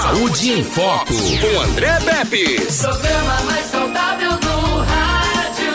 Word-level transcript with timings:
Saúde 0.00 0.52
em 0.52 0.62
Foco, 0.62 1.12
com 1.12 1.60
André 1.60 1.98
Pepe. 1.98 2.60
Programa 2.80 3.42
mais 3.46 3.66
saudável 3.66 4.30
do 4.30 4.78
rádio. 4.78 5.72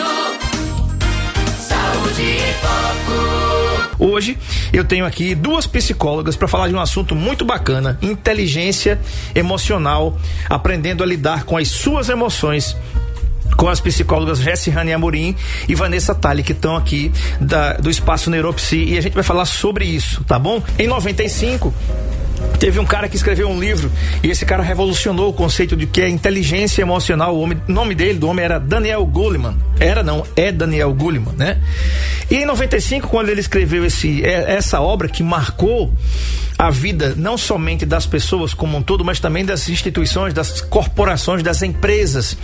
Saúde 1.60 2.22
em 2.22 2.54
Foco. 2.54 4.02
Hoje 4.02 4.38
eu 4.72 4.82
tenho 4.82 5.04
aqui 5.04 5.34
duas 5.34 5.66
psicólogas 5.66 6.36
para 6.36 6.48
falar 6.48 6.68
de 6.68 6.74
um 6.74 6.80
assunto 6.80 7.14
muito 7.14 7.44
bacana: 7.44 7.98
inteligência 8.00 8.98
emocional, 9.34 10.18
aprendendo 10.48 11.02
a 11.02 11.06
lidar 11.06 11.44
com 11.44 11.58
as 11.58 11.68
suas 11.68 12.08
emoções 12.08 12.74
com 13.58 13.68
as 13.68 13.78
psicólogas 13.78 14.40
Rani 14.40 14.92
Amorim 14.94 15.36
e 15.68 15.74
Vanessa 15.74 16.14
Tali, 16.14 16.42
que 16.42 16.52
estão 16.52 16.74
aqui 16.76 17.12
da, 17.40 17.74
do 17.74 17.90
Espaço 17.90 18.30
Neuropsi, 18.30 18.84
e 18.84 18.98
a 18.98 19.00
gente 19.02 19.12
vai 19.12 19.22
falar 19.22 19.44
sobre 19.44 19.84
isso, 19.84 20.24
tá 20.24 20.38
bom? 20.38 20.62
Em 20.78 20.88
95, 20.88 21.72
Teve 22.58 22.78
um 22.78 22.84
cara 22.84 23.08
que 23.08 23.16
escreveu 23.16 23.48
um 23.48 23.60
livro 23.60 23.90
e 24.22 24.30
esse 24.30 24.46
cara 24.46 24.62
revolucionou 24.62 25.28
o 25.28 25.32
conceito 25.32 25.76
de 25.76 25.86
que 25.86 26.00
é 26.00 26.08
inteligência 26.08 26.82
emocional. 26.82 27.36
O 27.36 27.46
nome 27.68 27.94
dele, 27.94 28.18
do 28.18 28.28
homem, 28.28 28.44
era 28.44 28.58
Daniel 28.58 29.04
Goleman. 29.04 29.56
Era 29.78 30.02
não, 30.02 30.24
é 30.36 30.50
Daniel 30.50 30.94
Goleman, 30.94 31.34
né? 31.36 31.60
E 32.30 32.36
em 32.36 32.46
95, 32.46 33.08
quando 33.08 33.28
ele 33.28 33.40
escreveu 33.40 33.84
esse, 33.84 34.24
é, 34.24 34.52
essa 34.52 34.80
obra 34.80 35.08
que 35.08 35.22
marcou 35.22 35.92
a 36.64 36.70
vida 36.70 37.14
não 37.16 37.36
somente 37.36 37.84
das 37.84 38.06
pessoas 38.06 38.54
como 38.54 38.78
um 38.78 38.82
todo, 38.82 39.04
mas 39.04 39.20
também 39.20 39.44
das 39.44 39.68
instituições, 39.68 40.32
das 40.32 40.62
corporações, 40.62 41.42
das 41.42 41.62
empresas 41.62 42.36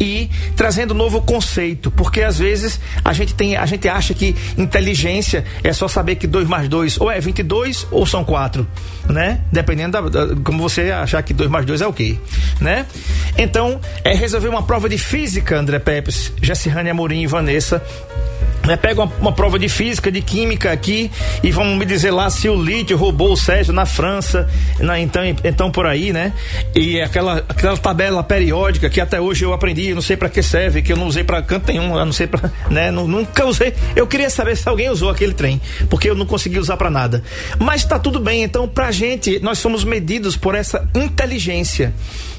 e 0.00 0.28
trazendo 0.56 0.92
um 0.92 0.96
novo 0.96 1.22
conceito, 1.22 1.90
porque 1.90 2.22
às 2.22 2.38
vezes 2.38 2.80
a 3.04 3.12
gente 3.12 3.34
tem, 3.34 3.56
a 3.56 3.64
gente 3.66 3.88
acha 3.88 4.12
que 4.14 4.34
inteligência 4.56 5.44
é 5.62 5.72
só 5.72 5.86
saber 5.86 6.16
que 6.16 6.26
2 6.26 6.48
mais 6.48 6.68
2 6.68 7.00
ou 7.00 7.10
é 7.10 7.20
22 7.20 7.86
ou 7.90 8.04
são 8.04 8.24
4, 8.24 8.66
né? 9.08 9.40
Dependendo 9.52 9.92
da, 9.92 10.24
da, 10.24 10.36
como 10.42 10.58
você 10.58 10.90
achar 10.90 11.22
que 11.22 11.32
2 11.32 11.48
mais 11.48 11.64
2 11.64 11.80
é 11.80 11.86
o 11.86 11.92
quê, 11.92 12.18
né? 12.60 12.84
Então, 13.36 13.80
é 14.02 14.12
resolver 14.12 14.48
uma 14.48 14.62
prova 14.62 14.88
de 14.88 14.98
física, 14.98 15.56
André 15.56 15.78
Pepes, 15.78 16.32
Jessirane 16.42 16.90
Amorim 16.90 17.22
e 17.22 17.26
Vanessa 17.26 17.80
né, 18.68 18.76
pega 18.76 19.02
uma, 19.02 19.12
uma, 19.18 19.32
prova 19.32 19.58
de 19.58 19.68
física, 19.68 20.12
de 20.12 20.20
química 20.20 20.70
aqui 20.70 21.10
e 21.42 21.50
vão 21.50 21.74
me 21.74 21.86
dizer 21.86 22.10
lá 22.10 22.28
se 22.28 22.50
o 22.50 22.62
lítio 22.62 22.98
roubou 22.98 23.32
o 23.32 23.36
Sérgio 23.36 23.72
na 23.72 23.86
França, 23.86 24.46
na, 24.78 25.00
então, 25.00 25.22
então 25.42 25.70
por 25.70 25.86
aí, 25.86 26.12
né? 26.12 26.34
E 26.74 27.00
aquela, 27.00 27.38
aquela 27.48 27.78
tabela 27.78 28.22
periódica 28.22 28.90
que 28.90 29.00
até 29.00 29.18
hoje 29.18 29.44
eu 29.44 29.54
aprendi, 29.54 29.94
não 29.94 30.02
sei 30.02 30.18
para 30.18 30.28
que 30.28 30.42
serve, 30.42 30.82
que 30.82 30.92
eu 30.92 30.98
não 30.98 31.06
usei 31.06 31.24
para 31.24 31.40
canto 31.40 31.68
nenhum, 31.68 31.98
eu 31.98 32.04
não 32.04 32.12
sei 32.12 32.26
para, 32.26 32.52
né? 32.70 32.90
Nunca 32.90 33.46
usei. 33.46 33.72
Eu 33.96 34.06
queria 34.06 34.28
saber 34.28 34.54
se 34.54 34.68
alguém 34.68 34.90
usou 34.90 35.08
aquele 35.08 35.32
trem, 35.32 35.58
porque 35.88 36.10
eu 36.10 36.14
não 36.14 36.26
consegui 36.26 36.58
usar 36.58 36.76
para 36.76 36.90
nada. 36.90 37.22
Mas 37.58 37.86
tá 37.86 37.98
tudo 37.98 38.20
bem, 38.20 38.42
então 38.42 38.68
pra 38.68 38.92
gente, 38.92 39.40
nós 39.40 39.58
somos 39.58 39.82
medidos 39.82 40.36
por 40.36 40.54
essa 40.54 40.86
inteligência 40.94 41.94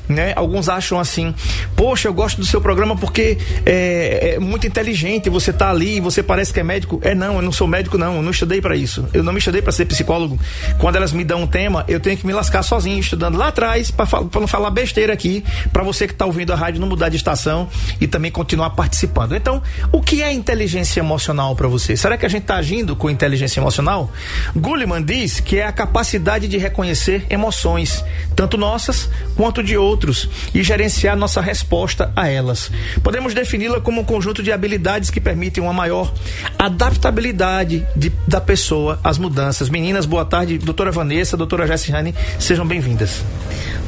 né? 0.09 0.33
Alguns 0.36 0.67
acham 0.67 0.99
assim, 0.99 1.33
poxa, 1.75 2.08
eu 2.08 2.14
gosto 2.14 2.38
do 2.38 2.45
seu 2.45 2.59
programa 2.59 2.97
porque 2.97 3.38
é 3.66 4.28
muito 4.50 4.67
inteligente, 4.67 5.30
você 5.30 5.53
tá 5.53 5.69
ali, 5.69 6.00
você 6.00 6.22
parece 6.22 6.52
que 6.52 6.59
é 6.59 6.64
médico. 6.64 7.00
É 7.03 7.16
não, 7.16 7.36
eu 7.36 7.42
não 7.42 7.52
sou 7.52 7.67
médico 7.67 7.97
não, 7.97 8.17
eu 8.17 8.22
não 8.22 8.31
estudei 8.31 8.61
para 8.61 8.75
isso. 8.75 9.08
Eu 9.14 9.23
não 9.23 9.31
me 9.31 9.39
estudei 9.39 9.61
para 9.61 9.72
ser 9.72 9.86
psicólogo. 9.86 10.39
Quando 10.78 10.95
elas 10.95 11.14
me 11.14 11.23
dão 11.23 11.44
um 11.44 11.47
tema, 11.47 11.86
eu 11.88 12.00
tenho 12.00 12.17
que 12.17 12.25
me 12.25 12.33
lascar 12.33 12.64
sozinho, 12.64 13.00
estudando 13.00 13.38
lá 13.38 13.47
atrás, 13.50 13.92
para 13.92 14.08
não 14.39 14.47
falar 14.47 14.72
besteira 14.72 15.14
aqui, 15.14 15.44
para 15.72 15.83
você 15.83 16.08
que 16.08 16.14
tá 16.14 16.25
ouvindo 16.25 16.52
a 16.52 16.55
rádio 16.55 16.81
não 16.81 16.88
mudar 16.88 17.09
de 17.09 17.16
estação 17.16 17.70
e 18.02 18.08
também 18.08 18.31
continuar 18.31 18.72
participando. 18.72 19.36
Então, 19.36 19.61
o 19.92 20.02
que 20.02 20.22
é 20.22 20.31
inteligência 20.31 21.00
emocional 21.00 21.55
para 21.55 21.67
você? 21.67 21.95
Será 21.95 22.17
que 22.17 22.25
a 22.25 22.30
gente 22.30 22.44
tá 22.44 22.55
agindo 22.55 22.95
com 22.95 23.09
inteligência 23.09 23.59
emocional? 23.59 24.11
Gulliman 24.55 25.02
diz 25.03 25.39
que 25.39 25.58
é 25.58 25.66
a 25.66 25.72
capacidade 25.72 26.47
de 26.47 26.58
reconhecer 26.58 27.25
emoções, 27.30 28.03
tanto 28.36 28.58
nossas 28.58 29.09
quanto 29.36 29.64
de 29.64 29.77
outros 29.77 30.30
e 30.53 30.64
gerenciar 30.64 31.16
nossa 31.16 31.42
resposta 31.42 32.11
a 32.16 32.27
elas. 32.27 32.72
Podemos 33.03 33.33
defini-la 33.33 33.80
como 33.80 34.02
um 34.02 34.03
conjunto 34.03 34.38
de 34.43 34.51
habilidades 34.51 35.09
que 35.09 35.19
permitem 35.19 35.63
uma 35.63 35.73
maior 35.73 36.13
adaptabilidade 36.57 37.86
de, 37.95 38.11
da 38.27 38.41
pessoa 38.41 38.99
às 39.03 39.17
mudanças. 39.17 39.69
Meninas, 39.69 40.05
boa 40.05 40.25
tarde. 40.25 40.58
Doutora 40.58 40.91
Vanessa, 40.91 41.37
doutora 41.37 41.67
Jessiane, 41.67 42.14
sejam 42.39 42.65
bem-vindas. 42.65 43.23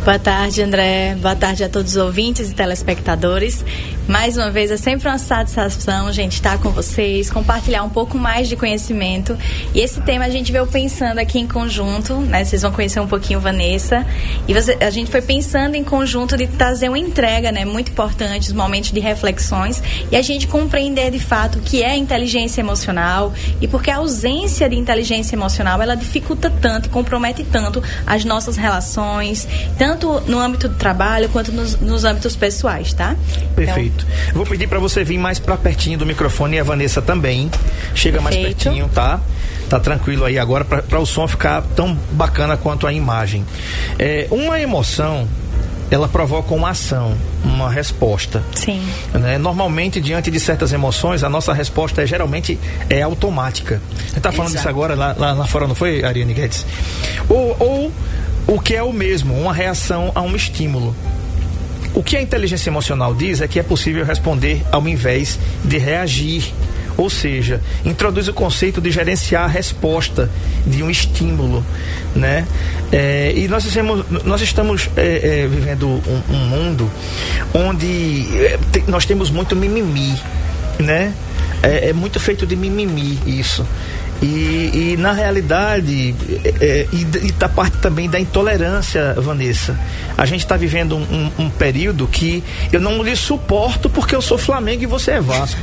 Boa 0.03 0.17
tarde, 0.17 0.63
André. 0.63 1.15
Boa 1.21 1.35
tarde 1.35 1.63
a 1.63 1.69
todos 1.69 1.95
os 1.95 1.97
ouvintes 1.97 2.49
e 2.49 2.55
telespectadores. 2.55 3.63
Mais 4.07 4.35
uma 4.35 4.49
vez, 4.49 4.71
é 4.71 4.77
sempre 4.77 5.07
uma 5.07 5.19
satisfação, 5.19 6.11
gente, 6.11 6.33
estar 6.33 6.57
com 6.57 6.71
vocês, 6.71 7.29
compartilhar 7.29 7.83
um 7.83 7.89
pouco 7.89 8.17
mais 8.17 8.49
de 8.49 8.55
conhecimento. 8.55 9.37
E 9.75 9.79
esse 9.79 10.01
tema 10.01 10.25
a 10.25 10.29
gente 10.29 10.51
veio 10.51 10.65
pensando 10.65 11.19
aqui 11.19 11.37
em 11.37 11.47
conjunto, 11.47 12.15
né? 12.15 12.43
Vocês 12.43 12.63
vão 12.63 12.71
conhecer 12.71 12.99
um 12.99 13.07
pouquinho 13.07 13.39
Vanessa. 13.39 14.03
E 14.47 14.53
você, 14.55 14.75
a 14.81 14.89
gente 14.89 15.11
foi 15.11 15.21
pensando 15.21 15.75
em 15.75 15.83
conjunto 15.83 16.35
de 16.35 16.47
trazer 16.47 16.89
uma 16.89 16.97
entrega, 16.97 17.51
né? 17.51 17.63
Muito 17.63 17.91
importante, 17.91 18.47
os 18.47 18.53
momentos 18.53 18.91
de 18.91 18.99
reflexões. 18.99 19.81
E 20.11 20.15
a 20.15 20.21
gente 20.23 20.47
compreender 20.47 21.11
de 21.11 21.19
fato 21.19 21.59
o 21.59 21.61
que 21.61 21.83
é 21.83 21.95
inteligência 21.95 22.59
emocional 22.59 23.31
e 23.61 23.67
porque 23.67 23.91
a 23.91 23.97
ausência 23.97 24.67
de 24.67 24.75
inteligência 24.75 25.35
emocional, 25.35 25.79
ela 25.79 25.95
dificulta 25.95 26.49
tanto 26.49 26.89
compromete 26.89 27.43
tanto 27.43 27.83
as 28.05 28.25
nossas 28.25 28.57
relações, 28.57 29.47
tanto 29.77 29.90
tanto 29.91 30.21
no 30.21 30.39
âmbito 30.39 30.69
do 30.69 30.75
trabalho 30.75 31.27
quanto 31.29 31.51
nos, 31.51 31.79
nos 31.79 32.05
âmbitos 32.05 32.35
pessoais, 32.35 32.93
tá? 32.93 33.15
Perfeito. 33.55 34.05
Então... 34.07 34.33
Vou 34.35 34.45
pedir 34.45 34.67
para 34.67 34.79
você 34.79 35.03
vir 35.03 35.17
mais 35.17 35.39
para 35.39 35.57
pertinho 35.57 35.97
do 35.97 36.05
microfone 36.05 36.55
e 36.55 36.59
a 36.59 36.63
Vanessa 36.63 37.01
também. 37.01 37.49
Chega 37.93 38.21
Perfeito. 38.21 38.43
mais 38.43 38.55
pertinho, 38.55 38.89
tá? 38.89 39.19
Tá 39.69 39.79
tranquilo 39.79 40.25
aí 40.25 40.37
agora 40.37 40.63
para 40.65 40.99
o 40.99 41.05
som 41.05 41.27
ficar 41.27 41.61
tão 41.75 41.97
bacana 42.11 42.57
quanto 42.57 42.87
a 42.87 42.93
imagem. 42.93 43.45
É, 43.97 44.27
uma 44.31 44.59
emoção 44.59 45.27
ela 45.89 46.07
provoca 46.07 46.53
uma 46.53 46.69
ação, 46.69 47.17
uma 47.43 47.69
resposta. 47.69 48.41
Sim. 48.55 48.81
Né? 49.13 49.37
Normalmente, 49.37 49.99
diante 49.99 50.31
de 50.31 50.39
certas 50.39 50.71
emoções, 50.71 51.21
a 51.21 51.27
nossa 51.27 51.53
resposta 51.53 52.01
é 52.01 52.05
geralmente 52.05 52.57
é 52.89 53.01
automática. 53.01 53.81
Você 54.07 54.17
está 54.17 54.31
falando 54.31 54.51
Exato. 54.51 54.59
disso 54.59 54.69
agora 54.69 54.95
lá, 54.95 55.13
lá, 55.17 55.33
lá, 55.33 55.45
fora, 55.45 55.67
não 55.67 55.75
foi, 55.75 56.01
Ariane 56.01 56.33
Guedes? 56.33 56.65
Ou, 57.27 57.57
ou 57.59 57.91
o 58.47 58.59
que 58.59 58.75
é 58.75 58.83
o 58.83 58.91
mesmo, 58.91 59.33
uma 59.33 59.53
reação 59.53 60.11
a 60.13 60.21
um 60.21 60.35
estímulo. 60.35 60.95
O 61.93 62.01
que 62.01 62.15
a 62.15 62.21
inteligência 62.21 62.69
emocional 62.69 63.13
diz 63.13 63.41
é 63.41 63.47
que 63.47 63.59
é 63.59 63.63
possível 63.63 64.05
responder 64.05 64.61
ao 64.71 64.87
invés 64.87 65.37
de 65.63 65.77
reagir. 65.77 66.51
Ou 66.97 67.09
seja, 67.09 67.61
introduz 67.85 68.27
o 68.27 68.33
conceito 68.33 68.81
de 68.81 68.91
gerenciar 68.91 69.43
a 69.45 69.47
resposta 69.47 70.29
de 70.65 70.83
um 70.83 70.89
estímulo, 70.89 71.65
né? 72.15 72.45
É, 72.91 73.33
e 73.35 73.47
nós 73.47 73.65
estamos, 73.65 74.05
nós 74.23 74.41
estamos 74.41 74.89
é, 74.97 75.43
é, 75.43 75.47
vivendo 75.47 75.87
um, 75.87 76.21
um, 76.29 76.37
mundo 76.37 76.91
onde 77.53 78.27
é, 78.45 78.59
te, 78.71 78.83
nós 78.87 79.05
temos 79.05 79.29
muito 79.29 79.55
mimimi, 79.55 80.19
né? 80.79 81.13
É, 81.63 81.89
é 81.89 81.93
muito 81.93 82.19
feito 82.19 82.45
de 82.45 82.55
mimimi 82.55 83.17
isso. 83.25 83.65
E, 84.21 84.91
e 84.93 84.97
na 84.97 85.11
realidade, 85.11 86.15
é, 86.43 86.65
é 86.65 86.87
e, 86.93 87.27
e 87.27 87.31
da 87.31 87.49
parte 87.49 87.77
também 87.77 88.09
da 88.09 88.19
intolerância, 88.19 89.15
Vanessa. 89.17 89.77
A 90.17 90.25
gente 90.25 90.41
está 90.41 90.55
vivendo 90.55 90.95
um, 90.95 91.01
um, 91.01 91.31
um, 91.45 91.49
período 91.49 92.07
que 92.07 92.43
eu 92.71 92.79
não 92.79 93.01
lhe 93.01 93.15
suporto 93.15 93.89
porque 93.89 94.15
eu 94.15 94.21
sou 94.21 94.37
Flamengo 94.37 94.83
e 94.83 94.85
você 94.85 95.11
é 95.11 95.21
Vasco. 95.21 95.59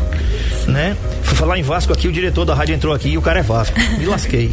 Né? 0.67 0.97
Fui 1.23 1.37
falar 1.37 1.59
em 1.59 1.63
Vasco 1.63 1.93
aqui, 1.93 2.09
o 2.09 2.13
diretor 2.13 2.45
da 2.45 2.55
rádio 2.55 2.75
entrou 2.75 2.93
aqui 2.93 3.11
e 3.11 3.19
o 3.19 3.23
cara 3.23 3.39
é 3.39 3.43
Vasco. 3.43 3.79
Me 3.99 4.07
lasquei 4.07 4.53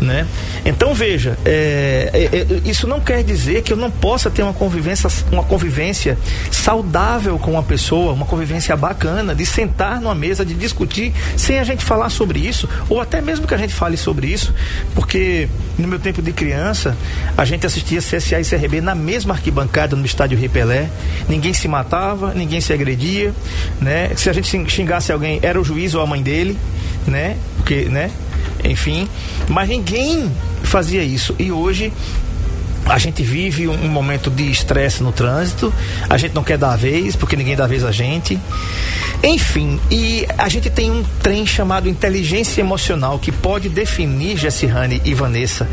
né? 0.00 0.26
Então 0.64 0.94
veja, 0.94 1.38
é, 1.44 2.10
é, 2.12 2.36
é, 2.38 2.68
isso 2.68 2.86
não 2.86 3.00
quer 3.00 3.22
dizer 3.22 3.62
que 3.62 3.72
eu 3.72 3.76
não 3.76 3.90
possa 3.90 4.30
ter 4.30 4.42
uma 4.42 4.52
convivência, 4.52 5.10
uma 5.32 5.42
convivência 5.42 6.16
saudável 6.50 7.38
com 7.38 7.52
uma 7.52 7.62
pessoa, 7.62 8.12
uma 8.12 8.26
convivência 8.26 8.76
bacana, 8.76 9.34
de 9.34 9.44
sentar 9.44 10.00
numa 10.00 10.14
mesa, 10.14 10.44
de 10.44 10.54
discutir, 10.54 11.12
sem 11.36 11.58
a 11.58 11.64
gente 11.64 11.84
falar 11.84 12.10
sobre 12.10 12.38
isso, 12.38 12.68
ou 12.88 13.00
até 13.00 13.20
mesmo 13.20 13.46
que 13.46 13.54
a 13.54 13.58
gente 13.58 13.74
fale 13.74 13.96
sobre 13.96 14.28
isso, 14.28 14.54
porque 14.94 15.48
no 15.78 15.88
meu 15.88 15.98
tempo 15.98 16.22
de 16.22 16.32
criança, 16.32 16.96
a 17.36 17.44
gente 17.44 17.66
assistia 17.66 18.00
CSA 18.00 18.40
e 18.40 18.44
CRB 18.44 18.80
na 18.80 18.94
mesma 18.94 19.34
arquibancada 19.34 19.96
no 19.96 20.04
estádio 20.04 20.38
Ripelé, 20.38 20.88
ninguém 21.28 21.52
se 21.52 21.66
matava, 21.68 22.32
ninguém 22.34 22.60
se 22.60 22.72
agredia, 22.72 23.32
né? 23.80 24.10
Se 24.16 24.28
a 24.28 24.32
gente 24.32 24.48
xingasse 24.70 25.12
alguém, 25.12 25.38
era 25.42 25.60
o 25.60 25.64
juiz 25.64 25.94
ou 25.94 26.02
a 26.02 26.06
mãe 26.06 26.22
dele, 26.22 26.58
né? 27.06 27.36
Porque, 27.56 27.84
né? 27.84 28.10
Enfim, 28.64 29.08
mas 29.48 29.68
ninguém 29.68 30.30
fazia 30.62 31.02
isso. 31.02 31.34
E 31.38 31.50
hoje 31.50 31.92
a 32.88 32.98
gente 32.98 33.22
vive 33.22 33.68
um, 33.68 33.88
momento 33.88 34.30
de 34.30 34.50
estresse 34.50 35.02
no 35.02 35.12
trânsito, 35.12 35.72
a 36.08 36.16
gente 36.16 36.34
não 36.34 36.42
quer 36.42 36.56
dar 36.56 36.72
a 36.72 36.76
vez, 36.76 37.14
porque 37.14 37.36
ninguém 37.36 37.54
dá 37.54 37.64
a 37.64 37.66
vez 37.66 37.84
a 37.84 37.92
gente. 37.92 38.38
Enfim, 39.22 39.78
e 39.90 40.26
a 40.38 40.48
gente 40.48 40.70
tem 40.70 40.90
um 40.90 41.04
trem 41.22 41.44
chamado 41.46 41.88
inteligência 41.88 42.60
emocional 42.60 43.18
que 43.18 43.30
pode 43.30 43.68
definir, 43.68 44.36
Jessihane 44.36 45.02
e 45.04 45.12
Vanessa, 45.12 45.68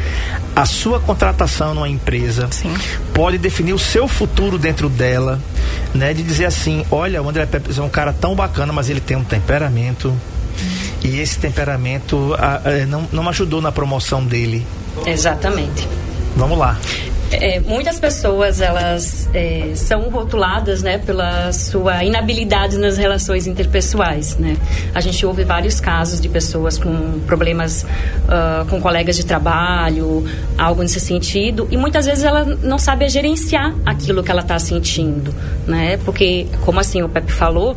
a 0.55 0.65
sua 0.65 0.99
contratação 0.99 1.73
numa 1.73 1.87
empresa. 1.87 2.49
Sim. 2.51 2.73
Pode 3.13 3.37
definir 3.37 3.73
o 3.73 3.79
seu 3.79 4.07
futuro 4.07 4.57
dentro 4.57 4.89
dela, 4.89 5.39
né? 5.93 6.13
De 6.13 6.23
dizer 6.23 6.45
assim, 6.45 6.83
olha, 6.91 7.21
o 7.21 7.29
André 7.29 7.45
Pepe 7.45 7.69
é 7.77 7.81
um 7.81 7.89
cara 7.89 8.11
tão 8.11 8.35
bacana, 8.35 8.73
mas 8.73 8.89
ele 8.89 8.99
tem 8.99 9.15
um 9.15 9.23
temperamento 9.23 10.13
e 11.05 11.19
esse 11.19 11.37
temperamento 11.37 12.35
a, 12.37 12.61
a, 12.67 12.85
não, 12.87 13.07
não 13.11 13.29
ajudou 13.29 13.61
na 13.61 13.71
promoção 13.71 14.25
dele. 14.25 14.65
Exatamente. 15.05 15.87
Vamos 16.35 16.57
lá. 16.57 16.77
É, 17.31 17.59
muitas 17.59 17.99
pessoas 17.99 18.61
elas 18.61 19.29
é, 19.33 19.71
são 19.75 20.09
rotuladas 20.09 20.83
né, 20.83 20.97
pela 20.97 21.51
sua 21.51 22.03
inabilidade 22.03 22.77
nas 22.77 22.97
relações 22.97 23.47
interpessoais. 23.47 24.37
Né? 24.37 24.57
A 24.93 25.01
gente 25.01 25.25
ouve 25.25 25.43
vários 25.43 25.79
casos 25.79 26.21
de 26.21 26.29
pessoas 26.29 26.77
com 26.77 27.19
problemas 27.21 27.83
uh, 27.83 28.65
com 28.69 28.79
colegas 28.79 29.15
de 29.15 29.25
trabalho, 29.25 30.23
algo 30.57 30.81
nesse 30.81 30.99
sentido, 30.99 31.67
e 31.71 31.77
muitas 31.77 32.05
vezes 32.05 32.23
ela 32.23 32.45
não 32.45 32.77
sabe 32.77 33.07
gerenciar 33.09 33.73
aquilo 33.85 34.23
que 34.23 34.31
ela 34.31 34.41
está 34.41 34.59
sentindo. 34.59 35.33
Né? 35.67 35.97
Porque, 35.97 36.47
como 36.61 36.79
assim 36.79 37.01
o 37.01 37.09
Pepe 37.09 37.31
falou, 37.31 37.75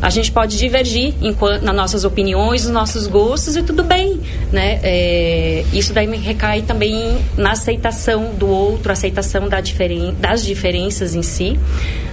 a 0.00 0.10
gente 0.10 0.30
pode 0.30 0.58
divergir 0.58 1.14
enquanto, 1.20 1.62
nas 1.62 1.74
nossas 1.74 2.04
opiniões, 2.04 2.64
nos 2.64 2.72
nossos 2.72 3.06
gostos, 3.06 3.56
e 3.56 3.62
tudo 3.62 3.82
bem. 3.82 4.20
Né? 4.52 4.78
É, 4.82 5.64
isso 5.72 5.92
daí 5.92 6.06
recai 6.16 6.62
também 6.62 7.18
na 7.36 7.52
aceitação 7.52 8.34
do 8.34 8.48
outro, 8.48 8.89
aceitação 8.92 9.48
da 9.48 9.60
diferen 9.60 10.14
das 10.20 10.44
diferenças 10.44 11.14
em 11.14 11.22
si. 11.22 11.58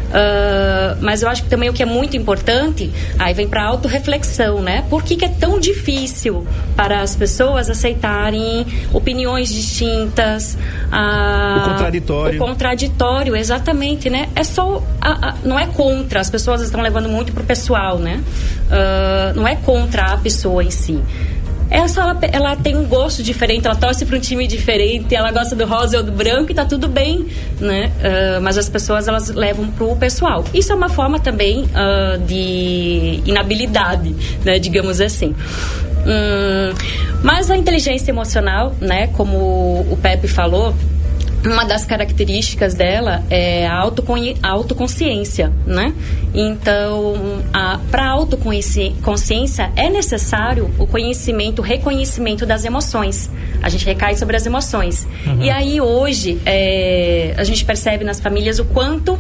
Uh, 0.07 0.97
mas 1.01 1.21
eu 1.21 1.27
acho 1.27 1.43
que 1.43 1.49
também 1.49 1.69
o 1.69 1.73
que 1.73 1.83
é 1.83 1.85
muito 1.85 2.15
importante, 2.15 2.89
aí 3.19 3.33
vem 3.33 3.47
para 3.47 3.65
autorreflexão, 3.65 4.61
né? 4.61 4.85
Por 4.89 5.03
que, 5.03 5.17
que, 5.17 5.25
é 5.25 5.29
tão 5.29 5.59
difícil 5.59 6.47
para 6.77 7.01
as 7.01 7.13
pessoas 7.13 7.69
aceitarem 7.69 8.65
opiniões 8.93 9.49
distintas? 9.53 10.57
O 10.87 11.69
contraditório. 11.69 12.41
O 12.41 12.45
contraditório, 12.45 13.35
exatamente, 13.35 14.09
né? 14.09 14.29
É 14.33 14.45
só. 14.45 14.81
não 15.43 15.59
é 15.59 15.67
contra, 15.67 16.21
as 16.21 16.29
pessoas 16.29 16.61
estão 16.61 16.81
levando 16.81 17.09
muito 17.09 17.33
pro 17.33 17.43
pessoal, 17.43 17.99
né? 17.99 18.23
Uh, 18.67 19.35
não 19.35 19.45
é 19.45 19.55
contra 19.57 20.13
a 20.13 20.17
pessoa 20.17 20.63
em 20.63 20.71
si 20.71 21.01
essa 21.69 22.01
ela, 22.01 22.19
ela 22.31 22.55
tem 22.55 22.75
um 22.75 22.85
gosto 22.85 23.21
diferente, 23.21 23.65
ela 23.65 23.75
torce 23.75 24.05
para 24.05 24.17
um 24.17 24.19
time 24.19 24.47
diferente, 24.47 25.13
ela 25.13 25.31
gosta 25.31 25.55
do 25.55 25.65
rosa 25.65 25.97
ou 25.97 26.03
do 26.03 26.11
branco 26.11 26.51
e 26.51 26.55
tá 26.55 26.65
tudo 26.65 26.87
bem, 26.87 27.25
né? 27.59 27.91
Uh, 27.97 28.41
mas 28.41 28.57
as 28.57 28.69
pessoas 28.69 29.07
elas 29.07 29.29
levam 29.29 29.67
pro 29.71 29.95
pessoal. 29.95 30.43
Isso 30.53 30.71
é 30.71 30.75
uma 30.75 30.89
forma 30.89 31.19
também 31.19 31.63
uh, 31.63 32.17
de 32.25 33.21
inabilidade, 33.25 34.15
né? 34.45 34.59
Digamos 34.59 35.01
assim. 35.01 35.35
Hum, 36.07 36.73
mas 37.21 37.51
a 37.51 37.57
inteligência 37.57 38.11
emocional, 38.11 38.73
né? 38.79 39.07
Como 39.07 39.37
o 39.37 39.97
Pepe 40.01 40.27
falou, 40.27 40.73
uma 41.45 41.63
das 41.65 41.85
características 41.85 42.73
dela 42.73 43.23
é 43.29 43.67
a 43.67 43.75
autoconsciência, 43.75 45.51
né? 45.65 45.93
Então, 46.33 47.43
para 47.89 48.09
autoconsciência 48.09 49.71
é 49.75 49.89
necessário 49.89 50.69
o 50.77 50.85
conhecimento, 50.85 51.59
o 51.59 51.61
reconhecimento 51.61 52.45
das 52.45 52.65
emoções. 52.65 53.29
A 53.61 53.69
gente 53.69 53.85
recai 53.85 54.15
sobre 54.15 54.35
as 54.35 54.45
emoções. 54.45 55.07
Uhum. 55.25 55.41
E 55.41 55.49
aí 55.49 55.81
hoje 55.81 56.39
é, 56.45 57.33
a 57.37 57.43
gente 57.43 57.63
percebe 57.65 58.03
nas 58.03 58.19
famílias 58.19 58.59
o 58.59 58.65
quanto 58.65 59.17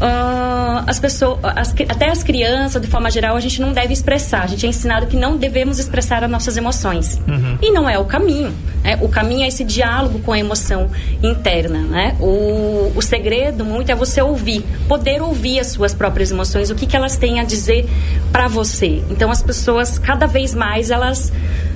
uh, 0.00 0.84
as 0.86 0.98
pessoas, 0.98 1.38
as, 1.42 1.74
até 1.88 2.08
as 2.08 2.22
crianças, 2.22 2.80
de 2.80 2.88
forma 2.88 3.10
geral, 3.10 3.36
a 3.36 3.40
gente 3.40 3.60
não 3.60 3.72
deve 3.72 3.92
expressar. 3.92 4.42
A 4.42 4.46
gente 4.46 4.66
é 4.66 4.68
ensinado 4.68 5.06
que 5.06 5.16
não 5.16 5.36
devemos 5.36 5.78
expressar 5.78 6.24
as 6.24 6.30
nossas 6.30 6.56
emoções. 6.56 7.20
Uhum. 7.28 7.58
E 7.60 7.70
não 7.70 7.88
é 7.88 7.98
o 7.98 8.04
caminho. 8.04 8.52
Né? 8.82 8.98
O 9.00 9.08
caminho 9.08 9.44
é 9.44 9.48
esse 9.48 9.62
diálogo 9.62 10.20
com 10.20 10.32
a 10.32 10.38
emoção 10.38 10.90
interna. 11.22 11.80
Né? 11.80 12.16
O, 12.18 12.92
o 12.96 13.02
segredo 13.02 13.64
muito 13.64 13.92
é 13.92 13.94
você 13.94 14.20
ouvir, 14.22 14.64
poder 14.88 15.22
ouvir 15.22 15.60
as 15.60 15.68
suas 15.68 15.94
próprias 15.94 16.30
emoções, 16.30 16.70
o 16.70 16.74
que, 16.74 16.86
que 16.86 16.96
elas 16.96 17.16
têm 17.16 17.38
a 17.40 17.44
dizer 17.44 17.88
para 18.32 18.48
você. 18.48 19.02
Então 19.10 19.30
as 19.30 19.42
pessoas, 19.42 19.98
cada 19.98 20.26
vez 20.26 20.54
mais, 20.54 20.90
elas 20.90 21.32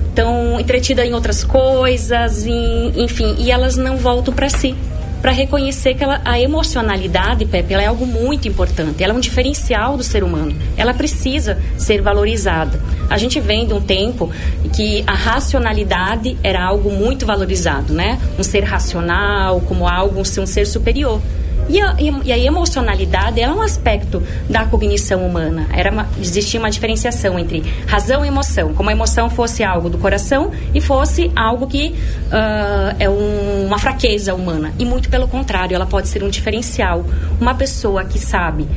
estão 0.09 0.59
entretidas 0.59 1.05
em 1.05 1.13
outras 1.13 1.43
coisas, 1.43 2.47
em, 2.47 3.03
enfim, 3.03 3.35
e 3.37 3.51
elas 3.51 3.75
não 3.75 3.97
voltam 3.97 4.33
para 4.33 4.49
si 4.49 4.75
para 5.21 5.31
reconhecer 5.31 5.95
que 5.95 6.03
ela, 6.03 6.21
a 6.23 6.39
emocionalidade, 6.39 7.45
Pepe, 7.45 7.73
ela 7.73 7.83
é 7.83 7.87
algo 7.87 8.05
muito 8.05 8.47
importante. 8.47 9.03
Ela 9.03 9.13
é 9.13 9.15
um 9.15 9.19
diferencial 9.19 9.97
do 9.97 10.03
ser 10.03 10.23
humano. 10.23 10.55
Ela 10.77 10.93
precisa 10.93 11.57
ser 11.77 12.01
valorizada. 12.01 12.79
A 13.09 13.17
gente 13.17 13.39
vem 13.39 13.65
de 13.65 13.73
um 13.73 13.81
tempo 13.81 14.31
que 14.75 15.03
a 15.07 15.13
racionalidade 15.13 16.37
era 16.43 16.63
algo 16.63 16.91
muito 16.91 17.25
valorizado, 17.25 17.93
né? 17.93 18.19
Um 18.37 18.43
ser 18.43 18.63
racional, 18.63 19.61
como 19.61 19.87
algo, 19.87 20.19
um 20.19 20.45
ser 20.45 20.65
superior. 20.65 21.21
E 21.67 21.81
a, 21.81 21.95
e 21.99 22.31
a 22.31 22.37
emocionalidade 22.37 23.41
é 23.41 23.49
um 23.49 23.61
aspecto 23.61 24.21
da 24.49 24.65
cognição 24.65 25.25
humana. 25.25 25.67
Era 25.73 25.91
uma, 25.91 26.07
existia 26.19 26.59
uma 26.59 26.69
diferenciação 26.69 27.39
entre 27.39 27.63
razão 27.87 28.23
e 28.23 28.27
emoção. 28.27 28.73
Como 28.73 28.89
a 28.89 28.91
emoção 28.91 29.29
fosse 29.29 29.63
algo 29.63 29.89
do 29.89 29.97
coração 29.97 30.51
e 30.73 30.81
fosse 30.81 31.31
algo 31.35 31.67
que 31.67 31.95
uh, 32.27 32.95
é 32.99 33.09
um, 33.09 33.65
uma 33.65 33.79
fraqueza 33.79 34.33
humana. 34.35 34.73
E 34.77 34.85
muito 34.85 35.09
pelo 35.09 35.27
contrário, 35.27 35.75
ela 35.75 35.85
pode 35.85 36.07
ser 36.07 36.23
um 36.23 36.29
diferencial. 36.29 37.03
Uma 37.39 37.55
pessoa 37.55 38.05
que 38.05 38.19
sabe 38.19 38.67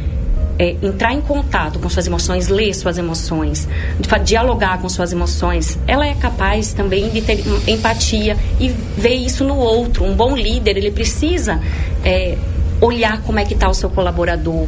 é, 0.59 0.75
entrar 0.83 1.13
em 1.13 1.21
contato 1.21 1.79
com 1.79 1.89
suas 1.89 2.07
emoções, 2.07 2.49
ler 2.49 2.75
suas 2.75 2.99
emoções, 2.99 3.69
dialogar 4.25 4.79
com 4.81 4.89
suas 4.89 5.13
emoções, 5.13 5.79
ela 5.87 6.07
é 6.07 6.15
capaz 6.15 6.73
também 6.73 7.09
de 7.11 7.23
ter 7.23 7.43
empatia 7.67 8.37
e 8.59 8.69
ver 8.69 9.15
isso 9.15 9.45
no 9.45 9.57
outro. 9.57 10.05
Um 10.05 10.15
bom 10.15 10.37
líder, 10.37 10.77
ele 10.77 10.91
precisa 10.91 11.61
é, 12.05 12.37
olhar 12.81 13.23
como 13.23 13.39
é 13.39 13.45
que 13.45 13.55
está 13.55 13.69
o 13.69 13.75
seu 13.75 13.91
colaborador, 13.91 14.67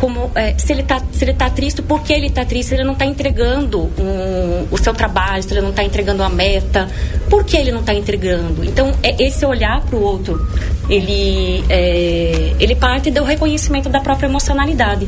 como 0.00 0.30
é, 0.34 0.54
se 0.58 0.72
ele 0.72 0.82
está 0.82 1.00
se 1.12 1.24
ele 1.24 1.34
tá 1.34 1.48
triste, 1.50 1.82
por 1.82 2.02
que 2.02 2.12
ele 2.12 2.26
está 2.26 2.44
triste, 2.44 2.70
se 2.70 2.74
ele 2.74 2.84
não 2.84 2.94
está 2.94 3.06
entregando 3.06 3.90
um, 3.98 4.66
o 4.70 4.78
seu 4.78 4.92
trabalho, 4.92 5.42
se 5.42 5.52
ele 5.52 5.60
não 5.60 5.70
está 5.70 5.84
entregando 5.84 6.22
a 6.22 6.28
meta, 6.28 6.88
por 7.28 7.44
que 7.44 7.56
ele 7.56 7.72
não 7.72 7.80
está 7.80 7.94
entregando? 7.94 8.64
Então 8.64 8.92
é 9.02 9.22
esse 9.22 9.44
olhar 9.46 9.80
para 9.82 9.96
o 9.96 10.02
outro, 10.02 10.46
ele 10.88 11.64
é, 11.68 12.54
ele 12.58 12.74
parte 12.74 13.10
do 13.10 13.22
reconhecimento 13.22 13.88
da 13.88 14.00
própria 14.00 14.26
emocionalidade. 14.26 15.06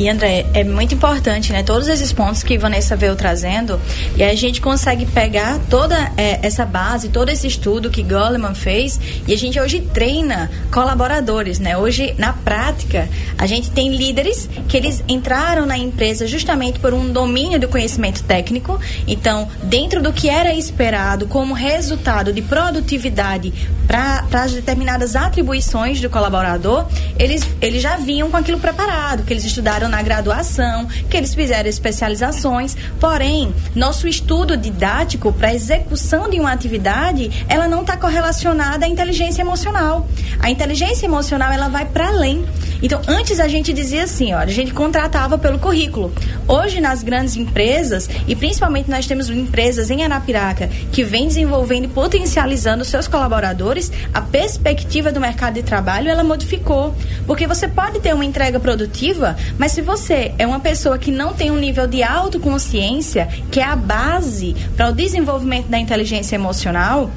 E 0.00 0.08
André, 0.08 0.46
é 0.54 0.64
muito 0.64 0.94
importante, 0.94 1.52
né? 1.52 1.62
Todos 1.62 1.86
esses 1.86 2.10
pontos 2.10 2.42
que 2.42 2.56
Vanessa 2.56 2.96
veio 2.96 3.14
trazendo, 3.14 3.78
e 4.16 4.22
a 4.22 4.34
gente 4.34 4.58
consegue 4.58 5.04
pegar 5.04 5.60
toda 5.68 5.94
é, 6.16 6.40
essa 6.42 6.64
base, 6.64 7.10
todo 7.10 7.28
esse 7.28 7.46
estudo 7.46 7.90
que 7.90 8.02
Goleman 8.02 8.54
fez, 8.54 8.98
e 9.28 9.34
a 9.34 9.36
gente 9.36 9.60
hoje 9.60 9.82
treina 9.92 10.50
colaboradores, 10.72 11.58
né? 11.58 11.76
Hoje, 11.76 12.14
na 12.16 12.32
prática, 12.32 13.10
a 13.36 13.46
gente 13.46 13.70
tem 13.72 13.94
líderes 13.94 14.48
que 14.66 14.74
eles 14.74 15.04
entraram 15.06 15.66
na 15.66 15.76
empresa 15.76 16.26
justamente 16.26 16.78
por 16.78 16.94
um 16.94 17.12
domínio 17.12 17.60
do 17.60 17.68
conhecimento 17.68 18.22
técnico. 18.22 18.80
Então, 19.06 19.48
dentro 19.64 20.00
do 20.02 20.14
que 20.14 20.30
era 20.30 20.54
esperado 20.54 21.26
como 21.26 21.52
resultado 21.52 22.32
de 22.32 22.40
produtividade 22.40 23.52
para 23.86 24.24
as 24.32 24.52
determinadas 24.52 25.14
atribuições 25.14 26.00
do 26.00 26.08
colaborador, 26.08 26.86
eles, 27.18 27.46
eles 27.60 27.82
já 27.82 27.96
vinham 27.98 28.30
com 28.30 28.36
aquilo 28.38 28.58
preparado, 28.58 29.24
que 29.24 29.32
eles 29.34 29.44
estudaram 29.44 29.89
na 29.90 30.02
graduação, 30.02 30.86
que 30.86 31.16
eles 31.16 31.34
fizeram 31.34 31.68
especializações. 31.68 32.76
Porém, 32.98 33.54
nosso 33.74 34.08
estudo 34.08 34.56
didático 34.56 35.32
para 35.32 35.52
execução 35.52 36.30
de 36.30 36.40
uma 36.40 36.52
atividade, 36.52 37.44
ela 37.48 37.68
não 37.68 37.82
está 37.82 37.96
correlacionada 37.96 38.86
à 38.86 38.88
inteligência 38.88 39.42
emocional. 39.42 40.08
A 40.38 40.50
inteligência 40.50 41.06
emocional 41.06 41.52
ela 41.52 41.68
vai 41.68 41.84
para 41.84 42.08
além. 42.08 42.44
Então, 42.82 43.00
antes 43.06 43.40
a 43.40 43.48
gente 43.48 43.72
dizia 43.72 44.04
assim, 44.04 44.32
ó, 44.32 44.38
a 44.38 44.46
gente 44.46 44.72
contratava 44.72 45.38
pelo 45.38 45.58
currículo. 45.58 46.12
Hoje 46.48 46.80
nas 46.80 47.02
grandes 47.02 47.36
empresas 47.36 48.08
e 48.26 48.34
principalmente 48.34 48.90
nós 48.90 49.06
temos 49.06 49.28
empresas 49.28 49.90
em 49.90 50.04
Arapiraca 50.04 50.68
que 50.90 51.04
vem 51.04 51.28
desenvolvendo 51.28 51.84
e 51.84 51.88
potencializando 51.88 52.84
seus 52.84 53.06
colaboradores, 53.06 53.92
a 54.12 54.20
perspectiva 54.20 55.12
do 55.12 55.20
mercado 55.20 55.54
de 55.54 55.62
trabalho 55.62 56.08
ela 56.08 56.24
modificou, 56.24 56.94
porque 57.26 57.46
você 57.46 57.68
pode 57.68 58.00
ter 58.00 58.14
uma 58.14 58.24
entrega 58.24 58.58
produtiva, 58.58 59.36
mas 59.58 59.72
se 59.72 59.82
você 59.82 60.32
é 60.38 60.46
uma 60.46 60.60
pessoa 60.60 60.98
que 60.98 61.10
não 61.10 61.34
tem 61.34 61.50
um 61.50 61.58
nível 61.58 61.86
de 61.86 62.02
autoconsciência, 62.02 63.28
que 63.50 63.60
é 63.60 63.64
a 63.64 63.76
base 63.76 64.56
para 64.76 64.88
o 64.88 64.92
desenvolvimento 64.92 65.68
da 65.68 65.78
inteligência 65.78 66.34
emocional, 66.34 67.10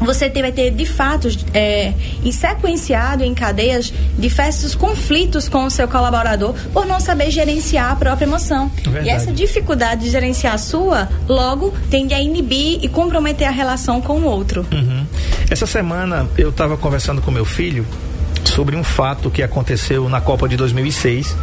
você 0.00 0.28
vai 0.28 0.52
ter 0.52 0.70
de 0.70 0.86
fato 0.86 1.28
é, 1.52 1.92
sequenciado 2.32 3.22
em 3.22 3.34
cadeias 3.34 3.92
diversos 4.18 4.74
conflitos 4.74 5.48
com 5.48 5.64
o 5.64 5.70
seu 5.70 5.86
colaborador 5.86 6.54
por 6.72 6.86
não 6.86 6.98
saber 7.00 7.30
gerenciar 7.30 7.92
a 7.92 7.96
própria 7.96 8.26
emoção. 8.26 8.70
Verdade. 8.82 9.06
E 9.06 9.10
essa 9.10 9.32
dificuldade 9.32 10.04
de 10.04 10.10
gerenciar 10.10 10.54
a 10.54 10.58
sua, 10.58 11.08
logo 11.28 11.72
tende 11.90 12.14
a 12.14 12.20
inibir 12.20 12.78
e 12.82 12.88
comprometer 12.88 13.46
a 13.46 13.50
relação 13.50 14.00
com 14.00 14.20
o 14.20 14.24
outro. 14.24 14.66
Uhum. 14.72 15.06
Essa 15.50 15.66
semana 15.66 16.28
eu 16.36 16.50
estava 16.50 16.76
conversando 16.76 17.20
com 17.22 17.30
meu 17.30 17.44
filho 17.44 17.86
sobre 18.48 18.76
um 18.76 18.84
fato 18.84 19.30
que 19.30 19.42
aconteceu 19.42 20.08
na 20.08 20.20
Copa 20.20 20.48
de 20.48 20.56
2006. 20.56 21.36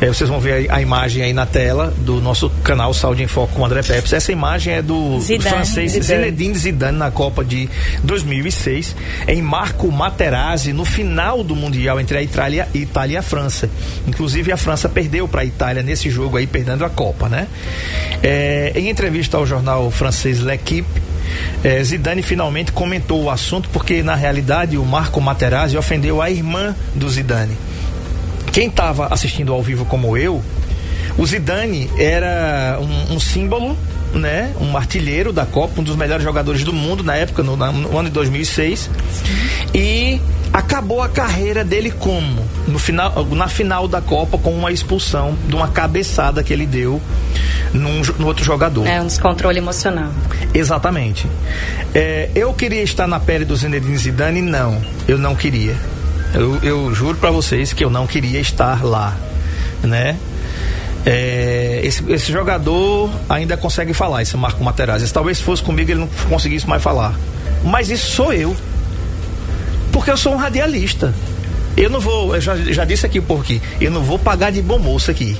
É, 0.00 0.06
vocês 0.06 0.28
vão 0.28 0.40
ver 0.40 0.70
a, 0.70 0.80
imagem 0.80 1.22
aí 1.22 1.32
na 1.32 1.46
tela 1.46 1.92
do 1.98 2.20
nosso 2.20 2.50
canal 2.62 2.92
Saúde 2.92 3.22
em 3.22 3.26
Foco 3.26 3.54
com 3.54 3.62
o 3.62 3.64
André 3.64 3.82
Peps. 3.82 4.12
Essa 4.12 4.32
imagem 4.32 4.74
é 4.74 4.82
do, 4.82 5.20
Zidane, 5.20 5.50
francês 5.50 5.92
Zidane. 5.92 6.22
Zinedine 6.22 6.54
Zidane 6.54 6.98
na 6.98 7.10
Copa 7.10 7.44
de 7.44 7.68
2006, 8.02 8.94
em 9.28 9.42
Marco 9.42 9.90
Materazzi, 9.90 10.72
no 10.72 10.84
final 10.84 11.42
do 11.42 11.56
Mundial 11.56 12.00
entre 12.00 12.18
a 12.18 12.22
Itália, 12.22 12.68
Itália 12.74 13.14
e 13.14 13.16
a 13.16 13.22
França. 13.22 13.68
Inclusive 14.06 14.52
a 14.52 14.56
França 14.56 14.88
perdeu 14.88 15.26
para 15.28 15.42
a 15.42 15.44
Itália 15.44 15.82
nesse 15.82 16.10
jogo 16.10 16.36
aí, 16.36 16.46
perdendo 16.46 16.84
a 16.84 16.90
Copa, 16.90 17.28
né? 17.28 17.46
É, 18.22 18.72
em 18.74 18.88
entrevista 18.88 19.36
ao 19.36 19.46
jornal 19.46 19.90
francês 19.90 20.40
L'Equipe, 20.40 21.13
é, 21.62 21.82
Zidane 21.82 22.22
finalmente 22.22 22.72
comentou 22.72 23.24
o 23.24 23.30
assunto 23.30 23.68
porque 23.70 24.02
na 24.02 24.14
realidade 24.14 24.76
o 24.76 24.84
Marco 24.84 25.20
Materazzi 25.20 25.76
ofendeu 25.76 26.20
a 26.20 26.30
irmã 26.30 26.74
do 26.94 27.08
Zidane. 27.08 27.56
Quem 28.52 28.68
estava 28.68 29.12
assistindo 29.12 29.52
ao 29.52 29.62
vivo 29.62 29.84
como 29.84 30.16
eu, 30.16 30.42
o 31.18 31.26
Zidane 31.26 31.90
era 31.98 32.78
um, 32.80 33.14
um 33.14 33.20
símbolo 33.20 33.76
né, 34.14 34.52
um 34.60 34.76
artilheiro 34.76 35.32
da 35.32 35.44
Copa, 35.44 35.80
um 35.80 35.84
dos 35.84 35.96
melhores 35.96 36.22
jogadores 36.22 36.62
do 36.62 36.72
mundo 36.72 37.02
na 37.02 37.16
época, 37.16 37.42
no, 37.42 37.56
no 37.56 37.98
ano 37.98 38.08
de 38.08 38.14
2006. 38.14 38.90
E 39.74 40.20
acabou 40.54 41.02
a 41.02 41.08
carreira 41.08 41.64
dele 41.64 41.90
como? 41.90 42.46
No 42.68 42.78
final, 42.78 43.24
na 43.24 43.48
final 43.48 43.88
da 43.88 44.00
Copa, 44.00 44.38
com 44.38 44.54
uma 44.54 44.70
expulsão 44.70 45.36
de 45.48 45.54
uma 45.56 45.66
cabeçada 45.66 46.44
que 46.44 46.52
ele 46.52 46.64
deu 46.64 47.02
num, 47.72 48.02
no 48.20 48.28
outro 48.28 48.44
jogador. 48.44 48.86
É 48.86 49.02
um 49.02 49.06
descontrole 49.06 49.58
emocional. 49.58 50.12
Exatamente. 50.54 51.26
É, 51.92 52.30
eu 52.36 52.54
queria 52.54 52.84
estar 52.84 53.08
na 53.08 53.18
pele 53.18 53.44
do 53.44 53.56
Zinedine 53.56 53.98
Zidane? 53.98 54.40
Não, 54.40 54.80
eu 55.08 55.18
não 55.18 55.34
queria. 55.34 55.74
Eu, 56.32 56.60
eu 56.62 56.94
juro 56.94 57.18
para 57.18 57.32
vocês 57.32 57.72
que 57.72 57.84
eu 57.84 57.90
não 57.90 58.06
queria 58.06 58.38
estar 58.38 58.84
lá, 58.84 59.16
né? 59.82 60.16
É, 61.04 61.80
esse, 61.82 62.02
esse, 62.10 62.32
jogador 62.32 63.10
ainda 63.28 63.56
consegue 63.56 63.92
falar, 63.92 64.22
esse 64.22 64.36
Marco 64.36 64.62
Materazzi. 64.62 65.12
Talvez 65.12 65.40
fosse 65.40 65.62
comigo 65.62 65.90
ele 65.90 66.00
não 66.00 66.08
conseguisse 66.28 66.66
mais 66.66 66.82
falar. 66.82 67.14
Mas 67.64 67.90
isso 67.90 68.10
sou 68.12 68.32
eu. 68.32 68.56
Porque 69.94 70.10
eu 70.10 70.16
sou 70.16 70.34
um 70.34 70.36
radialista. 70.36 71.14
Eu 71.76 71.88
não 71.88 72.00
vou, 72.00 72.34
eu 72.34 72.40
já, 72.40 72.56
já 72.56 72.84
disse 72.84 73.06
aqui 73.06 73.20
porque 73.20 73.62
eu 73.80 73.90
não 73.90 74.02
vou 74.02 74.18
pagar 74.18 74.50
de 74.50 74.60
bom 74.60 74.78
moço 74.78 75.10
aqui. 75.10 75.36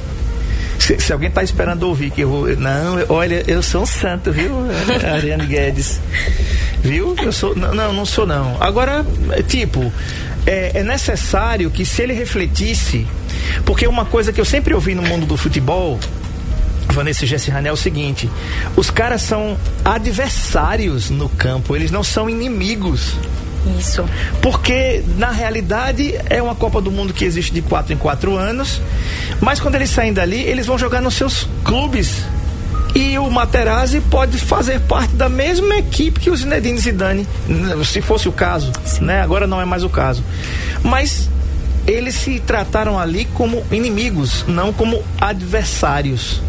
Se, 0.79 0.99
se 0.99 1.13
alguém 1.13 1.29
está 1.29 1.43
esperando 1.43 1.83
ouvir 1.83 2.11
que 2.13 2.21
eu 2.21 2.29
vou. 2.29 2.57
Não, 2.57 3.05
olha, 3.09 3.43
eu 3.49 3.63
sou 3.63 3.83
um 3.83 3.87
santo, 3.87 4.33
viu, 4.33 4.53
Ariane 5.13 5.47
Guedes? 5.47 6.01
Viu? 6.83 7.17
Eu 7.21 7.33
sou. 7.33 7.55
Não, 7.57 7.93
não, 7.93 8.07
sou 8.07 8.27
não. 8.27 8.57
Agora, 8.61 9.05
tipo, 9.49 9.93
é, 10.47 10.79
é 10.79 10.83
necessário 10.85 11.69
que 11.69 11.85
se 11.85 12.03
ele 12.03 12.13
refletisse 12.13 13.07
porque 13.65 13.89
uma 13.89 14.05
coisa 14.05 14.33
que 14.33 14.41
eu 14.41 14.45
sempre 14.45 14.73
ouvi 14.73 14.95
no 14.95 15.03
mundo 15.03 15.27
do 15.27 15.37
futebol, 15.37 15.99
Vanessa 16.91 17.27
Jesse 17.27 17.51
Rané, 17.51 17.71
é 17.71 17.73
o 17.73 17.77
seguinte: 17.77 18.31
os 18.77 18.89
caras 18.89 19.23
são 19.23 19.59
adversários 19.85 21.11
no 21.11 21.29
campo, 21.29 21.75
eles 21.75 21.91
não 21.91 22.05
são 22.05 22.31
inimigos. 22.31 23.17
Isso. 23.78 24.04
Porque, 24.42 25.02
na 25.16 25.30
realidade, 25.30 26.14
é 26.28 26.42
uma 26.42 26.54
Copa 26.54 26.80
do 26.80 26.90
Mundo 26.90 27.14
que 27.14 27.25
existe 27.25 27.52
de 27.52 27.62
quatro 27.62 27.92
em 27.92 27.97
quatro 27.97 28.37
anos. 28.37 28.80
Mas 29.40 29.61
quando 29.61 29.76
eles 29.76 29.90
saem 29.90 30.12
dali, 30.12 30.40
eles 30.40 30.66
vão 30.66 30.78
jogar 30.78 31.00
nos 31.00 31.14
seus 31.14 31.49
clubes. 31.64 32.23
E 32.94 33.18
o 33.18 33.28
Materazzi 33.28 34.00
pode 34.00 34.38
fazer 34.38 34.80
parte 34.80 35.14
da 35.16 35.28
mesma 35.28 35.76
equipe 35.78 36.21
que 36.21 36.30
o 36.30 36.37
Zinedine 36.37 36.78
Zidane, 36.78 37.26
se 37.85 38.00
fosse 38.00 38.28
o 38.28 38.33
caso, 38.33 38.71
né? 39.00 39.21
Agora 39.21 39.49
não 39.49 39.61
é 39.61 39.64
mais 39.64 39.83
o 39.83 39.88
caso. 39.88 40.23
Mas 40.80 41.28
eles 41.87 42.14
se 42.14 42.38
trataram 42.38 42.99
ali 42.99 43.25
como 43.25 43.64
inimigos, 43.73 44.44
não 44.47 44.73
como 44.73 45.02
adversários. 45.21 46.40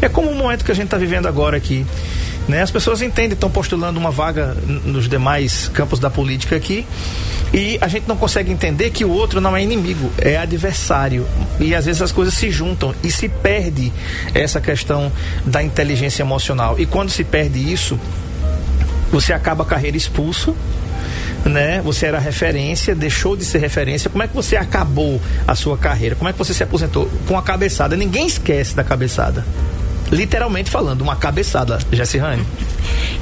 É 0.00 0.08
como 0.08 0.28
o 0.28 0.34
momento 0.34 0.64
que 0.64 0.72
a 0.72 0.74
gente 0.74 0.86
está 0.86 0.96
vivendo 0.96 1.26
agora 1.26 1.56
aqui. 1.56 1.86
Né? 2.48 2.62
As 2.62 2.70
pessoas 2.70 3.02
entendem, 3.02 3.32
estão 3.32 3.50
postulando 3.50 3.98
uma 3.98 4.10
vaga 4.10 4.56
nos 4.84 5.08
demais 5.08 5.68
campos 5.68 5.98
da 5.98 6.10
política 6.10 6.56
aqui 6.56 6.84
e 7.52 7.78
a 7.80 7.86
gente 7.86 8.08
não 8.08 8.16
consegue 8.16 8.50
entender 8.50 8.90
que 8.90 9.04
o 9.04 9.10
outro 9.10 9.40
não 9.40 9.56
é 9.56 9.62
inimigo, 9.62 10.10
é 10.18 10.36
adversário. 10.36 11.26
E 11.60 11.74
às 11.74 11.84
vezes 11.84 12.02
as 12.02 12.10
coisas 12.10 12.34
se 12.34 12.50
juntam 12.50 12.94
e 13.02 13.10
se 13.10 13.28
perde 13.28 13.92
essa 14.34 14.60
questão 14.60 15.12
da 15.44 15.62
inteligência 15.62 16.22
emocional. 16.22 16.80
E 16.80 16.86
quando 16.86 17.10
se 17.10 17.22
perde 17.22 17.72
isso, 17.72 17.98
você 19.12 19.32
acaba 19.32 19.62
a 19.62 19.66
carreira 19.66 19.96
expulso 19.96 20.56
né? 21.44 21.80
Você 21.82 22.06
era 22.06 22.18
referência, 22.18 22.94
deixou 22.94 23.36
de 23.36 23.44
ser 23.44 23.58
referência. 23.58 24.08
Como 24.08 24.22
é 24.22 24.28
que 24.28 24.34
você 24.34 24.56
acabou 24.56 25.20
a 25.46 25.54
sua 25.54 25.76
carreira? 25.76 26.14
Como 26.14 26.28
é 26.28 26.32
que 26.32 26.38
você 26.38 26.54
se 26.54 26.62
aposentou? 26.62 27.10
Com 27.26 27.36
a 27.36 27.42
cabeçada. 27.42 27.96
Ninguém 27.96 28.26
esquece 28.26 28.74
da 28.74 28.84
cabeçada. 28.84 29.44
Literalmente 30.12 30.70
falando, 30.70 31.00
uma 31.00 31.16
cabeçada, 31.16 31.78
Jessirane. 31.90 32.46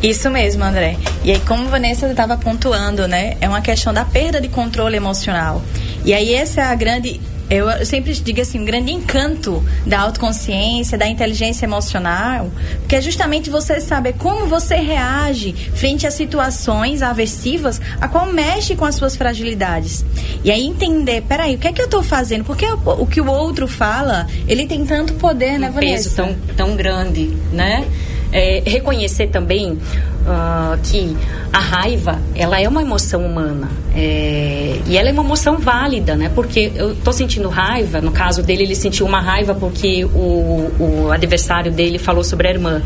Isso 0.02 0.28
mesmo, 0.28 0.64
André. 0.64 0.96
E 1.22 1.30
aí, 1.30 1.40
como 1.40 1.68
Vanessa 1.68 2.08
estava 2.08 2.36
pontuando, 2.36 3.06
né? 3.06 3.36
É 3.40 3.48
uma 3.48 3.60
questão 3.60 3.94
da 3.94 4.04
perda 4.04 4.40
de 4.40 4.48
controle 4.48 4.96
emocional. 4.96 5.62
E 6.04 6.12
aí, 6.12 6.34
essa 6.34 6.62
é 6.62 6.64
a 6.64 6.74
grande 6.74 7.20
eu 7.50 7.84
sempre 7.84 8.12
digo 8.14 8.40
assim, 8.40 8.60
um 8.60 8.64
grande 8.64 8.92
encanto 8.92 9.62
da 9.84 10.00
autoconsciência, 10.00 10.96
da 10.96 11.08
inteligência 11.08 11.66
emocional, 11.66 12.48
que 12.88 12.94
é 12.94 13.00
justamente 13.00 13.50
você 13.50 13.80
saber 13.80 14.14
como 14.14 14.46
você 14.46 14.76
reage 14.76 15.52
frente 15.74 16.06
a 16.06 16.12
situações 16.12 17.02
aversivas, 17.02 17.80
a 18.00 18.06
qual 18.06 18.26
mexe 18.26 18.76
com 18.76 18.84
as 18.84 18.94
suas 18.94 19.16
fragilidades. 19.16 20.04
E 20.44 20.50
aí 20.50 20.64
entender, 20.64 21.22
peraí, 21.22 21.56
o 21.56 21.58
que 21.58 21.66
é 21.66 21.72
que 21.72 21.80
eu 21.80 21.86
estou 21.86 22.04
fazendo? 22.04 22.44
Porque 22.44 22.66
o, 22.66 23.06
que 23.06 23.20
o 23.20 23.28
outro 23.28 23.66
fala, 23.66 24.28
ele 24.46 24.66
tem 24.66 24.86
tanto 24.86 25.14
poder, 25.14 25.58
né, 25.58 25.70
um 25.70 25.72
Vanessa? 25.72 26.04
peso 26.04 26.16
tão, 26.16 26.36
tão 26.56 26.76
grande, 26.76 27.36
né? 27.52 27.84
É, 28.32 28.62
reconhecer 28.64 29.26
também 29.28 29.72
uh, 29.72 30.78
que 30.84 31.16
a 31.52 31.58
raiva 31.58 32.20
ela 32.34 32.60
é 32.60 32.68
uma 32.68 32.80
emoção 32.80 33.26
humana 33.26 33.68
é, 33.94 34.80
e 34.86 34.96
ela 34.96 35.08
é 35.08 35.12
uma 35.12 35.24
emoção 35.24 35.58
válida, 35.58 36.14
né? 36.14 36.30
Porque 36.32 36.70
eu 36.74 36.94
tô 36.94 37.12
sentindo 37.12 37.48
raiva, 37.48 38.00
no 38.00 38.12
caso 38.12 38.42
dele 38.42 38.62
ele 38.62 38.74
sentiu 38.74 39.04
uma 39.04 39.20
raiva 39.20 39.54
porque 39.54 40.04
o, 40.04 40.70
o 40.78 41.10
adversário 41.10 41.72
dele 41.72 41.98
falou 41.98 42.22
sobre 42.22 42.48
a 42.48 42.50
irmã. 42.52 42.82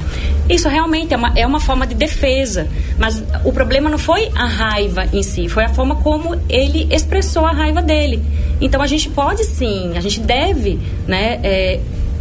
Isso 0.49 0.69
realmente 0.69 1.13
é 1.13 1.17
uma, 1.17 1.33
é 1.37 1.47
uma 1.47 1.61
forma 1.61 1.87
de 1.87 1.95
defesa, 1.95 2.67
mas 2.99 3.23
o 3.45 3.53
problema 3.53 3.91
não 3.91 3.99
foi 3.99 4.31
a 4.35 4.47
raiva 4.47 5.07
em 5.13 5.23
si, 5.23 5.49
foi 5.49 5.65
a 5.65 5.69
forma 5.69 5.97
como 5.97 6.37
ele 6.49 6.89
expressou 6.91 7.45
a 7.45 7.53
raiva 7.53 7.83
dele. 7.83 8.23
Então 8.61 8.81
a 8.81 8.87
gente 8.87 9.11
pode 9.11 9.45
sim, 9.45 9.93
a 9.97 10.01
gente 10.01 10.21
deve, 10.21 10.81
né? 11.07 11.39
É, 11.43 11.81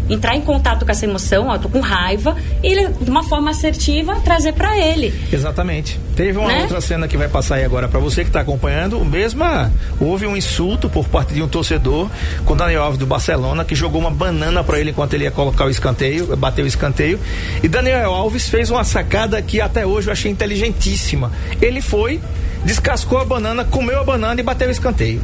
entrar 0.09 0.35
em 0.35 0.41
contato 0.41 0.85
com 0.85 0.91
essa 0.91 1.05
emoção, 1.05 1.47
ó, 1.47 1.57
tô 1.57 1.69
com 1.69 1.79
raiva, 1.79 2.35
e 2.61 2.87
de 2.89 3.09
uma 3.09 3.23
forma 3.23 3.51
assertiva 3.51 4.19
trazer 4.21 4.53
para 4.53 4.77
ele. 4.77 5.13
Exatamente. 5.31 5.99
Teve 6.15 6.37
uma 6.37 6.47
né? 6.47 6.61
outra 6.61 6.81
cena 6.81 7.07
que 7.07 7.17
vai 7.17 7.27
passar 7.27 7.55
aí 7.55 7.63
agora 7.63 7.87
para 7.87 7.99
você 7.99 8.23
que 8.23 8.29
está 8.29 8.41
acompanhando, 8.41 8.99
o 8.99 9.05
mesma 9.05 9.71
houve 9.99 10.27
um 10.27 10.35
insulto 10.35 10.89
por 10.89 11.07
parte 11.07 11.33
de 11.33 11.41
um 11.41 11.47
torcedor 11.47 12.09
com 12.45 12.55
Daniel 12.55 12.83
Alves 12.83 12.99
do 12.99 13.05
Barcelona 13.05 13.65
que 13.65 13.75
jogou 13.75 14.01
uma 14.01 14.11
banana 14.11 14.63
para 14.63 14.79
ele 14.79 14.91
enquanto 14.91 15.13
ele 15.13 15.23
ia 15.23 15.31
colocar 15.31 15.65
o 15.65 15.69
escanteio, 15.69 16.35
bateu 16.37 16.65
o 16.65 16.67
escanteio, 16.67 17.19
e 17.61 17.67
Daniel 17.67 18.13
Alves 18.13 18.49
fez 18.49 18.69
uma 18.69 18.83
sacada 18.83 19.41
que 19.41 19.61
até 19.61 19.85
hoje 19.85 20.07
eu 20.07 20.13
achei 20.13 20.31
inteligentíssima. 20.31 21.31
Ele 21.61 21.81
foi 21.81 22.19
descascou 22.63 23.19
a 23.19 23.25
banana, 23.25 23.65
comeu 23.65 23.99
a 23.99 24.03
banana 24.03 24.39
e 24.39 24.43
bateu 24.43 24.67
o 24.67 24.71
escanteio. 24.71 25.21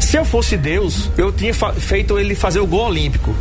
Se 0.00 0.16
eu 0.16 0.24
fosse 0.24 0.56
Deus, 0.56 1.08
eu 1.16 1.30
tinha 1.32 1.54
feito 1.54 2.18
ele 2.18 2.34
fazer 2.34 2.58
o 2.58 2.66
gol 2.66 2.88
olímpico 2.88 3.34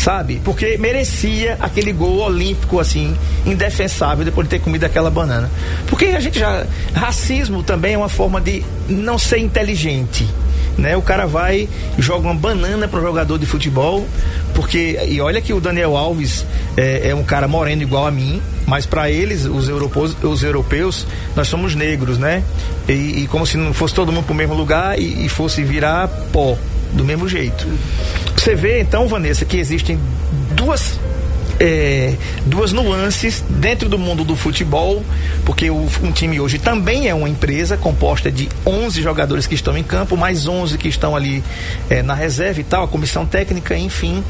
sabe? 0.00 0.40
Porque 0.42 0.78
merecia 0.78 1.58
aquele 1.60 1.92
gol 1.92 2.20
olímpico, 2.20 2.80
assim, 2.80 3.14
indefensável 3.44 4.24
depois 4.24 4.48
de 4.48 4.56
ter 4.56 4.60
comido 4.60 4.84
aquela 4.84 5.10
banana. 5.10 5.50
Porque 5.86 6.06
a 6.06 6.20
gente 6.20 6.38
já. 6.38 6.64
Racismo 6.94 7.62
também 7.62 7.94
é 7.94 7.98
uma 7.98 8.08
forma 8.08 8.40
de 8.40 8.64
não 8.88 9.18
ser 9.18 9.38
inteligente. 9.38 10.26
Né? 10.78 10.96
O 10.96 11.02
cara 11.02 11.26
vai 11.26 11.68
joga 11.98 12.28
uma 12.28 12.34
banana 12.34 12.88
para 12.88 12.98
o 12.98 13.02
jogador 13.02 13.38
de 13.38 13.44
futebol, 13.44 14.06
porque 14.54 14.98
e 15.06 15.20
olha 15.20 15.40
que 15.42 15.52
o 15.52 15.60
Daniel 15.60 15.94
Alves 15.96 16.46
é, 16.76 17.08
é 17.10 17.14
um 17.14 17.24
cara 17.24 17.46
moreno 17.46 17.82
igual 17.82 18.06
a 18.06 18.10
mim, 18.10 18.40
mas 18.66 18.86
para 18.86 19.10
eles, 19.10 19.44
os 19.44 19.68
europeus, 19.68 20.16
os 20.22 20.42
europeus, 20.42 21.06
nós 21.36 21.48
somos 21.48 21.74
negros, 21.74 22.16
né? 22.16 22.42
E, 22.88 22.92
e 23.24 23.28
como 23.30 23.44
se 23.44 23.58
não 23.58 23.74
fosse 23.74 23.94
todo 23.94 24.10
mundo 24.10 24.24
para 24.24 24.32
o 24.32 24.36
mesmo 24.36 24.54
lugar 24.54 24.98
e, 24.98 25.26
e 25.26 25.28
fosse 25.28 25.62
virar 25.62 26.08
pó 26.32 26.56
do 26.92 27.04
mesmo 27.04 27.28
jeito. 27.28 27.66
Você 28.36 28.54
vê 28.54 28.80
então, 28.80 29.06
Vanessa, 29.06 29.44
que 29.44 29.56
existem 29.56 29.98
duas 30.52 30.98
é, 31.60 32.14
duas 32.46 32.72
nuances 32.72 33.44
dentro 33.50 33.86
do 33.86 33.98
mundo 33.98 34.24
do 34.24 34.34
futebol, 34.34 35.04
porque 35.44 35.70
o, 35.70 35.86
um 36.02 36.10
time 36.10 36.40
hoje 36.40 36.58
também 36.58 37.06
é 37.06 37.14
uma 37.14 37.28
empresa 37.28 37.76
composta 37.76 38.32
de 38.32 38.48
11 38.64 39.02
jogadores 39.02 39.46
que 39.46 39.54
estão 39.54 39.76
em 39.76 39.82
campo, 39.82 40.16
mais 40.16 40.48
11 40.48 40.78
que 40.78 40.88
estão 40.88 41.14
ali 41.14 41.44
é, 41.90 42.02
na 42.02 42.14
reserva 42.14 42.60
e 42.60 42.64
tal, 42.64 42.84
a 42.84 42.88
comissão 42.88 43.26
técnica, 43.26 43.76
enfim. 43.76 44.24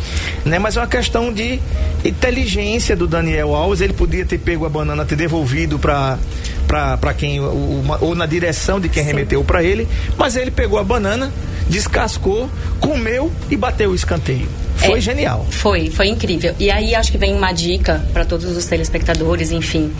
Né? 0.44 0.58
Mas 0.58 0.76
é 0.76 0.80
uma 0.80 0.88
questão 0.88 1.32
de 1.32 1.60
inteligência 2.04 2.96
do 2.96 3.06
Daniel 3.06 3.54
Alves. 3.54 3.80
Ele 3.80 3.92
podia 3.92 4.24
ter 4.24 4.38
pego 4.38 4.66
a 4.66 4.68
banana, 4.68 5.04
ter 5.04 5.16
devolvido 5.16 5.78
para 5.78 6.18
para 6.66 7.12
quem, 7.14 7.40
o, 7.40 7.82
ou 8.00 8.14
na 8.14 8.26
direção 8.26 8.78
de 8.78 8.88
quem 8.88 9.02
Sim. 9.02 9.08
remeteu 9.08 9.42
para 9.42 9.60
ele, 9.60 9.88
mas 10.16 10.36
ele 10.36 10.52
pegou 10.52 10.78
a 10.78 10.84
banana, 10.84 11.32
descascou, 11.68 12.48
comeu 12.78 13.32
e 13.50 13.56
bateu 13.56 13.90
o 13.90 13.94
escanteio. 13.94 14.48
Foi 14.86 14.98
é, 14.98 15.00
genial. 15.00 15.46
Foi, 15.50 15.90
foi 15.90 16.08
incrível. 16.08 16.54
E 16.58 16.70
aí 16.70 16.94
acho 16.94 17.12
que 17.12 17.18
vem 17.18 17.34
uma 17.34 17.52
dica 17.52 18.02
para 18.12 18.24
todos 18.24 18.56
os 18.56 18.64
telespectadores, 18.64 19.50
enfim. 19.50 19.92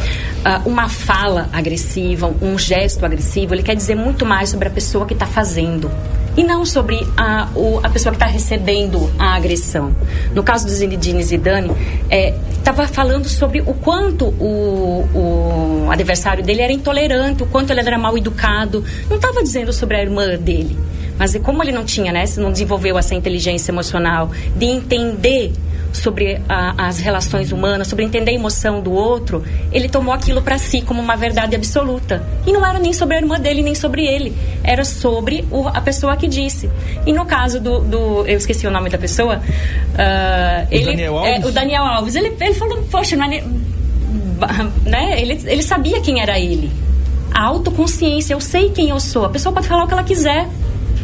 Uh, 0.44 0.68
uma 0.68 0.88
fala 0.88 1.48
agressiva, 1.52 2.32
um 2.40 2.58
gesto 2.58 3.04
agressivo, 3.04 3.54
ele 3.54 3.62
quer 3.62 3.76
dizer 3.76 3.94
muito 3.94 4.24
mais 4.24 4.48
sobre 4.48 4.68
a 4.68 4.70
pessoa 4.70 5.06
que 5.06 5.12
está 5.12 5.26
fazendo 5.26 5.90
e 6.36 6.44
não 6.44 6.64
sobre 6.64 7.06
a, 7.16 7.48
o, 7.54 7.80
a 7.82 7.88
pessoa 7.88 8.12
que 8.12 8.16
está 8.16 8.26
recebendo 8.26 9.10
a 9.18 9.34
agressão. 9.34 9.94
No 10.34 10.42
caso 10.42 10.64
do 10.64 10.72
Zinedine 10.72 11.22
Zidane, 11.22 11.70
estava 12.50 12.84
é, 12.84 12.86
falando 12.86 13.28
sobre 13.28 13.60
o 13.60 13.74
quanto 13.74 14.26
o, 14.26 15.06
o 15.14 15.90
adversário 15.90 16.42
dele 16.42 16.62
era 16.62 16.72
intolerante, 16.72 17.42
o 17.42 17.46
quanto 17.46 17.70
ele 17.70 17.80
era 17.80 17.98
mal 17.98 18.16
educado. 18.16 18.84
Não 19.08 19.16
estava 19.16 19.42
dizendo 19.42 19.72
sobre 19.72 19.96
a 19.96 20.02
irmã 20.02 20.38
dele. 20.38 20.78
Mas 21.20 21.36
como 21.36 21.62
ele 21.62 21.70
não 21.70 21.84
tinha, 21.84 22.10
né, 22.10 22.24
não 22.38 22.50
desenvolveu 22.50 22.96
essa 22.96 23.14
inteligência 23.14 23.70
emocional 23.70 24.30
de 24.56 24.64
entender 24.64 25.52
sobre 25.92 26.40
a, 26.48 26.86
as 26.86 26.98
relações 26.98 27.52
humanas, 27.52 27.88
sobre 27.88 28.06
entender 28.06 28.30
a 28.30 28.34
emoção 28.34 28.80
do 28.80 28.90
outro, 28.90 29.44
ele 29.70 29.86
tomou 29.86 30.14
aquilo 30.14 30.40
para 30.40 30.56
si 30.56 30.80
como 30.80 30.98
uma 31.02 31.16
verdade 31.16 31.54
absoluta. 31.54 32.24
E 32.46 32.52
não 32.52 32.64
era 32.64 32.78
nem 32.78 32.94
sobre 32.94 33.16
a 33.16 33.20
irmã 33.20 33.38
dele, 33.38 33.62
nem 33.62 33.74
sobre 33.74 34.06
ele. 34.06 34.34
Era 34.64 34.82
sobre 34.82 35.44
o, 35.50 35.68
a 35.68 35.80
pessoa 35.82 36.16
que 36.16 36.26
disse. 36.26 36.70
E 37.04 37.12
no 37.12 37.26
caso 37.26 37.60
do. 37.60 37.80
do 37.80 38.26
eu 38.26 38.38
esqueci 38.38 38.66
o 38.66 38.70
nome 38.70 38.88
da 38.88 38.96
pessoa. 38.96 39.36
Uh, 39.36 40.70
o 40.70 40.74
ele, 40.74 40.84
Daniel 40.86 41.18
Alves? 41.18 41.44
É, 41.44 41.46
o 41.46 41.52
Daniel 41.52 41.84
Alves. 41.84 42.14
Ele, 42.14 42.34
ele 42.40 42.54
falou, 42.54 42.82
poxa, 42.90 43.14
não 43.14 43.26
é, 43.26 43.44
né? 44.86 45.20
ele, 45.20 45.38
ele 45.44 45.62
sabia 45.62 46.00
quem 46.00 46.22
era 46.22 46.38
ele. 46.38 46.70
A 47.30 47.44
autoconsciência, 47.44 48.32
eu 48.32 48.40
sei 48.40 48.70
quem 48.70 48.88
eu 48.88 48.98
sou. 48.98 49.26
A 49.26 49.28
pessoa 49.28 49.52
pode 49.52 49.68
falar 49.68 49.84
o 49.84 49.86
que 49.86 49.92
ela 49.92 50.02
quiser. 50.02 50.48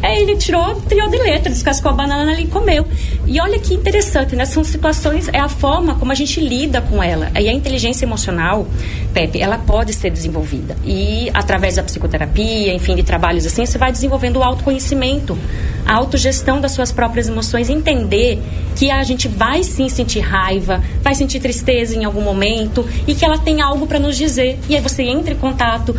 Aí 0.01 0.21
ele 0.21 0.35
tirou, 0.35 0.81
tirou 0.87 1.09
de 1.09 1.17
letra, 1.17 1.49
descascou 1.49 1.91
a 1.91 1.93
banana 1.93 2.31
ali 2.31 2.43
e 2.43 2.47
comeu. 2.47 2.85
E 3.25 3.39
olha 3.41 3.59
que 3.59 3.73
interessante, 3.73 4.35
né? 4.35 4.45
São 4.45 4.63
situações, 4.63 5.27
é 5.33 5.39
a 5.39 5.49
forma 5.49 5.95
como 5.95 6.11
a 6.11 6.15
gente 6.15 6.39
lida 6.39 6.81
com 6.81 7.01
ela. 7.01 7.31
E 7.39 7.49
a 7.49 7.53
inteligência 7.53 8.05
emocional, 8.05 8.67
Pepe, 9.13 9.41
ela 9.41 9.57
pode 9.57 9.93
ser 9.93 10.09
desenvolvida. 10.09 10.77
E 10.85 11.29
através 11.33 11.75
da 11.75 11.83
psicoterapia, 11.83 12.73
enfim, 12.73 12.95
de 12.95 13.03
trabalhos 13.03 13.45
assim, 13.45 13.65
você 13.65 13.77
vai 13.77 13.91
desenvolvendo 13.91 14.37
o 14.37 14.43
autoconhecimento, 14.43 15.37
a 15.85 15.95
autogestão 15.95 16.61
das 16.61 16.71
suas 16.71 16.91
próprias 16.91 17.27
emoções, 17.27 17.69
entender 17.69 18.39
que 18.75 18.91
a 18.91 19.03
gente 19.03 19.27
vai 19.27 19.63
sim 19.63 19.89
sentir 19.89 20.19
raiva, 20.19 20.83
vai 21.01 21.15
sentir 21.15 21.39
tristeza 21.39 21.95
em 21.95 22.05
algum 22.05 22.21
momento 22.21 22.87
e 23.07 23.15
que 23.15 23.25
ela 23.25 23.37
tem 23.37 23.61
algo 23.61 23.87
para 23.87 23.99
nos 23.99 24.15
dizer. 24.15 24.59
E 24.69 24.75
aí 24.75 24.81
você 24.81 25.03
entra 25.03 25.33
em 25.33 25.37
contato, 25.37 25.95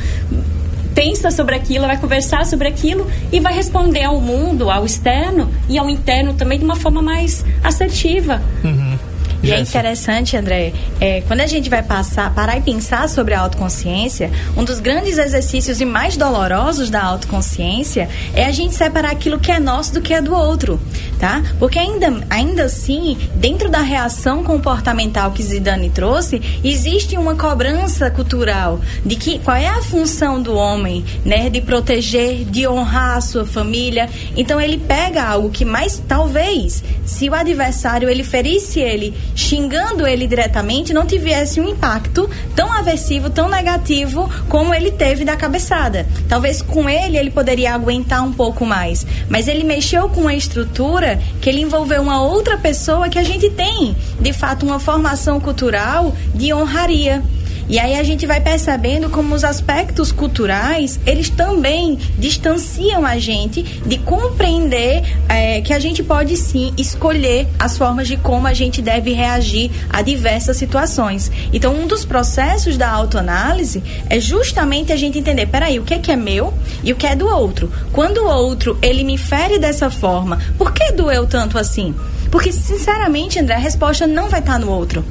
pensa 0.98 1.30
sobre 1.30 1.54
aquilo, 1.54 1.86
vai 1.86 1.96
conversar 1.96 2.44
sobre 2.44 2.66
aquilo 2.66 3.06
e 3.30 3.38
vai 3.38 3.54
responder 3.54 4.02
ao 4.02 4.20
mundo, 4.20 4.68
ao 4.68 4.84
externo 4.84 5.48
e 5.68 5.78
ao 5.78 5.88
interno 5.88 6.34
também 6.34 6.58
de 6.58 6.64
uma 6.64 6.74
forma 6.74 7.00
mais 7.00 7.44
assertiva. 7.62 8.42
Uhum. 8.64 8.98
E 9.40 9.52
é 9.52 9.60
interessante, 9.60 10.36
André, 10.36 10.72
é, 11.00 11.20
quando 11.22 11.40
a 11.40 11.46
gente 11.46 11.70
vai 11.70 11.82
passar, 11.82 12.34
parar 12.34 12.58
e 12.58 12.60
pensar 12.60 13.08
sobre 13.08 13.34
a 13.34 13.40
autoconsciência, 13.40 14.30
um 14.56 14.64
dos 14.64 14.80
grandes 14.80 15.16
exercícios 15.16 15.80
e 15.80 15.84
mais 15.84 16.16
dolorosos 16.16 16.90
da 16.90 17.02
autoconsciência 17.02 18.08
é 18.34 18.44
a 18.44 18.50
gente 18.50 18.74
separar 18.74 19.12
aquilo 19.12 19.38
que 19.38 19.52
é 19.52 19.60
nosso 19.60 19.94
do 19.94 20.00
que 20.00 20.12
é 20.12 20.20
do 20.20 20.34
outro, 20.34 20.80
tá? 21.20 21.40
Porque 21.58 21.78
ainda, 21.78 22.26
ainda 22.28 22.64
assim, 22.64 23.16
dentro 23.36 23.70
da 23.70 23.80
reação 23.80 24.42
comportamental 24.42 25.30
que 25.30 25.42
Zidane 25.42 25.90
trouxe, 25.90 26.42
existe 26.64 27.16
uma 27.16 27.36
cobrança 27.36 28.10
cultural 28.10 28.80
de 29.06 29.14
que 29.14 29.38
qual 29.38 29.56
é 29.56 29.68
a 29.68 29.82
função 29.82 30.42
do 30.42 30.54
homem, 30.54 31.04
né? 31.24 31.48
De 31.48 31.60
proteger, 31.60 32.44
de 32.44 32.66
honrar 32.66 33.18
a 33.18 33.20
sua 33.20 33.46
família. 33.46 34.08
Então 34.36 34.60
ele 34.60 34.78
pega 34.78 35.22
algo 35.22 35.48
que 35.48 35.64
mais, 35.64 36.02
talvez, 36.08 36.82
se 37.06 37.28
o 37.28 37.34
adversário 37.34 38.10
ele 38.10 38.24
ferisse 38.24 38.80
ele 38.80 39.14
xingando 39.38 40.04
ele 40.04 40.26
diretamente, 40.26 40.92
não 40.92 41.06
tivesse 41.06 41.60
um 41.60 41.68
impacto 41.68 42.28
tão 42.56 42.72
aversivo, 42.72 43.30
tão 43.30 43.48
negativo 43.48 44.28
como 44.48 44.74
ele 44.74 44.90
teve 44.90 45.24
da 45.24 45.36
cabeçada. 45.36 46.04
Talvez 46.28 46.60
com 46.60 46.90
ele 46.90 47.16
ele 47.16 47.30
poderia 47.30 47.72
aguentar 47.72 48.24
um 48.24 48.32
pouco 48.32 48.66
mais, 48.66 49.06
mas 49.28 49.46
ele 49.46 49.62
mexeu 49.62 50.08
com 50.08 50.22
uma 50.22 50.34
estrutura 50.34 51.20
que 51.40 51.48
ele 51.48 51.60
envolveu 51.60 52.02
uma 52.02 52.20
outra 52.20 52.58
pessoa 52.58 53.08
que 53.08 53.18
a 53.18 53.22
gente 53.22 53.48
tem, 53.50 53.96
de 54.20 54.32
fato, 54.32 54.66
uma 54.66 54.80
formação 54.80 55.38
cultural 55.38 56.12
de 56.34 56.52
honraria. 56.52 57.22
E 57.68 57.78
aí 57.78 57.96
a 57.96 58.02
gente 58.02 58.26
vai 58.26 58.40
percebendo 58.40 59.10
como 59.10 59.34
os 59.34 59.44
aspectos 59.44 60.10
culturais, 60.10 60.98
eles 61.04 61.28
também 61.28 61.98
distanciam 62.18 63.04
a 63.04 63.18
gente 63.18 63.62
de 63.62 63.98
compreender 63.98 65.02
é, 65.28 65.60
que 65.60 65.74
a 65.74 65.78
gente 65.78 66.02
pode 66.02 66.34
sim 66.36 66.72
escolher 66.78 67.46
as 67.58 67.76
formas 67.76 68.08
de 68.08 68.16
como 68.16 68.46
a 68.46 68.54
gente 68.54 68.80
deve 68.80 69.12
reagir 69.12 69.70
a 69.90 70.00
diversas 70.00 70.56
situações. 70.56 71.30
Então, 71.52 71.74
um 71.74 71.86
dos 71.86 72.06
processos 72.06 72.78
da 72.78 72.88
autoanálise 72.90 73.82
é 74.08 74.18
justamente 74.18 74.90
a 74.90 74.96
gente 74.96 75.18
entender, 75.18 75.44
peraí, 75.46 75.78
o 75.78 75.84
que 75.84 75.92
é 75.92 75.98
que 75.98 76.10
é 76.10 76.16
meu 76.16 76.54
e 76.82 76.90
o 76.92 76.96
que 76.96 77.06
é 77.06 77.14
do 77.14 77.26
outro. 77.26 77.70
Quando 77.92 78.18
o 78.18 78.28
outro, 78.28 78.78
ele 78.80 79.04
me 79.04 79.18
fere 79.18 79.58
dessa 79.58 79.90
forma, 79.90 80.38
por 80.56 80.72
que 80.72 80.92
doeu 80.92 81.26
tanto 81.26 81.58
assim? 81.58 81.94
Porque, 82.30 82.50
sinceramente, 82.50 83.38
André, 83.38 83.56
a 83.56 83.58
resposta 83.58 84.06
não 84.06 84.28
vai 84.28 84.40
estar 84.40 84.58
no 84.58 84.70
outro. 84.70 85.04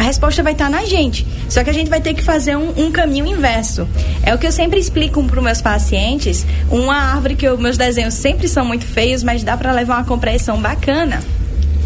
A 0.00 0.02
resposta 0.02 0.42
vai 0.42 0.52
estar 0.52 0.70
na 0.70 0.86
gente. 0.86 1.26
Só 1.46 1.62
que 1.62 1.68
a 1.68 1.74
gente 1.74 1.90
vai 1.90 2.00
ter 2.00 2.14
que 2.14 2.24
fazer 2.24 2.56
um, 2.56 2.86
um 2.86 2.90
caminho 2.90 3.26
inverso. 3.26 3.86
É 4.22 4.34
o 4.34 4.38
que 4.38 4.46
eu 4.46 4.50
sempre 4.50 4.80
explico 4.80 5.22
para 5.24 5.36
os 5.36 5.44
meus 5.44 5.60
pacientes. 5.60 6.46
Uma 6.70 6.96
árvore 6.96 7.36
que 7.36 7.46
eu, 7.46 7.58
meus 7.58 7.76
desenhos 7.76 8.14
sempre 8.14 8.48
são 8.48 8.64
muito 8.64 8.86
feios, 8.86 9.22
mas 9.22 9.44
dá 9.44 9.58
para 9.58 9.72
levar 9.72 9.98
uma 9.98 10.04
compreensão 10.04 10.58
bacana 10.58 11.20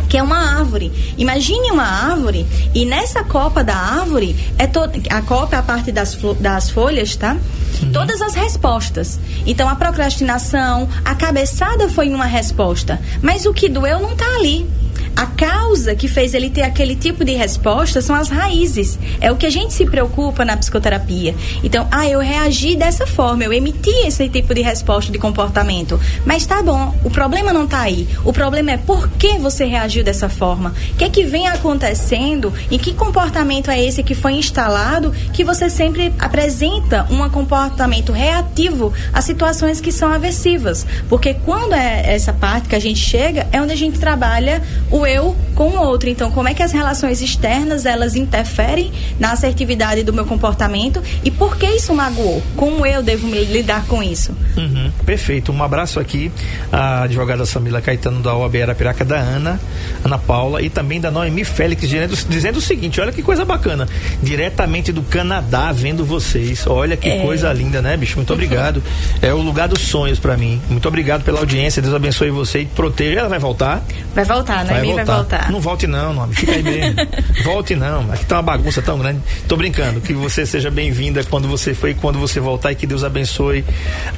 que 0.09 0.18
é 0.18 0.22
uma 0.22 0.59
árvore. 0.59 0.92
Imagine 1.18 1.72
uma 1.72 1.83
árvore 1.83 2.46
e 2.72 2.85
nessa 2.85 3.24
copa 3.24 3.64
da 3.64 3.74
árvore 3.74 4.37
é 4.57 4.66
to... 4.68 4.79
a 5.11 5.22
copa 5.22 5.57
é 5.57 5.59
a 5.59 5.62
parte 5.62 5.90
das, 5.90 6.16
das 6.38 6.70
folhas, 6.70 7.16
tá? 7.16 7.37
Uhum. 7.83 7.90
Todas 7.90 8.22
as 8.22 8.35
respostas. 8.35 9.18
Então 9.44 9.68
a 9.68 9.74
procrastinação, 9.74 10.88
a 11.05 11.16
cabeçada 11.16 11.88
foi 11.88 12.11
uma 12.11 12.27
resposta, 12.27 13.00
mas 13.20 13.44
o 13.44 13.53
que 13.53 13.68
doeu 13.68 13.98
não 13.98 14.12
está 14.12 14.37
ali. 14.37 14.70
A 15.16 15.27
causa 15.27 15.94
que 15.94 16.09
fez 16.09 16.35
ele 16.35 16.50
ter 16.50 16.62
aquele 16.62 16.96
tipo 16.96 17.24
de 17.24 17.33
resposta 17.33 18.00
são 18.00 18.16
as 18.16 18.29
raízes. 18.29 18.98
É 19.20 19.31
o 19.31 19.37
que 19.37 19.46
a 19.46 19.50
gente 19.50 19.72
se 19.72 19.87
preocupa 19.87 20.44
na 20.44 20.57
psicoterapia. 20.57 21.35
Então, 21.62 21.87
ah, 21.90 22.09
eu 22.09 22.18
reagi 22.18 22.74
dessa 22.74 23.07
forma, 23.07 23.44
eu 23.44 23.53
emiti 23.53 23.94
esse 24.07 24.29
tipo 24.29 24.53
de 24.55 24.62
resposta 24.62 25.12
de 25.12 25.18
comportamento. 25.18 26.00
Mas 26.27 26.44
tá 26.46 26.62
bom, 26.62 26.94
o 27.05 27.11
problema 27.11 27.53
não 27.53 27.66
tá 27.66 27.81
aí. 27.81 28.09
O 28.24 28.33
problema 28.33 28.72
é 28.72 28.77
por 28.77 29.09
que 29.11 29.38
você 29.38 29.64
reagiu 29.64 30.03
dessa 30.03 30.29
forma. 30.29 30.74
O 30.92 30.96
que 30.96 31.05
é 31.05 31.09
que 31.09 31.24
vem 31.24 31.46
acontecendo 31.46 32.53
e 32.70 32.79
que 32.79 32.92
comportamento 32.92 33.70
é 33.70 33.83
esse 33.83 34.03
que 34.03 34.14
foi 34.14 34.33
instalado 34.33 35.12
que 35.33 35.44
você 35.44 35.70
sempre 35.70 36.12
apresenta 36.18 37.07
um 37.11 37.29
comportamento 37.31 38.12
reativo 38.12 38.92
a 39.12 39.20
situações 39.20 39.81
que 39.81 39.92
são 39.92 40.12
aversivas. 40.12 40.87
Porque 41.09 41.35
quando 41.35 41.74
é 41.74 42.14
essa 42.14 42.33
parte 42.33 42.68
que 42.68 42.74
a 42.74 42.81
gente 42.81 42.98
chega, 42.98 43.46
é 43.53 43.61
onde 43.61 43.72
a 43.72 43.77
gente 43.77 43.98
trabalha 43.98 44.62
o 44.90 45.04
eu 45.07 45.37
com 45.55 45.69
o 45.71 45.81
outro. 45.81 46.09
Então, 46.09 46.31
como 46.31 46.49
é 46.49 46.55
que 46.55 46.62
as 46.62 46.73
relações 46.73 47.21
externas 47.23 47.87
elas 47.87 48.17
interferem 48.17 48.93
na 49.19 49.33
assertividade 49.33 50.03
do 50.03 50.12
meu 50.12 50.25
comportamento 50.27 51.03
e 51.23 51.31
por 51.31 51.57
que 51.57 51.67
isso 51.67 51.95
magoou? 51.95 52.43
Como 52.57 52.85
eu 52.85 53.03
devo 53.03 53.27
me 53.27 53.45
lidar 53.45 53.87
com 53.87 54.03
isso? 54.03 54.33
Uhum, 54.57 54.90
perfeito. 55.05 55.53
Um 55.53 55.62
abraço 55.62 56.01
aqui 56.01 56.31
à 56.73 57.03
advogada 57.03 57.47
Samila 57.47 57.81
Caetano 57.81 58.21
da 58.21 58.35
OAB 58.35 58.57
Arapiraca, 58.62 59.05
da 59.05 59.17
Ana, 59.17 59.61
Ana 60.05 60.19
Paula 60.19 60.62
e 60.62 60.69
também 60.69 61.01
da 61.01 61.11
Noemi 61.11 61.45
Félix 61.45 61.83
dizendo, 61.83 62.17
dizendo 62.29 62.59
o 62.59 62.61
seguinte: 62.61 63.01
olha 63.01 63.12
que 63.12 63.23
coisa 63.23 63.45
bacana, 63.45 63.88
diretamente 64.23 64.93
do 64.93 65.03
Canadá 65.03 65.73
vendo 65.73 66.05
vocês. 66.05 66.67
Olha 66.67 66.97
que 66.97 67.09
é. 67.09 67.23
coisa 67.23 67.53
linda, 67.53 67.81
né, 67.81 67.97
bicho? 67.97 68.17
Muito 68.17 68.33
obrigado. 68.33 68.83
É 69.21 69.33
o 69.33 69.38
lugar 69.38 69.69
dos 69.69 69.83
sonhos 69.83 70.19
para 70.19 70.37
mim. 70.37 70.61
Muito 70.69 70.87
obrigado 70.88 71.23
pela 71.25 71.40
audiência. 71.40 71.81
Deus 71.81 71.95
abençoe 71.95 72.31
você 72.31 72.61
e 72.61 72.67
proteja. 72.67 73.21
Ela 73.21 73.29
vai 73.29 73.38
voltar? 73.38 73.83
Vai 74.14 74.25
voltar, 74.25 74.64
né? 74.64 74.73
vai 74.75 74.93
voltar. 74.96 75.12
vai 75.12 75.16
voltar. 75.16 75.52
Não 75.52 75.61
volte 75.61 75.87
não, 75.87 76.14
nome. 76.14 76.35
Fica 76.35 76.52
aí 76.52 76.62
mesmo. 76.62 76.96
volte 77.44 77.74
não. 77.74 78.12
Aqui 78.12 78.24
tá 78.26 78.37
uma 78.37 78.42
bagunça 78.42 78.83
tão 78.83 78.98
grande. 78.98 79.20
Tô 79.48 79.57
brincando. 79.57 80.00
Que 80.00 80.12
você 80.12 80.46
seja 80.46 80.70
bem-vinda 80.70 81.22
quando 81.24 81.48
você 81.48 81.74
foi 81.74 81.90
e 81.90 81.94
quando 81.94 82.18
você 82.18 82.40
voltar 82.40 82.72
e 82.72 82.74
que 82.74 82.87
Deus 82.87 83.04
abençoe 83.04 83.64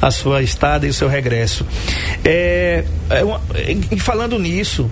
a 0.01 0.11
sua 0.11 0.43
estada 0.43 0.87
e 0.87 0.91
o 0.91 0.95
seu 0.95 1.09
regresso. 1.09 1.67
É, 2.25 2.85
é 3.11 3.25
uma, 3.25 3.41
e 3.91 3.99
falando 3.99 4.39
nisso, 4.39 4.91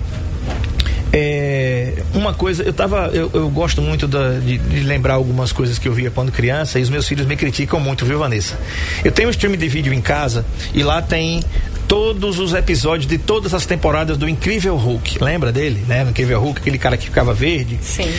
é, 1.17 1.93
uma 2.13 2.35
coisa, 2.35 2.65
eu 2.65 2.73
tava. 2.73 3.09
Eu, 3.13 3.31
eu 3.33 3.49
gosto 3.49 3.81
muito 3.81 4.09
da, 4.09 4.33
de, 4.33 4.59
de, 4.59 4.81
lembrar 4.81 5.15
algumas 5.15 5.53
coisas 5.53 5.79
que 5.79 5.87
eu 5.87 5.93
via 5.93 6.11
quando 6.11 6.33
criança 6.33 6.81
e 6.81 6.83
os 6.83 6.91
meus 6.91 7.07
filhos 7.07 7.25
me 7.25 7.37
criticam 7.37 7.79
muito, 7.79 8.05
viu, 8.05 8.19
Vanessa? 8.19 8.59
Eu 9.05 9.13
tenho 9.13 9.29
um 9.29 9.31
stream 9.31 9.57
de 9.57 9.69
vídeo 9.69 9.93
em 9.93 10.01
casa 10.01 10.45
e 10.75 10.83
lá 10.83 11.01
tem 11.01 11.41
todos 11.89 12.39
os 12.39 12.55
episódios 12.55 13.07
de 13.07 13.19
todas 13.19 13.55
as 13.55 13.67
temporadas 13.67 14.17
do 14.17 14.29
Incrível 14.29 14.77
Hulk. 14.77 15.23
Lembra 15.23 15.53
dele, 15.53 15.85
né? 15.87 16.05
O 16.05 16.11
Incrível 16.11 16.41
Hulk, 16.41 16.61
aquele 16.61 16.79
cara 16.79 16.97
que 16.97 17.05
ficava 17.05 17.33
verde. 17.33 17.79
Sim. 17.83 18.11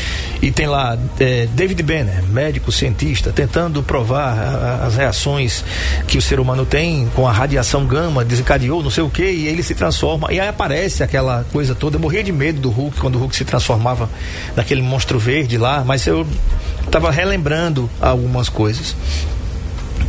E 0.41 0.51
tem 0.51 0.67
lá 0.67 0.97
é, 1.19 1.47
David 1.53 1.81
Banner, 1.83 2.23
médico 2.23 2.71
cientista, 2.71 3.31
tentando 3.31 3.81
provar 3.83 4.37
a, 4.37 4.83
a, 4.83 4.85
as 4.87 4.95
reações 4.95 5.63
que 6.07 6.17
o 6.17 6.21
ser 6.21 6.39
humano 6.39 6.65
tem 6.65 7.07
com 7.15 7.27
a 7.27 7.31
radiação 7.31 7.85
gama, 7.85 8.23
desencadeou, 8.23 8.83
não 8.83 8.91
sei 8.91 9.03
o 9.03 9.09
que, 9.09 9.23
e 9.23 9.47
ele 9.47 9.63
se 9.63 9.75
transforma. 9.75 10.31
E 10.31 10.39
aí 10.39 10.47
aparece 10.47 11.03
aquela 11.03 11.45
coisa 11.51 11.73
toda. 11.73 11.97
Eu 11.97 11.99
morria 11.99 12.23
de 12.23 12.31
medo 12.31 12.59
do 12.59 12.69
Hulk 12.69 12.99
quando 12.99 13.15
o 13.15 13.19
Hulk 13.19 13.35
se 13.35 13.45
transformava 13.45 14.09
naquele 14.55 14.81
monstro 14.81 15.19
verde 15.19 15.57
lá, 15.57 15.83
mas 15.85 16.05
eu 16.05 16.25
estava 16.85 17.11
relembrando 17.11 17.89
algumas 17.99 18.49
coisas. 18.49 18.95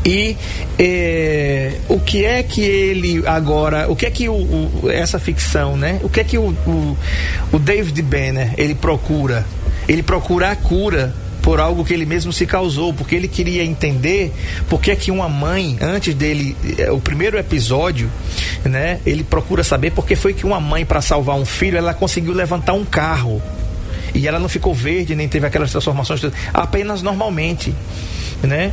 E 0.06 0.36
é, 0.78 1.72
o 1.88 1.98
que 1.98 2.24
é 2.24 2.40
que 2.44 2.60
ele 2.60 3.26
agora, 3.26 3.90
o 3.90 3.96
que 3.96 4.06
é 4.06 4.10
que 4.10 4.28
o, 4.28 4.34
o, 4.34 4.88
essa 4.88 5.18
ficção, 5.18 5.76
né? 5.76 5.98
O 6.00 6.08
que 6.08 6.20
é 6.20 6.24
que 6.24 6.38
o, 6.38 6.56
o, 7.52 7.58
David 7.58 8.00
Banner 8.02 8.54
ele 8.56 8.76
procura? 8.76 9.44
Ele 9.88 10.04
procura 10.04 10.52
a 10.52 10.56
cura 10.56 11.12
por 11.42 11.58
algo 11.58 11.84
que 11.84 11.92
ele 11.92 12.06
mesmo 12.06 12.32
se 12.32 12.46
causou, 12.46 12.94
porque 12.94 13.16
ele 13.16 13.26
queria 13.26 13.64
entender 13.64 14.32
por 14.68 14.80
que 14.80 14.92
é 14.92 14.96
que 14.96 15.10
uma 15.10 15.28
mãe, 15.28 15.76
antes 15.80 16.14
dele, 16.14 16.56
eh, 16.78 16.90
o 16.90 17.00
primeiro 17.00 17.36
episódio, 17.36 18.10
né, 18.64 19.00
ele 19.04 19.24
procura 19.24 19.64
saber 19.64 19.90
por 19.90 20.06
que 20.06 20.14
foi 20.14 20.34
que 20.34 20.46
uma 20.46 20.60
mãe 20.60 20.84
para 20.84 21.00
salvar 21.00 21.36
um 21.36 21.44
filho, 21.44 21.78
ela 21.78 21.94
conseguiu 21.94 22.32
levantar 22.32 22.74
um 22.74 22.84
carro. 22.84 23.42
E 24.14 24.26
ela 24.26 24.38
não 24.38 24.48
ficou 24.48 24.74
verde, 24.74 25.14
nem 25.14 25.28
teve 25.28 25.46
aquelas 25.46 25.70
transformações, 25.70 26.20
apenas 26.52 27.02
normalmente, 27.02 27.74
né? 28.42 28.72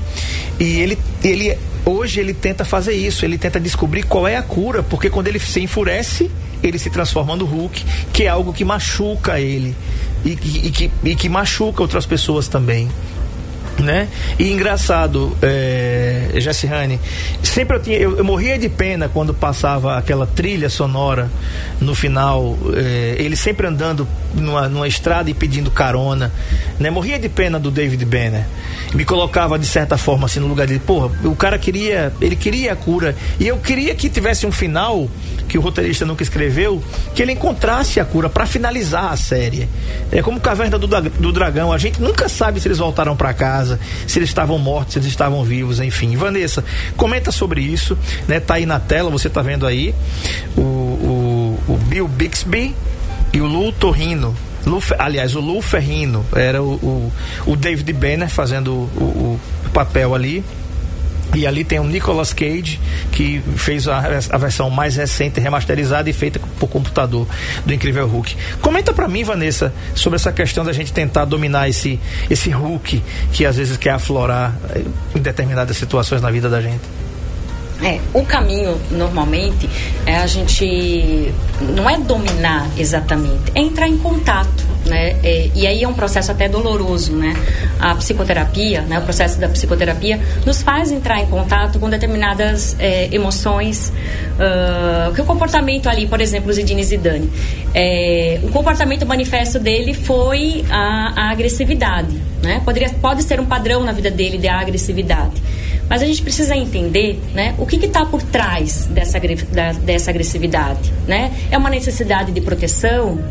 E 0.60 0.80
ele 0.80 0.98
ele 1.24 1.58
hoje 1.86 2.20
ele 2.20 2.34
tenta 2.34 2.64
fazer 2.64 2.94
isso, 2.94 3.26
ele 3.26 3.38
tenta 3.38 3.60
descobrir 3.60 4.04
qual 4.04 4.28
é 4.28 4.38
a 4.38 4.42
cura, 4.42 4.84
porque 4.84 5.10
quando 5.10 5.28
ele 5.28 5.40
se 5.40 5.60
enfurece, 5.62 6.32
ele 6.62 6.80
se 6.80 6.90
transforma 6.90 7.36
no 7.36 7.46
Hulk, 7.46 7.84
que 8.14 8.24
é 8.24 8.30
algo 8.30 8.54
que 8.54 8.64
machuca 8.64 9.40
ele 9.40 9.76
e, 10.24 10.30
e, 10.30 10.68
e, 10.68 10.72
que, 10.72 10.92
e 11.04 11.16
que 11.16 11.28
machuca 11.28 11.82
outras 11.82 12.06
pessoas 12.06 12.48
também 12.48 12.88
né? 13.84 14.08
E 14.40 14.52
engraçado, 14.52 15.38
é, 15.42 16.32
Jessihane, 16.36 17.00
sempre 17.44 17.78
eu 17.78 17.82
tinha, 17.82 17.98
eu, 17.98 18.18
eu, 18.18 18.24
morria 18.24 18.58
de 18.58 18.70
pena 18.70 19.08
quando 19.08 19.34
passava 19.34 19.98
aquela 19.98 20.26
trilha 20.26 20.70
sonora 20.70 21.30
no 21.80 21.94
final, 21.94 22.58
é, 22.76 23.16
ele 23.20 23.36
sempre 23.36 23.68
andando 23.68 24.08
numa, 24.34 24.68
numa 24.68 24.88
estrada 24.88 25.30
e 25.30 25.34
pedindo 25.34 25.70
carona, 25.70 26.32
né? 26.80 26.90
Morria 26.90 27.20
de 27.20 27.30
pena 27.30 27.60
do 27.60 27.70
David 27.70 28.04
Banner. 28.06 28.46
Me 28.94 29.06
colocava 29.06 29.60
de 29.60 29.66
certa 29.66 29.98
forma 29.98 30.26
assim 30.26 30.40
no 30.40 30.48
lugar 30.48 30.66
dele, 30.68 30.80
porra, 30.80 31.12
o 31.24 31.36
cara 31.36 31.58
queria, 31.58 32.14
ele 32.22 32.36
queria 32.36 32.74
a 32.74 32.76
cura 32.76 33.16
e 33.40 33.48
eu 33.48 33.58
queria 33.58 33.94
que 33.96 34.10
tivesse 34.10 34.46
um 34.46 34.52
final 34.52 35.10
que 35.48 35.58
o 35.58 35.62
roteirista 35.62 36.06
nunca 36.06 36.24
escreveu, 36.24 36.82
que 37.14 37.22
ele 37.22 37.32
encontrasse 37.32 38.00
a 38.00 38.06
cura 38.06 38.30
para 38.30 38.46
finalizar 38.46 39.12
a 39.12 39.18
série. 39.18 39.68
É 40.12 40.22
como 40.22 40.40
Caverna 40.40 40.80
do, 40.80 40.88
do 40.88 41.32
Dragão, 41.32 41.72
a 41.72 41.78
gente 41.78 42.02
nunca 42.02 42.28
sabe 42.28 42.60
se 42.60 42.68
eles 42.68 42.78
voltaram 42.78 43.16
para 43.16 43.34
casa, 43.34 43.73
se 44.08 44.20
eles 44.20 44.30
estavam 44.30 44.58
mortos, 44.58 44.94
se 44.94 45.00
eles 45.00 45.10
estavam 45.10 45.44
vivos, 45.44 45.80
enfim. 45.80 46.16
Vanessa, 46.16 46.64
comenta 46.96 47.32
sobre 47.32 47.62
isso, 47.62 47.98
né? 48.28 48.40
Tá 48.40 48.56
aí 48.56 48.66
na 48.66 48.80
tela, 48.80 49.10
você 49.10 49.30
tá 49.30 49.42
vendo 49.42 49.66
aí 49.66 49.94
o, 50.56 50.62
o, 50.62 51.60
o 51.68 51.78
Bill 51.88 52.08
Bixby 52.08 52.76
e 53.32 53.42
o 53.42 53.46
Lu 53.46 53.72
Torrino. 53.72 54.36
Lu, 54.66 54.82
aliás, 54.98 55.36
o 55.36 55.42
Lu 55.42 55.62
Ferrino 55.62 56.26
era 56.34 56.62
o, 56.64 56.76
o, 56.76 57.14
o 57.48 57.56
David 57.56 57.92
Banner 57.94 58.30
fazendo 58.30 58.72
o, 58.72 59.40
o 59.66 59.70
papel 59.74 60.16
ali. 60.16 60.44
E 61.34 61.48
ali 61.48 61.64
tem 61.64 61.80
o 61.80 61.84
Nicolas 61.84 62.32
Cage, 62.32 62.80
que 63.12 63.42
fez 63.56 63.88
a, 63.88 63.98
a, 63.98 64.38
versão 64.38 64.70
mais 64.70 64.96
recente, 64.96 65.40
remasterizada 65.40 66.10
e 66.10 66.14
feita 66.14 66.40
por 66.60 66.68
computador 66.68 67.28
do 67.66 67.74
Incrível 67.74 68.08
Hulk. 68.08 68.36
Comenta 68.62 68.94
para 68.94 69.08
mim, 69.08 69.24
Vanessa, 69.24 69.74
sobre 69.96 70.18
essa 70.18 70.32
questão 70.32 70.64
da 70.64 70.72
gente 70.72 70.94
tentar 70.94 71.26
dominar 71.26 71.68
esse, 71.68 72.00
esse 72.30 72.50
Hulk 72.50 73.02
que 73.32 73.46
às 73.46 73.58
vezes 73.58 73.78
quer 73.78 73.92
aflorar 73.92 74.56
eh, 74.76 74.84
em 75.16 75.22
determinadas 75.22 75.76
situações 75.76 76.22
na 76.22 76.30
vida 76.30 76.50
da 76.50 76.62
gente. 76.62 77.03
É, 77.82 78.00
o 78.14 78.24
caminho 78.24 78.80
normalmente 78.92 79.70
é 80.06 80.18
a 80.18 80.28
gente 80.28 81.34
não 81.76 81.90
é 81.90 81.98
dominar 81.98 82.70
exatamente, 82.78 83.52
é 83.56 83.60
entrar 83.60 83.88
em 83.88 83.98
contato, 83.98 84.64
né? 84.86 85.18
É, 85.24 85.50
e 85.56 85.66
aí 85.66 85.84
é 85.84 85.88
um 85.88 85.94
processo 85.94 86.32
até 86.32 86.48
doloroso, 86.48 87.14
né? 87.14 87.34
A 87.80 87.96
psicoterapia, 87.96 88.82
né? 88.82 89.00
O 89.00 89.02
processo 89.02 89.40
da 89.40 89.50
psicoterapia 89.50 90.20
nos 90.46 90.62
faz 90.62 90.92
entrar 90.92 91.20
em 91.22 91.26
contato 91.28 91.80
com 91.80 91.90
determinadas 91.90 92.76
é, 92.80 93.10
emoções, 93.14 93.92
uh, 94.38 95.14
que 95.14 95.22
o 95.22 95.26
comportamento 95.26 95.88
ali, 95.88 96.08
por 96.08 96.22
exemplo, 96.22 96.52
Zidane 96.54 96.84
Zidane, 96.84 97.30
é, 97.74 98.40
o 98.44 98.50
comportamento 98.50 99.06
manifesto 99.06 99.60
dele 99.60 99.94
foi 99.94 100.64
a, 100.70 101.14
a 101.16 101.32
agressividade, 101.32 102.22
né? 102.42 102.62
Poderia, 102.64 102.90
pode 103.02 103.24
ser 103.24 103.40
um 103.40 103.46
padrão 103.46 103.84
na 103.84 103.92
vida 103.92 104.12
dele 104.12 104.38
de 104.38 104.48
agressividade. 104.48 105.42
Mas 105.90 106.02
a 106.02 106.06
gente 106.06 106.22
precisa 106.22 106.56
entender 106.56 107.22
né, 107.34 107.54
o 107.64 107.66
que 107.66 107.78
está 107.86 108.06
por 108.06 108.22
trás 108.22 108.88
dessa, 108.88 109.18
dessa 109.82 110.12
agressividade. 110.12 110.92
Né? 111.08 111.32
É 111.50 111.58
uma 111.58 111.70
necessidade 111.70 112.34
de 112.34 112.42
proteção? 112.42 113.24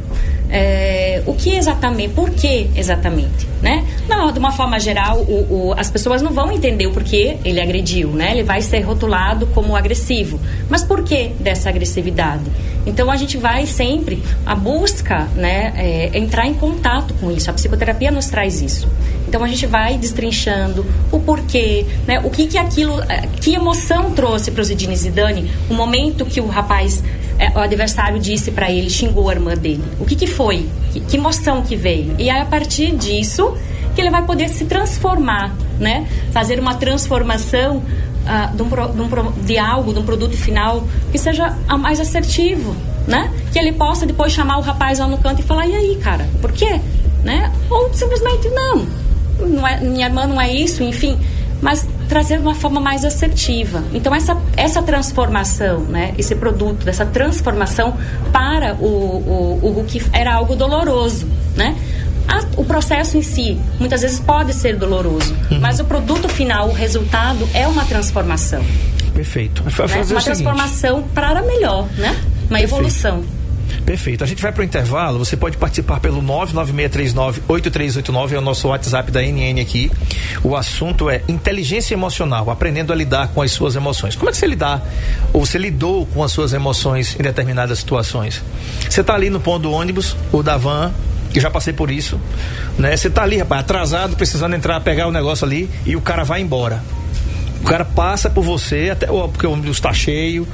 É, 0.54 1.22
o 1.24 1.32
que 1.32 1.54
exatamente, 1.56 2.12
por 2.12 2.28
que 2.28 2.68
exatamente, 2.76 3.48
né? 3.62 3.86
Não, 4.06 4.30
de 4.30 4.38
uma 4.38 4.52
forma 4.52 4.78
geral, 4.78 5.20
o, 5.20 5.68
o, 5.70 5.74
as 5.78 5.88
pessoas 5.88 6.20
não 6.20 6.30
vão 6.30 6.52
entender 6.52 6.86
o 6.86 6.92
porquê 6.92 7.38
ele 7.42 7.58
agrediu, 7.58 8.10
né? 8.10 8.32
Ele 8.32 8.42
vai 8.42 8.60
ser 8.60 8.80
rotulado 8.80 9.46
como 9.46 9.74
agressivo. 9.74 10.38
Mas 10.68 10.84
por 10.84 11.02
que 11.04 11.28
dessa 11.40 11.70
agressividade? 11.70 12.44
Então 12.84 13.10
a 13.10 13.16
gente 13.16 13.38
vai 13.38 13.64
sempre, 13.66 14.22
a 14.44 14.54
busca, 14.54 15.28
né, 15.36 15.72
é, 15.76 16.18
entrar 16.18 16.46
em 16.46 16.54
contato 16.54 17.14
com 17.14 17.30
isso. 17.30 17.48
A 17.48 17.52
psicoterapia 17.52 18.10
nos 18.10 18.26
traz 18.26 18.60
isso. 18.60 18.88
Então 19.26 19.42
a 19.44 19.48
gente 19.48 19.66
vai 19.66 19.96
destrinchando 19.96 20.84
o 21.10 21.20
porquê, 21.20 21.86
né, 22.06 22.20
o 22.24 22.30
que 22.30 22.46
que 22.46 22.58
aquilo, 22.58 23.00
é, 23.04 23.28
que 23.40 23.54
emoção 23.54 24.10
trouxe 24.10 24.50
para 24.50 24.60
o 24.60 24.64
Zidane 24.64 24.96
Zidane, 24.96 25.50
o 25.70 25.74
momento 25.74 26.26
que 26.26 26.40
o 26.40 26.46
rapaz, 26.46 27.02
o 27.54 27.58
adversário 27.58 28.18
disse 28.18 28.50
para 28.50 28.70
ele, 28.70 28.90
xingou 28.90 29.28
a 29.28 29.32
irmã 29.32 29.54
dele. 29.54 29.82
O 29.98 30.04
que 30.04 30.14
que 30.14 30.26
foi? 30.26 30.68
Que, 30.92 31.00
que 31.00 31.16
emoção 31.16 31.62
que 31.62 31.76
veio? 31.76 32.14
E 32.18 32.28
aí 32.30 32.40
a 32.40 32.44
partir 32.44 32.94
disso 32.94 33.56
que 33.94 34.00
ele 34.00 34.10
vai 34.10 34.24
poder 34.24 34.48
se 34.48 34.64
transformar, 34.64 35.54
né? 35.78 36.06
Fazer 36.32 36.58
uma 36.58 36.74
transformação 36.74 37.76
uh, 37.76 38.56
de, 38.56 38.62
um, 38.62 38.68
de, 38.68 39.20
um, 39.20 39.32
de 39.44 39.58
algo, 39.58 39.92
de 39.92 39.98
um 39.98 40.04
produto 40.04 40.36
final 40.36 40.86
que 41.10 41.18
seja 41.18 41.56
mais 41.78 42.00
assertivo, 42.00 42.74
né? 43.06 43.30
Que 43.52 43.58
ele 43.58 43.72
possa 43.72 44.06
depois 44.06 44.32
chamar 44.32 44.58
o 44.58 44.62
rapaz 44.62 44.98
lá 44.98 45.06
no 45.06 45.18
canto 45.18 45.40
e 45.40 45.42
falar, 45.42 45.66
e 45.66 45.74
aí, 45.74 45.96
cara, 45.96 46.28
por 46.40 46.52
quê? 46.52 46.80
Né? 47.22 47.52
Ou 47.70 47.92
simplesmente, 47.92 48.48
não, 48.48 48.86
não 49.46 49.66
é, 49.66 49.80
minha 49.80 50.06
irmã 50.06 50.26
não 50.26 50.40
é 50.40 50.52
isso, 50.52 50.82
enfim. 50.82 51.18
Mas 51.60 51.86
trazer 52.12 52.36
de 52.36 52.42
uma 52.42 52.54
forma 52.54 52.78
mais 52.78 53.06
assertiva. 53.06 53.82
Então, 53.94 54.14
essa, 54.14 54.36
essa 54.54 54.82
transformação, 54.82 55.80
né? 55.80 56.12
Esse 56.18 56.34
produto, 56.34 56.84
dessa 56.84 57.06
transformação 57.06 57.96
para 58.30 58.74
o, 58.74 58.84
o, 58.84 59.58
o 59.62 59.70
Hulk 59.70 60.10
era 60.12 60.34
algo 60.34 60.54
doloroso, 60.54 61.26
né? 61.56 61.74
O 62.54 62.64
processo 62.64 63.16
em 63.16 63.22
si 63.22 63.58
muitas 63.78 64.02
vezes 64.02 64.20
pode 64.20 64.52
ser 64.52 64.76
doloroso, 64.76 65.34
uhum. 65.50 65.58
mas 65.58 65.80
o 65.80 65.84
produto 65.86 66.28
final, 66.28 66.68
o 66.68 66.72
resultado 66.72 67.48
é 67.54 67.66
uma 67.66 67.84
transformação. 67.86 68.62
Perfeito. 69.14 69.62
Né? 69.62 69.70
Uma 70.10 70.20
transformação 70.20 71.02
para 71.14 71.40
melhor, 71.40 71.88
né? 71.96 72.10
Uma 72.10 72.58
Perfeito. 72.58 72.74
evolução. 72.74 73.24
Perfeito. 73.84 74.22
A 74.22 74.26
gente 74.26 74.42
vai 74.42 74.52
para 74.52 74.60
o 74.60 74.64
intervalo. 74.64 75.18
Você 75.18 75.36
pode 75.36 75.56
participar 75.56 76.00
pelo 76.00 76.22
99639-8389, 76.22 78.32
é 78.32 78.38
o 78.38 78.40
nosso 78.40 78.68
WhatsApp 78.68 79.10
da 79.10 79.20
NN 79.20 79.60
aqui. 79.60 79.90
O 80.42 80.56
assunto 80.56 81.10
é 81.10 81.22
inteligência 81.28 81.94
emocional, 81.94 82.50
aprendendo 82.50 82.92
a 82.92 82.96
lidar 82.96 83.28
com 83.28 83.42
as 83.42 83.52
suas 83.52 83.76
emoções. 83.76 84.16
Como 84.16 84.28
é 84.28 84.32
que 84.32 84.38
você 84.38 84.46
lidar, 84.46 84.82
ou 85.32 85.44
você 85.44 85.58
lidou 85.58 86.06
com 86.06 86.22
as 86.22 86.32
suas 86.32 86.52
emoções 86.52 87.16
em 87.18 87.22
determinadas 87.22 87.78
situações? 87.78 88.42
Você 88.88 89.00
está 89.00 89.14
ali 89.14 89.30
no 89.30 89.40
ponto 89.40 89.62
do 89.62 89.72
ônibus, 89.72 90.16
ou 90.30 90.42
da 90.42 90.56
van, 90.56 90.92
que 91.32 91.40
já 91.40 91.50
passei 91.50 91.72
por 91.72 91.90
isso, 91.90 92.20
né? 92.78 92.96
Você 92.96 93.08
tá 93.08 93.22
ali, 93.22 93.38
rapaz, 93.38 93.62
atrasado, 93.62 94.16
precisando 94.16 94.54
entrar, 94.54 94.80
pegar 94.80 95.06
o 95.06 95.12
negócio 95.12 95.46
ali 95.46 95.68
e 95.86 95.96
o 95.96 96.00
cara 96.00 96.24
vai 96.24 96.40
embora. 96.40 96.82
O 97.62 97.64
cara 97.64 97.84
passa 97.84 98.28
por 98.28 98.42
você, 98.42 98.90
até 98.90 99.10
ou 99.10 99.28
porque 99.28 99.46
o 99.46 99.52
ônibus 99.52 99.76
está 99.76 99.92
cheio, 99.92 100.46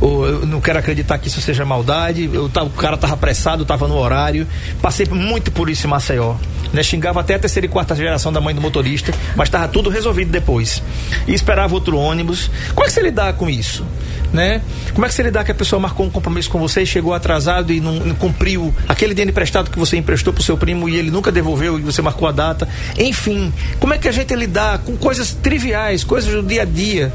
ou 0.00 0.26
eu 0.26 0.46
não 0.46 0.62
quero 0.62 0.78
acreditar 0.78 1.18
que 1.18 1.28
isso 1.28 1.40
seja 1.40 1.64
maldade, 1.64 2.28
eu, 2.32 2.46
o 2.46 2.70
cara 2.70 2.96
tava 2.96 3.12
apressado, 3.12 3.66
tava 3.66 3.86
no 3.86 3.96
horário. 3.96 4.46
Passei 4.80 5.06
muito 5.06 5.52
por 5.52 5.68
isso 5.68 5.86
em 5.86 5.90
Maceió. 5.90 6.36
Né? 6.74 6.82
Xingava 6.82 7.20
até 7.20 7.36
a 7.36 7.38
terceira 7.38 7.66
e 7.66 7.68
quarta 7.70 7.94
geração 7.94 8.30
da 8.30 8.40
mãe 8.40 8.54
do 8.54 8.60
motorista, 8.60 9.14
mas 9.34 9.48
estava 9.48 9.68
tudo 9.68 9.88
resolvido 9.88 10.30
depois. 10.30 10.82
E 11.26 11.32
esperava 11.32 11.72
outro 11.72 11.96
ônibus. 11.96 12.50
Como 12.74 12.84
é 12.84 12.88
que 12.88 12.92
você 12.92 13.00
lidar 13.00 13.32
com 13.34 13.48
isso? 13.48 13.86
né? 14.34 14.60
Como 14.92 15.06
é 15.06 15.08
que 15.08 15.14
você 15.14 15.22
lidar 15.22 15.44
que 15.44 15.52
a 15.52 15.54
pessoa 15.54 15.78
marcou 15.78 16.04
um 16.04 16.10
compromisso 16.10 16.50
com 16.50 16.58
você 16.58 16.82
e 16.82 16.86
chegou 16.86 17.14
atrasado 17.14 17.72
e 17.72 17.80
não, 17.80 17.92
não 17.92 18.14
cumpriu 18.16 18.74
aquele 18.88 19.14
dinheiro 19.14 19.30
emprestado 19.30 19.70
que 19.70 19.78
você 19.78 19.96
emprestou 19.96 20.32
pro 20.32 20.42
seu 20.42 20.58
primo 20.58 20.88
e 20.88 20.96
ele 20.96 21.08
nunca 21.08 21.30
devolveu 21.30 21.78
e 21.78 21.82
você 21.82 22.02
marcou 22.02 22.26
a 22.26 22.32
data? 22.32 22.68
Enfim, 22.98 23.52
como 23.78 23.94
é 23.94 23.98
que 23.98 24.08
a 24.08 24.12
gente 24.12 24.34
lidar 24.34 24.78
com 24.78 24.96
coisas 24.96 25.32
triviais, 25.32 26.02
coisas 26.02 26.32
do 26.32 26.42
dia 26.42 26.62
a 26.62 26.64
dia, 26.64 27.12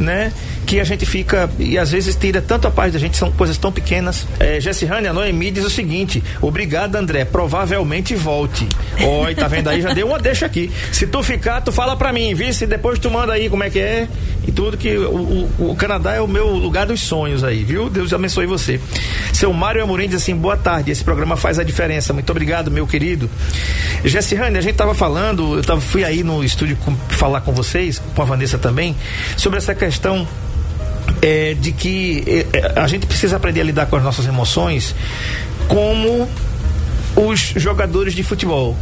né? 0.00 0.32
Que 0.64 0.80
a 0.80 0.84
gente 0.84 1.06
fica 1.06 1.48
e 1.58 1.78
às 1.78 1.90
vezes 1.90 2.16
tira 2.16 2.40
tanto 2.40 2.66
a 2.66 2.70
paz 2.70 2.92
da 2.92 2.98
gente, 2.98 3.16
são 3.16 3.30
coisas 3.32 3.56
tão 3.56 3.70
pequenas. 3.70 4.26
É, 4.38 4.60
Jessihane, 4.60 5.06
a 5.08 5.12
Noemi 5.12 5.50
diz 5.50 5.64
o 5.64 5.70
seguinte: 5.70 6.22
obrigado, 6.40 6.96
André, 6.96 7.24
provavelmente 7.24 8.14
volte. 8.14 8.66
Oi, 9.00 9.34
tá 9.34 9.46
vendo 9.48 9.68
aí? 9.68 9.80
Já 9.80 9.92
deu 9.92 10.06
uma 10.06 10.18
deixa 10.18 10.46
aqui. 10.46 10.70
Se 10.92 11.06
tu 11.06 11.22
ficar, 11.22 11.60
tu 11.60 11.70
fala 11.70 11.96
pra 11.96 12.12
mim, 12.12 12.34
viu? 12.34 12.52
Se 12.52 12.66
depois 12.66 12.98
tu 12.98 13.10
manda 13.10 13.32
aí 13.32 13.48
como 13.48 13.62
é 13.62 13.70
que 13.70 13.78
é 13.78 14.08
e 14.46 14.52
tudo, 14.52 14.76
que 14.76 14.96
o, 14.96 15.48
o, 15.58 15.70
o 15.70 15.76
Canadá 15.76 16.14
é 16.14 16.20
o 16.20 16.28
meu 16.28 16.48
lugar 16.48 16.86
dos 16.86 17.00
sonhos 17.00 17.42
aí, 17.42 17.64
viu? 17.64 17.88
Deus 17.88 18.12
abençoe 18.12 18.46
você. 18.46 18.80
Seu 19.32 19.52
Mário 19.52 19.82
Amorim 19.82 20.06
diz 20.06 20.22
assim: 20.22 20.36
boa 20.36 20.56
tarde, 20.56 20.90
esse 20.90 21.04
programa 21.04 21.36
faz 21.36 21.58
a 21.58 21.64
diferença. 21.64 22.12
Muito 22.12 22.30
obrigado, 22.30 22.70
meu 22.70 22.86
querido. 22.86 23.30
Jessihane, 24.04 24.58
a 24.58 24.60
gente 24.60 24.74
tava 24.74 24.94
falando, 24.94 25.56
eu 25.56 25.62
tava, 25.62 25.80
fui 25.80 26.04
aí 26.04 26.22
no 26.22 26.44
estúdio 26.44 26.76
com, 26.76 26.94
falar 27.08 27.40
com 27.40 27.52
vocês, 27.52 28.00
com 28.14 28.22
a 28.22 28.24
Vanessa 28.24 28.58
também, 28.58 28.94
sobre 29.36 29.58
essa 29.58 29.74
questão 29.74 30.26
é, 31.24 31.54
de 31.54 31.72
que 31.72 32.22
é, 32.52 32.78
a 32.78 32.86
gente 32.86 33.06
precisa 33.06 33.36
aprender 33.36 33.62
a 33.62 33.64
lidar 33.64 33.86
com 33.86 33.96
as 33.96 34.02
nossas 34.02 34.26
emoções 34.26 34.94
como 35.66 36.28
os 37.16 37.40
jogadores 37.56 38.12
de 38.12 38.22
futebol. 38.22 38.76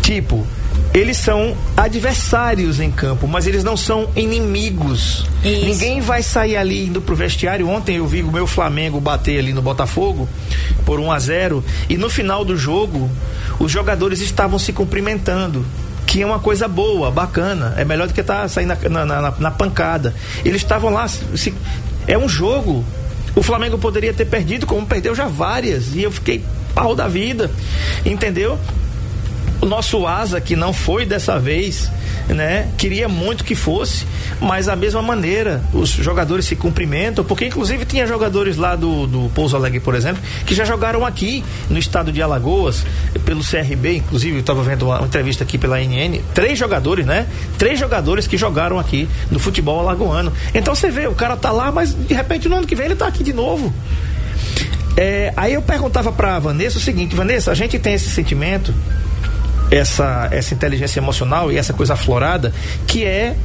Tipo, 0.00 0.46
eles 0.94 1.16
são 1.16 1.56
adversários 1.76 2.78
em 2.78 2.92
campo, 2.92 3.26
mas 3.26 3.48
eles 3.48 3.64
não 3.64 3.76
são 3.76 4.08
inimigos. 4.14 5.26
Isso. 5.44 5.64
Ninguém 5.64 6.00
vai 6.00 6.22
sair 6.22 6.56
ali 6.56 6.86
indo 6.86 7.00
pro 7.00 7.16
vestiário. 7.16 7.68
Ontem 7.68 7.96
eu 7.96 8.06
vi 8.06 8.22
o 8.22 8.30
meu 8.30 8.46
Flamengo 8.46 9.00
bater 9.00 9.40
ali 9.40 9.52
no 9.52 9.60
Botafogo 9.60 10.28
por 10.86 11.00
1 11.00 11.10
a 11.10 11.18
0 11.18 11.64
e 11.88 11.96
no 11.96 12.08
final 12.08 12.44
do 12.44 12.56
jogo 12.56 13.10
os 13.58 13.72
jogadores 13.72 14.20
estavam 14.20 14.60
se 14.60 14.72
cumprimentando. 14.72 15.66
Que 16.08 16.22
é 16.22 16.26
uma 16.26 16.38
coisa 16.38 16.66
boa, 16.66 17.10
bacana. 17.10 17.74
É 17.76 17.84
melhor 17.84 18.08
do 18.08 18.14
que 18.14 18.22
estar 18.22 18.40
tá 18.40 18.48
saindo 18.48 18.74
na, 18.88 19.04
na, 19.04 19.20
na, 19.20 19.30
na 19.38 19.50
pancada. 19.50 20.14
Eles 20.42 20.62
estavam 20.62 20.90
lá. 20.90 21.06
Se, 21.06 21.54
é 22.06 22.16
um 22.16 22.26
jogo. 22.26 22.82
O 23.36 23.42
Flamengo 23.42 23.76
poderia 23.76 24.14
ter 24.14 24.24
perdido, 24.24 24.66
como 24.66 24.86
perdeu 24.86 25.14
já 25.14 25.26
várias. 25.26 25.94
E 25.94 26.02
eu 26.02 26.10
fiquei 26.10 26.42
pau 26.74 26.94
da 26.94 27.06
vida. 27.06 27.50
Entendeu? 28.06 28.58
O 29.60 29.66
nosso 29.66 30.06
asa, 30.06 30.40
que 30.40 30.54
não 30.54 30.72
foi 30.72 31.04
dessa 31.04 31.38
vez, 31.38 31.90
né? 32.28 32.68
Queria 32.76 33.08
muito 33.08 33.42
que 33.44 33.54
fosse, 33.54 34.06
mas 34.40 34.66
da 34.66 34.76
mesma 34.76 35.02
maneira, 35.02 35.62
os 35.72 35.90
jogadores 35.90 36.44
se 36.44 36.54
cumprimentam, 36.54 37.24
porque 37.24 37.46
inclusive 37.46 37.84
tinha 37.84 38.06
jogadores 38.06 38.56
lá 38.56 38.76
do, 38.76 39.06
do 39.06 39.30
Pouso 39.34 39.56
Alegre, 39.56 39.80
por 39.80 39.94
exemplo, 39.94 40.22
que 40.46 40.54
já 40.54 40.64
jogaram 40.64 41.04
aqui 41.04 41.44
no 41.68 41.78
estado 41.78 42.12
de 42.12 42.22
Alagoas, 42.22 42.84
pelo 43.24 43.42
CRB, 43.42 43.96
inclusive 43.96 44.36
eu 44.36 44.40
estava 44.40 44.62
vendo 44.62 44.86
uma, 44.86 44.98
uma 44.98 45.06
entrevista 45.06 45.42
aqui 45.42 45.58
pela 45.58 45.80
NN, 45.80 46.20
três 46.32 46.58
jogadores, 46.58 47.04
né? 47.04 47.26
Três 47.58 47.78
jogadores 47.80 48.26
que 48.26 48.36
jogaram 48.36 48.78
aqui 48.78 49.08
no 49.30 49.38
futebol 49.38 49.80
alagoano. 49.80 50.32
Então 50.54 50.74
você 50.74 50.90
vê, 50.90 51.06
o 51.06 51.14
cara 51.14 51.36
tá 51.36 51.50
lá, 51.50 51.72
mas 51.72 51.94
de 51.94 52.14
repente 52.14 52.48
no 52.48 52.56
ano 52.56 52.66
que 52.66 52.74
vem 52.74 52.86
ele 52.86 52.96
tá 52.96 53.06
aqui 53.06 53.24
de 53.24 53.32
novo. 53.32 53.72
É, 54.96 55.32
aí 55.36 55.54
eu 55.54 55.62
perguntava 55.62 56.10
pra 56.10 56.38
Vanessa 56.38 56.78
o 56.78 56.80
seguinte, 56.80 57.14
Vanessa, 57.14 57.52
a 57.52 57.54
gente 57.54 57.78
tem 57.78 57.94
esse 57.94 58.10
sentimento 58.10 58.74
essa, 59.70 60.28
essa 60.30 60.54
inteligência 60.54 60.98
emocional 61.00 61.52
e 61.52 61.56
essa 61.56 61.72
coisa 61.72 61.94
aflorada 61.94 62.52
que 62.86 63.04
é 63.04 63.36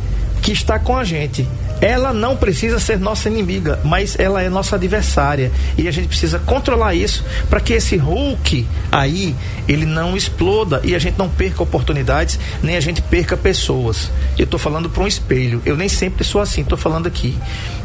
que 0.43 0.51
está 0.51 0.77
com 0.77 0.95
a 0.97 1.05
gente. 1.05 1.47
Ela 1.79 2.13
não 2.13 2.35
precisa 2.35 2.79
ser 2.79 2.99
nossa 2.99 3.29
inimiga, 3.29 3.79
mas 3.83 4.17
ela 4.19 4.41
é 4.41 4.49
nossa 4.49 4.75
adversária. 4.75 5.51
E 5.77 5.87
a 5.87 5.91
gente 5.91 6.07
precisa 6.07 6.37
controlar 6.37 6.93
isso 6.93 7.25
para 7.49 7.59
que 7.59 7.73
esse 7.73 7.95
Hulk 7.95 8.67
aí 8.91 9.35
ele 9.67 9.85
não 9.85 10.15
exploda 10.15 10.81
e 10.83 10.93
a 10.95 10.99
gente 10.99 11.17
não 11.17 11.29
perca 11.29 11.63
oportunidades, 11.63 12.37
nem 12.61 12.75
a 12.75 12.79
gente 12.81 13.01
perca 13.01 13.35
pessoas. 13.35 14.11
Eu 14.37 14.43
estou 14.43 14.59
falando 14.59 14.89
para 14.89 15.03
um 15.03 15.07
espelho. 15.07 15.61
Eu 15.65 15.77
nem 15.77 15.89
sempre 15.89 16.23
sou 16.25 16.41
assim, 16.41 16.61
estou 16.61 16.77
falando 16.77 17.07
aqui. 17.07 17.37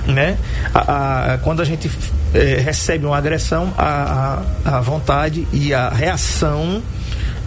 Né? 0.07 0.37
A, 0.75 1.35
a, 1.35 1.39
quando 1.39 1.61
a 1.61 1.65
gente 1.65 1.91
é, 2.35 2.61
recebe 2.61 3.07
uma 3.07 3.17
agressão, 3.17 3.73
a, 3.77 4.43
a, 4.65 4.79
a 4.79 4.81
vontade 4.81 5.47
e 5.53 5.73
a 5.73 5.89
reação 5.89 6.83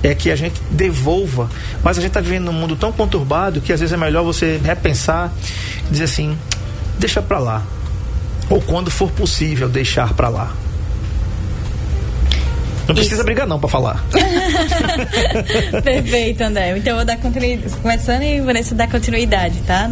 é 0.03 0.15
que 0.15 0.31
a 0.31 0.35
gente 0.35 0.61
devolva. 0.71 1.49
Mas 1.83 1.97
a 1.97 2.01
gente 2.01 2.09
está 2.09 2.21
vivendo 2.21 2.45
num 2.45 2.53
mundo 2.53 2.75
tão 2.75 2.91
conturbado 2.91 3.61
que 3.61 3.71
às 3.71 3.79
vezes 3.79 3.93
é 3.93 3.97
melhor 3.97 4.23
você 4.23 4.59
repensar, 4.63 5.31
dizer 5.89 6.05
assim, 6.05 6.37
deixa 6.99 7.21
para 7.21 7.39
lá. 7.39 7.63
Ou 8.49 8.61
quando 8.61 8.91
for 8.91 9.09
possível, 9.11 9.69
deixar 9.69 10.13
para 10.13 10.29
lá. 10.29 10.53
Não 12.87 12.95
precisa 12.95 13.17
Isso. 13.17 13.23
brigar 13.23 13.47
não 13.47 13.59
para 13.59 13.69
falar. 13.69 14.03
Perfeito, 15.83 16.41
André. 16.43 16.77
Então 16.77 16.91
eu 16.91 16.97
vou 16.97 17.05
dar 17.05 17.17
continuidade, 17.17 17.73
começando 17.77 18.23
e 18.23 18.41
Vanessa 18.41 18.75
dar 18.75 18.89
continuidade, 18.89 19.61
tá? 19.61 19.89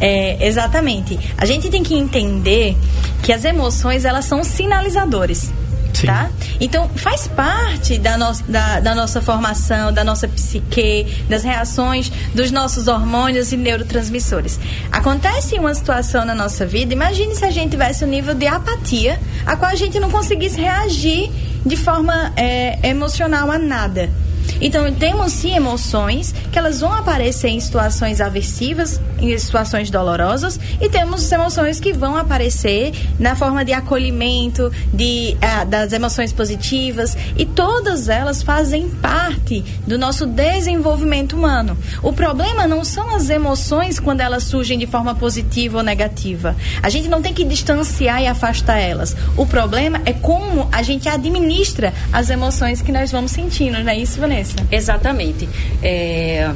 É, 0.00 0.44
exatamente. 0.44 1.18
A 1.38 1.46
gente 1.46 1.68
tem 1.70 1.82
que 1.82 1.94
entender 1.94 2.76
que 3.22 3.32
as 3.32 3.44
emoções 3.44 4.04
elas 4.04 4.24
são 4.24 4.42
sinalizadores. 4.42 5.52
Sim. 5.96 6.06
tá? 6.06 6.30
Então, 6.60 6.88
faz 6.96 7.26
parte 7.26 7.98
da, 7.98 8.18
no, 8.18 8.32
da, 8.48 8.80
da, 8.80 8.94
nossa 8.94 9.20
formação, 9.22 9.92
da 9.92 10.04
nossa 10.04 10.28
psique, 10.28 11.24
das 11.28 11.42
reações 11.42 12.10
dos 12.34 12.50
nossos 12.50 12.88
hormônios 12.88 13.52
e 13.52 13.56
neurotransmissores. 13.56 14.58
Acontece 14.92 15.58
uma 15.58 15.74
situação 15.74 16.24
na 16.24 16.34
nossa 16.34 16.66
vida, 16.66 16.92
imagine 16.92 17.34
se 17.34 17.44
a 17.44 17.50
gente 17.50 17.70
tivesse 17.70 18.04
um 18.04 18.08
nível 18.08 18.34
de 18.34 18.46
apatia, 18.46 19.18
a 19.44 19.56
qual 19.56 19.70
a 19.70 19.74
gente 19.74 19.98
não 19.98 20.10
conseguisse 20.10 20.60
reagir 20.60 21.30
de 21.64 21.76
forma 21.76 22.32
é, 22.36 22.78
emocional 22.88 23.50
a 23.50 23.58
nada. 23.58 24.10
Então, 24.60 24.92
temos 24.94 25.32
sim 25.32 25.54
emoções 25.54 26.34
que 26.50 26.58
elas 26.58 26.80
vão 26.80 26.92
aparecer 26.92 27.48
em 27.48 27.60
situações 27.60 28.20
aversivas, 28.20 29.00
em 29.20 29.36
situações 29.38 29.90
dolorosas, 29.90 30.58
e 30.80 30.88
temos 30.88 31.30
emoções 31.30 31.80
que 31.80 31.92
vão 31.92 32.16
aparecer 32.16 32.92
na 33.18 33.34
forma 33.34 33.64
de 33.64 33.72
acolhimento, 33.72 34.72
de, 34.92 35.36
ah, 35.40 35.64
das 35.64 35.92
emoções 35.92 36.32
positivas, 36.32 37.16
e 37.36 37.44
todas 37.44 38.08
elas 38.08 38.42
fazem 38.42 38.88
parte 38.88 39.64
do 39.86 39.98
nosso 39.98 40.26
desenvolvimento 40.26 41.34
humano. 41.34 41.76
O 42.02 42.12
problema 42.12 42.66
não 42.66 42.84
são 42.84 43.14
as 43.14 43.28
emoções 43.28 43.98
quando 43.98 44.20
elas 44.20 44.44
surgem 44.44 44.78
de 44.78 44.86
forma 44.86 45.14
positiva 45.14 45.78
ou 45.78 45.82
negativa. 45.82 46.56
A 46.82 46.88
gente 46.88 47.08
não 47.08 47.20
tem 47.20 47.34
que 47.34 47.44
distanciar 47.44 48.22
e 48.22 48.26
afastar 48.26 48.78
elas. 48.78 49.16
O 49.36 49.46
problema 49.46 50.00
é 50.04 50.12
como 50.12 50.68
a 50.72 50.82
gente 50.82 51.08
administra 51.08 51.92
as 52.12 52.30
emoções 52.30 52.80
que 52.80 52.92
nós 52.92 53.10
vamos 53.12 53.30
sentindo, 53.30 53.78
não 53.82 53.90
é 53.90 53.98
isso, 53.98 54.20
Vanessa? 54.20 54.45
Exatamente. 54.70 55.48
É... 55.82 56.50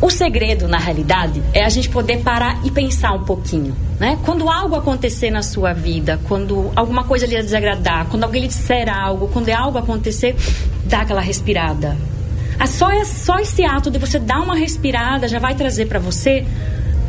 O 0.00 0.10
segredo, 0.10 0.66
na 0.66 0.78
realidade, 0.78 1.40
é 1.54 1.64
a 1.64 1.68
gente 1.68 1.88
poder 1.88 2.18
parar 2.18 2.60
e 2.64 2.70
pensar 2.72 3.12
um 3.12 3.22
pouquinho. 3.22 3.76
Né? 4.00 4.18
Quando 4.24 4.50
algo 4.50 4.74
acontecer 4.74 5.30
na 5.30 5.42
sua 5.42 5.72
vida, 5.72 6.18
quando 6.26 6.72
alguma 6.74 7.04
coisa 7.04 7.24
lhe 7.24 7.40
desagradar, 7.40 8.06
quando 8.06 8.24
alguém 8.24 8.42
lhe 8.42 8.48
disser 8.48 8.92
algo, 8.92 9.28
quando 9.28 9.48
é 9.48 9.52
algo 9.52 9.78
acontecer, 9.78 10.34
dá 10.84 11.02
aquela 11.02 11.20
respirada. 11.20 11.96
Ah, 12.58 12.66
só, 12.66 12.90
é, 12.90 13.04
só 13.04 13.38
esse 13.38 13.64
ato 13.64 13.92
de 13.92 13.98
você 13.98 14.18
dar 14.18 14.40
uma 14.40 14.56
respirada 14.56 15.28
já 15.28 15.38
vai 15.38 15.54
trazer 15.54 15.86
para 15.86 16.00
você 16.00 16.44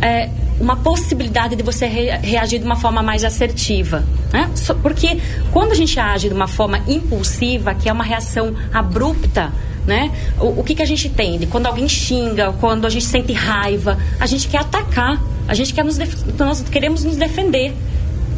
é, 0.03 0.29
uma 0.59 0.75
possibilidade 0.75 1.55
de 1.55 1.63
você 1.63 1.85
re, 1.85 2.09
reagir 2.17 2.59
de 2.59 2.65
uma 2.65 2.75
forma 2.75 3.01
mais 3.01 3.23
assertiva. 3.23 4.03
Né? 4.31 4.49
Porque 4.81 5.17
quando 5.51 5.71
a 5.71 5.75
gente 5.75 5.97
age 5.97 6.27
de 6.27 6.35
uma 6.35 6.47
forma 6.47 6.79
impulsiva, 6.87 7.73
que 7.73 7.87
é 7.87 7.93
uma 7.93 8.03
reação 8.03 8.53
abrupta, 8.73 9.51
né? 9.85 10.11
O, 10.39 10.59
o 10.59 10.63
que, 10.63 10.75
que 10.75 10.81
a 10.81 10.85
gente 10.85 11.09
tende? 11.09 11.45
Quando 11.45 11.67
alguém 11.67 11.87
xinga, 11.87 12.53
quando 12.59 12.85
a 12.85 12.89
gente 12.89 13.05
sente 13.05 13.33
raiva, 13.33 13.97
a 14.19 14.25
gente 14.25 14.47
quer 14.47 14.59
atacar, 14.59 15.21
a 15.47 15.53
gente 15.53 15.73
quer 15.73 15.83
nos 15.83 15.97
nós 16.37 16.61
queremos 16.61 17.03
nos 17.03 17.17
defender. 17.17 17.73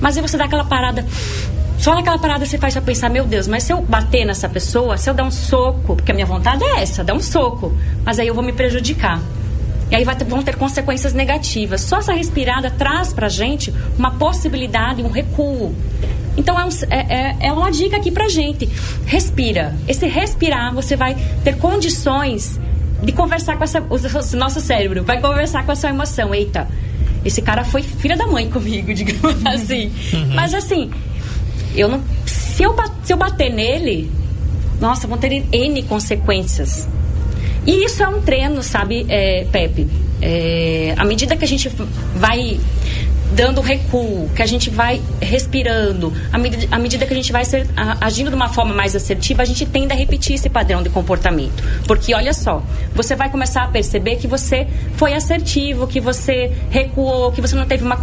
Mas 0.01 0.17
aí 0.17 0.21
você 0.21 0.37
dá 0.37 0.45
aquela 0.45 0.63
parada. 0.63 1.05
Só 1.77 1.93
naquela 1.93 2.17
parada 2.17 2.45
você 2.45 2.57
faz 2.57 2.73
pra 2.73 2.81
pensar, 2.81 3.09
meu 3.09 3.25
Deus, 3.25 3.47
mas 3.47 3.63
se 3.63 3.73
eu 3.73 3.81
bater 3.81 4.25
nessa 4.25 4.47
pessoa, 4.47 4.97
se 4.97 5.09
eu 5.09 5.13
der 5.13 5.23
um 5.23 5.31
soco, 5.31 5.95
porque 5.95 6.11
a 6.11 6.15
minha 6.15 6.25
vontade 6.25 6.63
é 6.63 6.81
essa, 6.81 7.03
dar 7.03 7.13
um 7.13 7.19
soco, 7.19 7.75
mas 8.03 8.17
aí 8.17 8.27
eu 8.27 8.33
vou 8.33 8.43
me 8.43 8.53
prejudicar. 8.53 9.21
E 9.89 9.95
aí 9.95 10.05
ter, 10.05 10.25
vão 10.25 10.41
ter 10.41 10.55
consequências 10.55 11.13
negativas. 11.13 11.81
Só 11.81 11.99
essa 11.99 12.13
respirada 12.13 12.71
traz 12.71 13.13
pra 13.13 13.29
gente 13.29 13.73
uma 13.97 14.11
possibilidade, 14.11 15.01
um 15.03 15.09
recuo. 15.09 15.75
Então 16.37 16.59
é, 16.59 16.65
um, 16.65 16.69
é, 16.89 16.97
é, 16.97 17.47
é 17.47 17.53
uma 17.53 17.71
dica 17.71 17.97
aqui 17.97 18.11
pra 18.11 18.27
gente. 18.27 18.69
Respira. 19.05 19.75
Esse 19.87 20.07
respirar, 20.07 20.73
você 20.73 20.95
vai 20.95 21.15
ter 21.43 21.57
condições 21.57 22.59
de 23.03 23.11
conversar 23.11 23.57
com 23.57 23.63
essa, 23.63 23.79
o, 23.81 23.95
o 23.95 24.37
nosso 24.37 24.59
cérebro. 24.59 25.03
Vai 25.03 25.21
conversar 25.21 25.65
com 25.65 25.71
a 25.71 25.75
sua 25.75 25.89
emoção. 25.89 26.33
Eita, 26.33 26.67
esse 27.23 27.41
cara 27.41 27.63
foi 27.63 27.81
filha 27.83 28.17
da 28.17 28.27
mãe 28.27 28.49
comigo, 28.49 28.91
digamos 28.93 29.45
assim. 29.45 29.91
Uhum. 30.13 30.35
Mas 30.35 30.53
assim, 30.53 30.91
eu 31.75 31.87
não. 31.87 32.01
Se 32.25 32.63
eu, 32.63 32.75
se 33.03 33.13
eu 33.13 33.17
bater 33.17 33.51
nele, 33.51 34.11
nossa, 34.79 35.07
vão 35.07 35.17
ter 35.17 35.45
N 35.51 35.83
consequências. 35.83 36.87
E 37.65 37.83
isso 37.83 38.03
é 38.03 38.07
um 38.07 38.21
treino, 38.21 38.61
sabe, 38.61 39.05
é, 39.09 39.45
Pepe? 39.51 39.87
É, 40.21 40.93
à 40.97 41.03
medida 41.03 41.35
que 41.35 41.43
a 41.43 41.47
gente 41.47 41.69
vai 42.15 42.59
dando 43.35 43.59
recuo, 43.59 44.29
que 44.33 44.41
a 44.41 44.45
gente 44.45 44.69
vai 44.69 45.01
respirando, 45.21 46.13
à 46.31 46.37
medida, 46.37 46.67
à 46.73 46.79
medida 46.79 47.05
que 47.05 47.13
a 47.13 47.15
gente 47.15 47.31
vai 47.31 47.43
ser, 47.43 47.67
a, 47.75 48.05
agindo 48.05 48.29
de 48.29 48.35
uma 48.35 48.49
forma 48.49 48.73
mais 48.73 48.95
assertiva, 48.95 49.41
a 49.41 49.45
gente 49.45 49.65
tende 49.65 49.91
a 49.91 49.95
repetir 49.95 50.35
esse 50.35 50.49
padrão 50.49 50.81
de 50.81 50.89
comportamento. 50.89 51.63
Porque 51.85 52.13
olha 52.13 52.33
só, 52.33 52.63
você 52.93 53.15
vai 53.15 53.29
começar 53.29 53.63
a 53.63 53.67
perceber 53.67 54.15
que 54.17 54.27
você 54.27 54.67
foi 54.95 55.13
assertivo, 55.13 55.85
que 55.87 55.99
você 55.99 56.51
recuou, 56.69 57.31
que 57.31 57.41
você 57.41 57.55
não 57.55 57.65
teve 57.65 57.83
uma, 57.83 57.99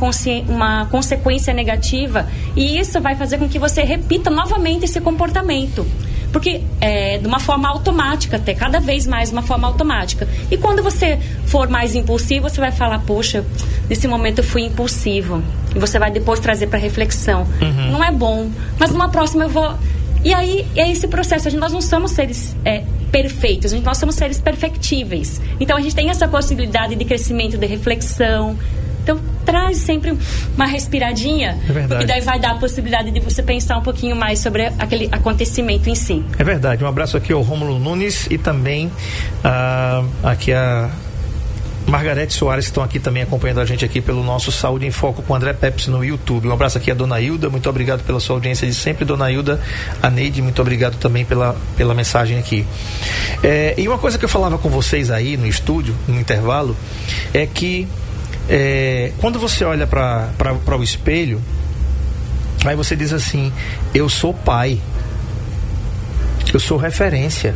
uma 0.48 0.86
consequência 0.86 1.54
negativa, 1.54 2.28
e 2.54 2.78
isso 2.78 3.00
vai 3.00 3.16
fazer 3.16 3.38
com 3.38 3.48
que 3.48 3.58
você 3.58 3.82
repita 3.82 4.28
novamente 4.28 4.84
esse 4.84 5.00
comportamento 5.00 5.86
porque 6.32 6.62
é 6.80 7.18
de 7.18 7.26
uma 7.26 7.38
forma 7.38 7.68
automática, 7.68 8.36
até 8.36 8.54
cada 8.54 8.80
vez 8.80 9.06
mais 9.06 9.30
uma 9.30 9.42
forma 9.42 9.68
automática. 9.68 10.26
E 10.50 10.56
quando 10.56 10.82
você 10.82 11.18
for 11.46 11.68
mais 11.68 11.94
impulsivo, 11.94 12.48
você 12.48 12.60
vai 12.60 12.72
falar, 12.72 13.00
poxa, 13.00 13.44
nesse 13.88 14.08
momento 14.08 14.38
eu 14.38 14.44
fui 14.44 14.62
impulsivo. 14.62 15.42
E 15.74 15.78
você 15.78 15.98
vai 15.98 16.10
depois 16.10 16.40
trazer 16.40 16.66
para 16.68 16.78
reflexão. 16.78 17.46
Uhum. 17.60 17.92
Não 17.92 18.04
é 18.04 18.10
bom, 18.10 18.50
mas 18.78 18.90
numa 18.90 19.08
próxima 19.08 19.44
eu 19.44 19.48
vou. 19.50 19.74
E 20.24 20.32
aí 20.32 20.66
é 20.74 20.90
esse 20.90 21.06
processo. 21.06 21.50
Gente, 21.50 21.60
nós 21.60 21.72
não 21.72 21.80
somos 21.80 22.12
seres 22.12 22.56
é, 22.64 22.82
perfeitos, 23.10 23.72
nós 23.72 23.98
somos 23.98 24.14
seres 24.14 24.40
perfectíveis. 24.40 25.40
Então 25.60 25.76
a 25.76 25.80
gente 25.80 25.94
tem 25.94 26.08
essa 26.08 26.26
possibilidade 26.26 26.94
de 26.94 27.04
crescimento, 27.04 27.58
de 27.58 27.66
reflexão, 27.66 28.56
então, 29.02 29.20
traz 29.44 29.78
sempre 29.78 30.16
uma 30.54 30.66
respiradinha. 30.66 31.58
É 31.68 31.72
verdade. 31.72 32.04
E 32.04 32.06
daí 32.06 32.20
vai 32.20 32.38
dar 32.38 32.52
a 32.52 32.54
possibilidade 32.54 33.10
de 33.10 33.20
você 33.20 33.42
pensar 33.42 33.76
um 33.78 33.82
pouquinho 33.82 34.14
mais 34.14 34.38
sobre 34.38 34.66
aquele 34.78 35.08
acontecimento 35.10 35.88
em 35.88 35.94
si. 35.94 36.24
É 36.38 36.44
verdade. 36.44 36.84
Um 36.84 36.88
abraço 36.88 37.16
aqui 37.16 37.32
ao 37.32 37.42
Rômulo 37.42 37.78
Nunes 37.78 38.28
e 38.30 38.38
também 38.38 38.86
uh, 38.86 40.08
aqui 40.22 40.52
a 40.52 40.90
Margarete 41.86 42.32
Soares, 42.32 42.66
que 42.66 42.70
estão 42.70 42.82
aqui 42.82 43.00
também 43.00 43.22
acompanhando 43.22 43.60
a 43.60 43.64
gente 43.64 43.84
aqui 43.84 44.00
pelo 44.00 44.22
nosso 44.22 44.52
Saúde 44.52 44.86
em 44.86 44.90
Foco 44.90 45.22
com 45.22 45.34
André 45.34 45.52
Pepsi 45.52 45.90
no 45.90 46.04
YouTube. 46.04 46.48
Um 46.48 46.52
abraço 46.52 46.78
aqui 46.78 46.90
a 46.90 46.94
Dona 46.94 47.20
Hilda, 47.20 47.50
muito 47.50 47.68
obrigado 47.68 48.04
pela 48.04 48.20
sua 48.20 48.36
audiência 48.36 48.66
de 48.66 48.74
sempre, 48.74 49.04
Dona 49.04 49.30
Hilda. 49.30 49.60
A 50.00 50.08
Neide, 50.08 50.40
muito 50.40 50.62
obrigado 50.62 50.96
também 50.98 51.24
pela, 51.24 51.56
pela 51.76 51.92
mensagem 51.92 52.38
aqui. 52.38 52.64
É, 53.42 53.74
e 53.76 53.88
uma 53.88 53.98
coisa 53.98 54.16
que 54.16 54.24
eu 54.24 54.28
falava 54.28 54.58
com 54.58 54.68
vocês 54.68 55.10
aí 55.10 55.36
no 55.36 55.46
estúdio, 55.46 55.94
no 56.06 56.20
intervalo, 56.20 56.76
é 57.34 57.46
que 57.46 57.88
é, 58.48 59.12
quando 59.18 59.38
você 59.38 59.64
olha 59.64 59.86
para 59.86 60.76
o 60.76 60.82
espelho, 60.82 61.40
aí 62.64 62.76
você 62.76 62.96
diz 62.96 63.12
assim: 63.12 63.52
Eu 63.94 64.08
sou 64.08 64.34
pai, 64.34 64.80
eu 66.52 66.60
sou 66.60 66.76
referência. 66.76 67.54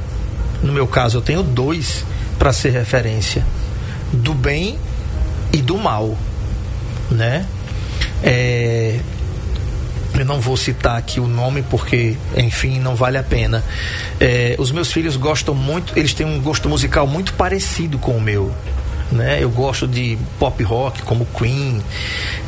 No 0.62 0.72
meu 0.72 0.86
caso, 0.86 1.18
eu 1.18 1.22
tenho 1.22 1.42
dois 1.42 2.04
para 2.38 2.52
ser 2.52 2.70
referência: 2.70 3.44
do 4.12 4.32
bem 4.34 4.78
e 5.52 5.58
do 5.58 5.76
mal, 5.76 6.16
né? 7.10 7.46
É, 8.22 8.98
eu 10.14 10.24
não 10.24 10.40
vou 10.40 10.56
citar 10.56 10.96
aqui 10.96 11.20
o 11.20 11.26
nome 11.26 11.62
porque, 11.62 12.16
enfim, 12.36 12.80
não 12.80 12.94
vale 12.94 13.18
a 13.18 13.22
pena. 13.22 13.62
É, 14.18 14.56
os 14.58 14.72
meus 14.72 14.90
filhos 14.90 15.16
gostam 15.16 15.54
muito, 15.54 15.92
eles 15.98 16.14
têm 16.14 16.26
um 16.26 16.40
gosto 16.40 16.68
musical 16.68 17.06
muito 17.06 17.34
parecido 17.34 17.98
com 17.98 18.12
o 18.12 18.20
meu 18.20 18.54
né? 19.10 19.38
Eu 19.40 19.50
gosto 19.50 19.86
de 19.86 20.18
pop 20.38 20.62
rock 20.62 21.02
como 21.02 21.26
Queen, 21.26 21.82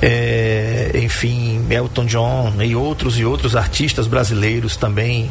é, 0.02 0.90
enfim, 0.94 1.64
Elton 1.70 2.06
John 2.06 2.52
e 2.62 2.74
outros 2.74 3.18
e 3.18 3.24
outros 3.24 3.54
artistas 3.54 4.06
brasileiros 4.06 4.76
também, 4.76 5.30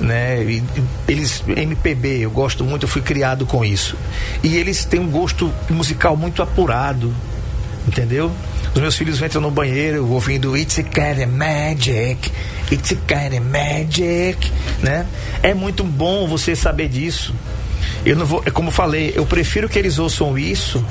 né? 0.00 0.42
E, 0.42 0.62
eles 1.06 1.42
MPB, 1.46 2.20
eu 2.20 2.30
gosto 2.30 2.64
muito, 2.64 2.84
eu 2.84 2.88
fui 2.88 3.02
criado 3.02 3.46
com 3.46 3.64
isso. 3.64 3.96
E 4.42 4.56
eles 4.56 4.84
têm 4.84 5.00
um 5.00 5.10
gosto 5.10 5.52
musical 5.70 6.16
muito 6.16 6.42
apurado, 6.42 7.14
entendeu? 7.86 8.30
Os 8.74 8.80
meus 8.80 8.94
filhos 8.94 9.20
entram 9.22 9.40
no 9.40 9.50
banheiro 9.50 10.06
ouvindo 10.10 10.56
It's 10.56 10.78
a 10.78 10.82
kind 10.82 11.22
of 11.22 11.26
magic, 11.26 12.30
It's 12.70 12.92
a 12.92 12.96
kind 12.96 13.32
of 13.32 13.40
magic, 13.40 14.52
né? 14.82 15.06
É 15.42 15.54
muito 15.54 15.82
bom 15.82 16.28
você 16.28 16.54
saber 16.54 16.88
disso. 16.88 17.34
Eu 18.04 18.16
não 18.16 18.26
vou, 18.26 18.42
é 18.44 18.50
como 18.50 18.70
falei, 18.70 19.12
eu 19.14 19.26
prefiro 19.26 19.68
que 19.68 19.78
eles 19.78 19.98
ouçam 19.98 20.38
isso 20.38 20.84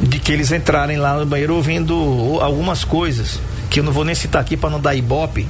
de 0.00 0.18
que 0.18 0.32
eles 0.32 0.52
entrarem 0.52 0.96
lá 0.96 1.16
no 1.16 1.26
banheiro 1.26 1.54
ouvindo 1.54 2.38
algumas 2.40 2.84
coisas 2.84 3.38
que 3.70 3.80
eu 3.80 3.84
não 3.84 3.92
vou 3.92 4.04
nem 4.04 4.14
citar 4.14 4.40
aqui 4.40 4.56
para 4.56 4.70
não 4.70 4.80
dar 4.80 4.94
ibope, 4.94 5.48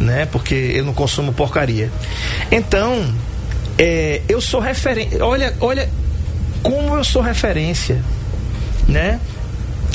né? 0.00 0.26
Porque 0.26 0.54
eu 0.54 0.84
não 0.84 0.92
consumo 0.92 1.32
porcaria. 1.32 1.90
Então, 2.50 3.14
é, 3.78 4.22
eu 4.28 4.40
sou 4.40 4.60
referência. 4.60 5.24
Olha, 5.24 5.54
olha 5.60 5.88
como 6.62 6.96
eu 6.96 7.04
sou 7.04 7.22
referência, 7.22 8.02
né? 8.88 9.20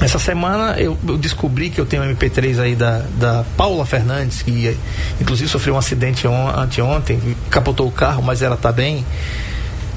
Essa 0.02 0.18
semana 0.18 0.80
eu, 0.80 0.98
eu, 1.06 1.18
descobri 1.18 1.70
que 1.70 1.82
eu 1.82 1.86
tenho 1.86 2.04
um 2.04 2.16
MP3 2.16 2.60
aí 2.60 2.76
da, 2.76 3.04
da 3.18 3.44
Paula 3.58 3.86
Fernandes, 3.86 4.42
que 4.42 4.78
inclusive 5.20 5.50
sofreu 5.50 5.76
um 5.76 5.78
acidente 5.78 6.26
on, 6.26 6.48
anteontem, 6.48 7.20
capotou 7.50 7.88
o 7.88 7.92
carro, 7.92 8.24
mas 8.24 8.42
ela 8.42 8.56
tá 8.56 8.72
bem. 8.72 9.06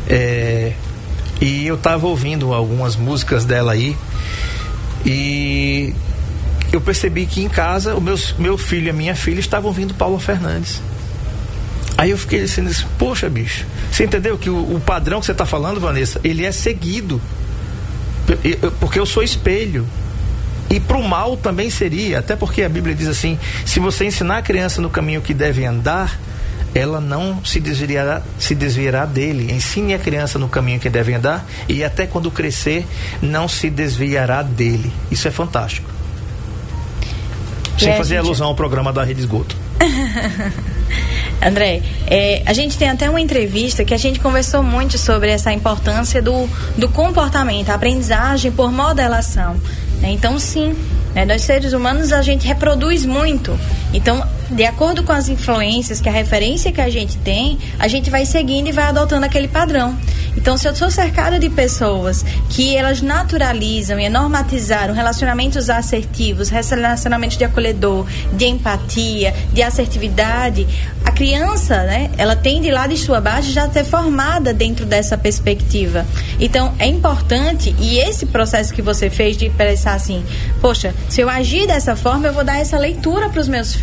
É, 0.09 0.73
e 1.41 1.67
eu 1.67 1.77
tava 1.77 2.07
ouvindo 2.07 2.53
algumas 2.53 2.97
músicas 2.97 3.45
dela 3.45 3.73
aí 3.73 3.97
e 5.05 5.95
eu 6.73 6.81
percebi 6.81 7.27
que 7.27 7.43
em 7.43 7.49
casa 7.49 7.95
o 7.95 8.01
meu, 8.01 8.17
meu 8.39 8.57
filho 8.57 8.87
e 8.87 8.91
a 8.91 8.93
minha 8.93 9.15
filha 9.15 9.41
estavam 9.41 9.69
ouvindo 9.69 9.95
Paulo 9.95 10.19
Fernandes. 10.19 10.81
Aí 11.99 12.11
eu 12.11 12.19
fiquei 12.19 12.43
assim, 12.43 12.65
poxa 12.99 13.29
bicho, 13.29 13.67
você 13.91 14.05
entendeu 14.05 14.39
que 14.39 14.49
o, 14.49 14.77
o 14.77 14.81
padrão 14.81 15.21
que 15.21 15.27
você 15.27 15.33
está 15.33 15.45
falando, 15.45 15.79
Vanessa, 15.79 16.21
ele 16.25 16.45
é 16.45 16.53
seguido. 16.53 17.21
Porque 18.81 18.99
eu 18.99 19.07
sou 19.07 19.23
espelho. 19.23 19.87
E 20.71 20.81
para 20.81 20.97
o 20.97 21.07
mal 21.07 21.37
também 21.37 21.69
seria, 21.69 22.21
até 22.21 22.35
porque 22.35 22.63
a 22.63 22.69
Bíblia 22.69 22.95
diz 22.95 23.09
assim: 23.09 23.39
se 23.67 23.79
você 23.79 24.07
ensinar 24.07 24.39
a 24.39 24.43
criança 24.43 24.81
no 24.81 24.89
caminho 24.89 25.21
que 25.21 25.35
deve 25.35 25.67
andar, 25.67 26.19
ela 26.75 27.01
não 27.01 27.45
se 27.45 27.61
desviará, 27.61 28.23
se 28.39 28.55
desviará 28.55 29.05
dele. 29.05 29.53
Ensine 29.53 29.95
a 29.95 29.99
criança 29.99 30.39
no 30.39 30.49
caminho 30.49 30.81
que 30.81 30.89
deve 30.89 31.15
andar 31.15 31.47
e 31.69 31.85
até 31.85 32.07
quando 32.07 32.31
crescer 32.31 32.87
não 33.21 33.49
se 33.49 33.69
desviará 33.69 34.43
dele. 34.43 34.93
Isso 35.11 35.29
é 35.29 35.31
fantástico. 35.31 35.91
Sem 37.79 37.91
é, 37.91 37.97
fazer 37.97 38.17
gente... 38.17 38.27
alusão 38.27 38.47
ao 38.49 38.55
programa 38.55 38.93
da 38.93 39.03
Rede 39.03 39.21
Esgoto. 39.21 39.57
André, 41.45 41.83
é, 42.07 42.43
a 42.47 42.53
gente 42.53 42.79
tem 42.79 42.89
até 42.89 43.11
uma 43.11 43.21
entrevista 43.21 43.85
que 43.85 43.93
a 43.93 43.97
gente 43.97 44.21
conversou 44.21 44.63
muito 44.63 44.97
sobre 44.97 45.31
essa 45.31 45.53
importância 45.53 46.23
do, 46.23 46.49
do 46.77 46.89
comportamento, 46.89 47.71
a 47.71 47.75
aprendizagem 47.75 48.53
por 48.53 48.71
modelação. 48.71 49.57
Né? 50.01 50.13
Então, 50.13 50.39
sim, 50.39 50.77
né, 51.15 51.25
nós 51.25 51.43
seres 51.43 51.73
humanos 51.73 52.13
a 52.13 52.23
gente 52.23 52.47
reproduz 52.47 53.05
muito. 53.05 53.59
Então, 53.93 54.27
de 54.51 54.65
acordo 54.65 55.03
com 55.03 55.13
as 55.13 55.29
influências, 55.29 56.01
que 56.01 56.09
a 56.09 56.13
referência 56.13 56.73
que 56.73 56.81
a 56.81 56.91
gente 56.91 57.17
tem, 57.19 57.59
a 57.79 57.89
gente 57.89 58.11
vai 58.11 58.27
seguindo 58.27 58.69
e 58.69 58.73
vai 58.73 58.85
adotando 58.85 59.25
aquele 59.25 59.49
padrão. 59.49 59.97
Então, 60.37 60.57
se 60.57 60.67
eu 60.67 60.75
sou 60.75 60.91
cercada 60.91 61.39
de 61.39 61.49
pessoas 61.51 62.25
que 62.49 62.75
elas 62.77 63.03
naturalizam 63.03 64.01
e 64.01 64.09
normatizaram 64.09 64.95
relacionamentos 64.95 65.69
assertivos, 65.69 66.49
relacionamentos 66.49 67.37
de 67.37 67.45
acolhedor, 67.45 68.07
de 68.33 68.47
empatia, 68.47 69.35
de 69.53 69.63
assertividade, 69.63 70.67
a 71.05 71.11
criança, 71.11 71.83
né, 71.85 72.11
ela 72.17 72.35
tem 72.35 72.61
de 72.63 72.71
lá 72.71 72.87
de 72.87 72.97
sua 72.97 73.21
base 73.21 73.53
já 73.53 73.69
ser 73.71 73.85
formada 73.85 74.55
dentro 74.55 74.87
dessa 74.87 75.19
perspectiva. 75.19 76.07
Então, 76.41 76.75
é 76.79 76.87
importante, 76.87 77.75
e 77.79 77.99
esse 77.99 78.27
processo 78.27 78.73
que 78.73 78.81
você 78.81 79.11
fez 79.11 79.37
de 79.37 79.51
pensar 79.51 79.95
assim, 79.95 80.25
poxa, 80.61 80.95
se 81.09 81.21
eu 81.21 81.29
agir 81.29 81.67
dessa 81.67 81.95
forma, 81.95 82.29
eu 82.29 82.33
vou 82.33 82.45
dar 82.45 82.59
essa 82.59 82.79
leitura 82.79 83.29
para 83.29 83.41
os 83.41 83.49
meus 83.49 83.75
filhos, 83.75 83.82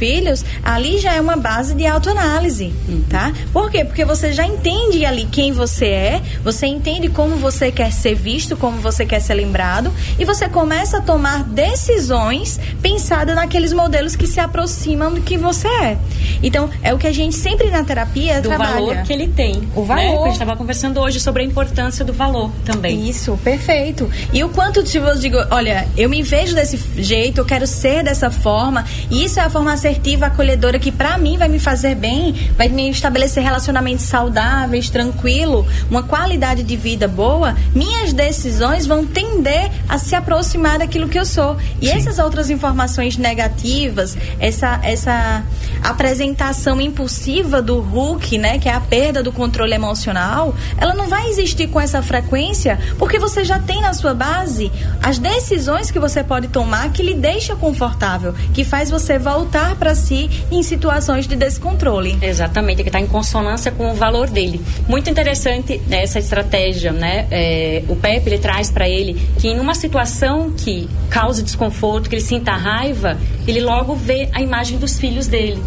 ali 0.63 0.97
já 0.99 1.13
é 1.13 1.21
uma 1.21 1.35
base 1.35 1.73
de 1.73 1.85
autoanálise, 1.85 2.73
uhum. 2.87 3.03
tá? 3.09 3.33
Por 3.51 3.69
quê? 3.69 3.83
Porque 3.83 4.05
você 4.05 4.31
já 4.31 4.45
entende 4.45 5.05
ali 5.05 5.25
quem 5.25 5.51
você 5.51 5.85
é, 5.85 6.21
você 6.43 6.65
entende 6.67 7.09
como 7.09 7.35
você 7.35 7.71
quer 7.71 7.91
ser 7.91 8.15
visto, 8.15 8.55
como 8.55 8.77
você 8.77 9.05
quer 9.05 9.19
ser 9.19 9.33
lembrado, 9.33 9.91
e 10.17 10.25
você 10.25 10.47
começa 10.47 10.97
a 10.97 11.01
tomar 11.01 11.43
decisões 11.43 12.59
pensadas 12.81 13.35
naqueles 13.35 13.73
modelos 13.73 14.15
que 14.15 14.27
se 14.27 14.39
aproximam 14.39 15.13
do 15.13 15.21
que 15.21 15.37
você 15.37 15.67
é. 15.67 15.97
Então, 16.41 16.69
é 16.83 16.93
o 16.93 16.97
que 16.97 17.07
a 17.07 17.11
gente 17.11 17.35
sempre 17.35 17.69
na 17.69 17.83
terapia 17.83 18.41
do 18.41 18.49
trabalha. 18.49 18.73
valor 18.73 18.97
que 19.03 19.13
ele 19.13 19.27
tem. 19.27 19.67
O 19.75 19.83
valor. 19.83 20.01
Né? 20.01 20.17
A 20.19 20.23
gente 20.25 20.33
estava 20.33 20.55
conversando 20.55 20.99
hoje 20.99 21.19
sobre 21.19 21.43
a 21.43 21.45
importância 21.45 22.03
do 22.05 22.13
valor 22.13 22.51
também. 22.65 23.09
Isso, 23.09 23.37
perfeito. 23.43 24.09
E 24.31 24.43
o 24.43 24.49
quanto 24.49 24.83
tipo, 24.83 25.05
eu 25.05 25.17
digo, 25.17 25.37
olha, 25.51 25.87
eu 25.97 26.09
me 26.09 26.21
vejo 26.21 26.55
desse 26.55 26.79
jeito, 26.97 27.41
eu 27.41 27.45
quero 27.45 27.67
ser 27.67 28.03
dessa 28.03 28.29
forma, 28.29 28.85
e 29.09 29.23
isso 29.23 29.39
é 29.39 29.43
a 29.43 29.49
forma 29.49 29.75
assertiva, 29.89 30.27
acolhedora 30.27 30.77
que 30.77 30.91
para 30.91 31.17
mim 31.17 31.37
vai 31.37 31.47
me 31.47 31.59
fazer 31.59 31.95
bem, 31.95 32.33
vai 32.55 32.69
me 32.69 32.89
estabelecer 32.89 33.43
relacionamentos 33.43 34.05
saudáveis, 34.05 34.89
tranquilo, 34.89 35.65
uma 35.89 36.03
qualidade 36.03 36.63
de 36.63 36.75
vida 36.75 37.07
boa, 37.07 37.55
minhas 37.73 38.13
decisões 38.13 38.85
vão 38.85 39.05
tender 39.05 39.71
a 39.87 39.97
se 39.97 40.15
aproximar 40.15 40.79
daquilo 40.79 41.09
que 41.09 41.17
eu 41.17 41.25
sou. 41.25 41.57
E 41.81 41.87
Sim. 41.87 41.93
essas 41.93 42.19
outras 42.19 42.49
informações 42.49 43.17
negativas, 43.17 44.15
essa 44.39 44.79
essa 44.83 45.43
apresentação 45.83 46.79
impulsiva 46.79 47.61
do 47.61 47.79
Hulk, 47.79 48.37
né, 48.37 48.59
que 48.59 48.69
é 48.69 48.73
a 48.73 48.79
perda 48.79 49.23
do 49.23 49.31
controle 49.31 49.73
emocional, 49.73 50.55
ela 50.77 50.93
não 50.93 51.07
vai 51.07 51.29
existir 51.29 51.67
com 51.67 51.79
essa 51.79 52.01
frequência, 52.01 52.79
porque 52.97 53.17
você 53.17 53.43
já 53.43 53.59
tem 53.59 53.81
na 53.81 53.93
sua 53.93 54.13
base 54.13 54.71
as 55.01 55.17
decisões 55.17 55.89
que 55.89 55.99
você 55.99 56.23
pode 56.23 56.47
tomar 56.49 56.91
que 56.91 57.01
lhe 57.01 57.13
deixa 57.13 57.55
confortável, 57.55 58.33
que 58.53 58.63
faz 58.63 58.89
você 58.89 59.17
voltar 59.17 59.75
para 59.79 59.95
si 59.95 60.29
em 60.51 60.61
situações 60.61 61.25
de 61.25 61.35
descontrole. 61.35 62.17
Exatamente, 62.21 62.83
que 62.83 62.89
está 62.89 62.99
em 62.99 63.07
consonância 63.07 63.71
com 63.71 63.91
o 63.91 63.95
valor 63.95 64.29
dele. 64.29 64.61
Muito 64.87 65.09
interessante 65.09 65.81
essa 65.89 66.19
estratégia, 66.19 66.91
né? 66.91 67.25
É, 67.31 67.83
o 67.87 67.95
Pepe 67.95 68.29
ele 68.29 68.37
traz 68.37 68.69
para 68.69 68.87
ele 68.87 69.19
que 69.39 69.47
em 69.47 69.59
uma 69.59 69.73
situação 69.73 70.51
que 70.51 70.89
cause 71.09 71.41
desconforto, 71.41 72.09
que 72.09 72.15
ele 72.15 72.21
sinta 72.21 72.51
raiva, 72.51 73.17
ele 73.47 73.61
logo 73.61 73.95
vê 73.95 74.29
a 74.33 74.41
imagem 74.41 74.77
dos 74.77 74.99
filhos 74.99 75.27
dele. 75.27 75.59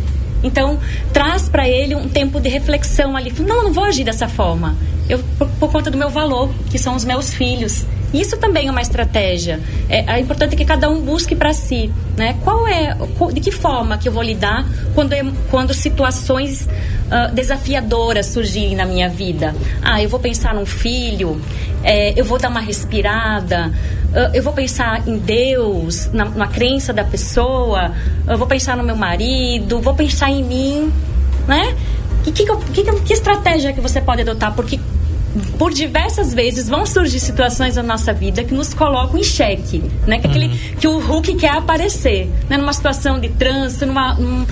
Então, 0.42 0.78
traz 1.12 1.48
para 1.48 1.68
ele 1.68 1.94
um 1.94 2.08
tempo 2.08 2.40
de 2.40 2.48
reflexão 2.48 3.16
ali. 3.16 3.32
Não, 3.38 3.64
não 3.64 3.72
vou 3.72 3.84
agir 3.84 4.04
dessa 4.04 4.28
forma. 4.28 4.76
Eu, 5.08 5.20
por, 5.38 5.48
por 5.48 5.70
conta 5.70 5.90
do 5.90 5.96
meu 5.96 6.10
valor, 6.10 6.50
que 6.70 6.78
são 6.78 6.96
os 6.96 7.04
meus 7.04 7.32
filhos. 7.32 7.86
Isso 8.12 8.36
também 8.36 8.68
é 8.68 8.70
uma 8.70 8.82
estratégia. 8.82 9.60
É, 9.88 10.16
é 10.16 10.20
importante 10.20 10.54
que 10.54 10.64
cada 10.64 10.88
um 10.90 11.00
busque 11.00 11.34
para 11.34 11.52
si, 11.52 11.90
né? 12.16 12.36
Qual 12.44 12.66
é, 12.66 12.96
de 13.32 13.40
que 13.40 13.50
forma 13.50 13.96
que 13.96 14.08
eu 14.08 14.12
vou 14.12 14.22
lidar 14.22 14.66
quando, 14.94 15.14
quando 15.50 15.72
situações 15.72 16.66
uh, 16.66 17.32
desafiadoras 17.32 18.26
surgirem 18.26 18.76
na 18.76 18.84
minha 18.84 19.08
vida? 19.08 19.54
Ah, 19.82 20.02
eu 20.02 20.08
vou 20.08 20.20
pensar 20.20 20.54
num 20.54 20.66
filho, 20.66 21.40
é, 21.82 22.18
eu 22.18 22.24
vou 22.24 22.38
dar 22.38 22.48
uma 22.50 22.60
respirada, 22.60 23.72
uh, 24.10 24.34
eu 24.34 24.42
vou 24.42 24.52
pensar 24.52 25.08
em 25.08 25.16
Deus, 25.18 26.10
na, 26.12 26.26
na 26.26 26.46
crença 26.46 26.92
da 26.92 27.04
pessoa, 27.04 27.92
eu 28.28 28.36
vou 28.36 28.46
pensar 28.46 28.76
no 28.76 28.84
meu 28.84 28.96
marido, 28.96 29.80
vou 29.80 29.94
pensar 29.94 30.30
em 30.30 30.44
mim, 30.44 30.92
né? 31.48 31.74
Que, 32.24 32.30
que, 32.30 32.44
que, 32.44 33.00
que 33.00 33.12
estratégia 33.12 33.72
que 33.72 33.80
você 33.80 34.00
pode 34.00 34.20
adotar? 34.20 34.54
Porque 34.54 34.78
por 35.58 35.72
diversas 35.72 36.34
vezes 36.34 36.68
vão 36.68 36.84
surgir 36.84 37.20
situações 37.20 37.76
na 37.76 37.82
nossa 37.82 38.12
vida 38.12 38.44
que 38.44 38.52
nos 38.52 38.74
colocam 38.74 39.18
em 39.18 39.24
xeque, 39.24 39.82
né? 40.06 40.18
Que, 40.18 40.26
aquele, 40.26 40.46
uhum. 40.46 40.76
que 40.78 40.88
o 40.88 40.98
Hulk 40.98 41.34
quer 41.34 41.52
aparecer, 41.52 42.28
né? 42.48 42.56
Numa 42.56 42.72
situação 42.72 43.18
de 43.18 43.28
trânsito, 43.30 43.86
numa, 43.86 44.14
num, 44.14 44.44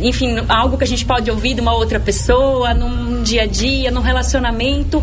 enfim, 0.00 0.36
algo 0.48 0.76
que 0.76 0.84
a 0.84 0.86
gente 0.86 1.04
pode 1.04 1.30
ouvir 1.30 1.54
de 1.54 1.60
uma 1.60 1.72
outra 1.74 2.00
pessoa, 2.00 2.74
num 2.74 3.22
dia 3.22 3.42
a 3.42 3.46
dia, 3.46 3.90
num 3.90 4.00
relacionamento. 4.00 5.02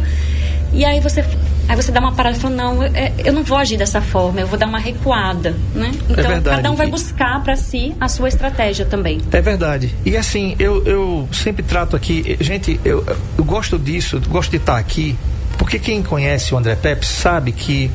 E 0.73 0.84
aí 0.84 0.99
você 0.99 1.23
Aí 1.68 1.76
você 1.76 1.91
dá 1.91 1.99
uma 1.99 2.11
parada 2.11 2.36
e 2.36 2.39
fala, 2.39 2.55
não, 2.55 2.84
eu, 2.84 2.91
é, 2.93 3.14
eu, 3.24 3.34
não 3.34 3.43
vou 3.43 3.57
agir 3.57 3.78
dessa 3.78 4.01
forma, 4.01 4.41
eu 4.41 4.47
vou 4.47 4.59
dar 4.59 4.68
uma 4.68 4.80
recuada, 4.80 5.55
né? 5.74 5.91
É 6.09 6.11
então, 6.11 6.32
é 6.32 6.41
cada 6.41 6.72
um 6.72 6.76
vai 6.76 6.88
buscar 6.88 7.41
para 7.41 7.55
si 7.55 7.95
a 7.99 8.07
sua 8.07 8.28
estratégia 8.28 8.86
também. 8.86 9.22
É 9.32 9.41
verdade. 9.41 9.93
E 10.05 10.18
assim, 10.18 10.55
eu, 10.59 10.84
eu 10.86 11.30
sempre 11.32 11.64
trato 11.64 11.95
aqui, 11.95 12.38
gente, 12.41 12.80
eu, 12.84 13.03
eu 13.38 13.43
gosto 13.43 13.80
disso, 13.80 14.22
gosto 14.28 14.51
de 14.51 14.57
estar 14.57 14.78
aqui, 14.78 15.16
porque 15.57 15.80
quem 15.80 16.03
conhece 16.03 16.53
o 16.53 16.57
André 16.57 16.76
Pepe 16.76 17.05
sabe 17.05 17.51
que 17.51 17.89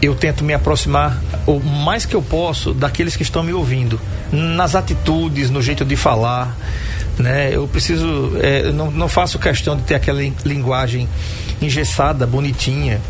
eu 0.00 0.14
tento 0.14 0.42
me 0.42 0.54
aproximar 0.54 1.22
o 1.46 1.60
mais 1.60 2.06
que 2.06 2.16
eu 2.16 2.22
posso 2.22 2.72
daqueles 2.72 3.16
que 3.16 3.22
estão 3.22 3.42
me 3.42 3.52
ouvindo, 3.52 4.00
nas 4.32 4.74
atitudes, 4.74 5.50
no 5.50 5.60
jeito 5.60 5.84
de 5.84 5.94
falar, 5.94 6.56
né? 7.18 7.54
Eu 7.54 7.68
preciso, 7.68 8.32
é, 8.40 8.72
não, 8.72 8.90
não 8.90 9.08
faço 9.08 9.38
questão 9.38 9.76
de 9.76 9.82
ter 9.82 9.94
aquela 9.94 10.20
linguagem 10.44 11.06
engessada, 11.60 12.26
bonitinha, 12.26 13.00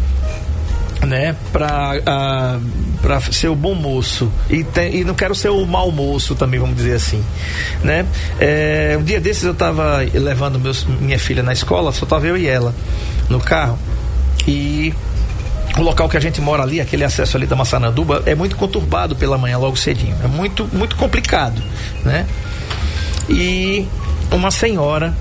né, 1.07 1.35
para 1.53 2.61
para 3.01 3.21
ser 3.33 3.49
o 3.49 3.55
bom 3.55 3.75
moço 3.75 4.31
e, 4.51 4.63
tem, 4.63 4.97
e 4.97 5.05
não 5.05 5.15
quero 5.15 5.35
ser 5.35 5.49
o 5.49 5.65
mau 5.65 5.91
moço 5.91 6.35
também, 6.35 6.61
vamos 6.61 6.77
dizer 6.77 6.95
assim, 6.95 7.25
né? 7.83 8.05
É, 8.39 8.97
um 8.99 9.03
dia 9.03 9.19
desses 9.19 9.45
eu 9.45 9.53
estava 9.53 10.01
levando 10.13 10.59
meus, 10.59 10.85
minha 10.85 11.19
filha 11.19 11.43
na 11.43 11.53
escola, 11.53 11.93
só 11.93 12.05
tava 12.05 12.27
eu 12.27 12.37
e 12.37 12.47
ela 12.47 12.75
no 13.29 13.41
carro 13.41 13.79
e 14.47 14.93
o 15.79 15.83
local 15.83 16.09
que 16.09 16.17
a 16.17 16.21
gente 16.21 16.41
mora 16.41 16.63
ali, 16.63 16.81
aquele 16.81 17.05
acesso 17.05 17.37
ali 17.37 17.47
da 17.47 17.57
Massananduba, 17.57 18.23
é 18.27 18.35
muito 18.35 18.57
conturbado 18.57 19.17
pela 19.17 19.39
manhã 19.39 19.57
logo 19.57 19.77
cedinho, 19.77 20.17
é 20.23 20.27
muito 20.27 20.69
muito 20.73 20.97
complicado, 20.97 21.63
né? 22.05 22.27
E 23.29 23.87
uma 24.31 24.51
senhora, 24.51 25.15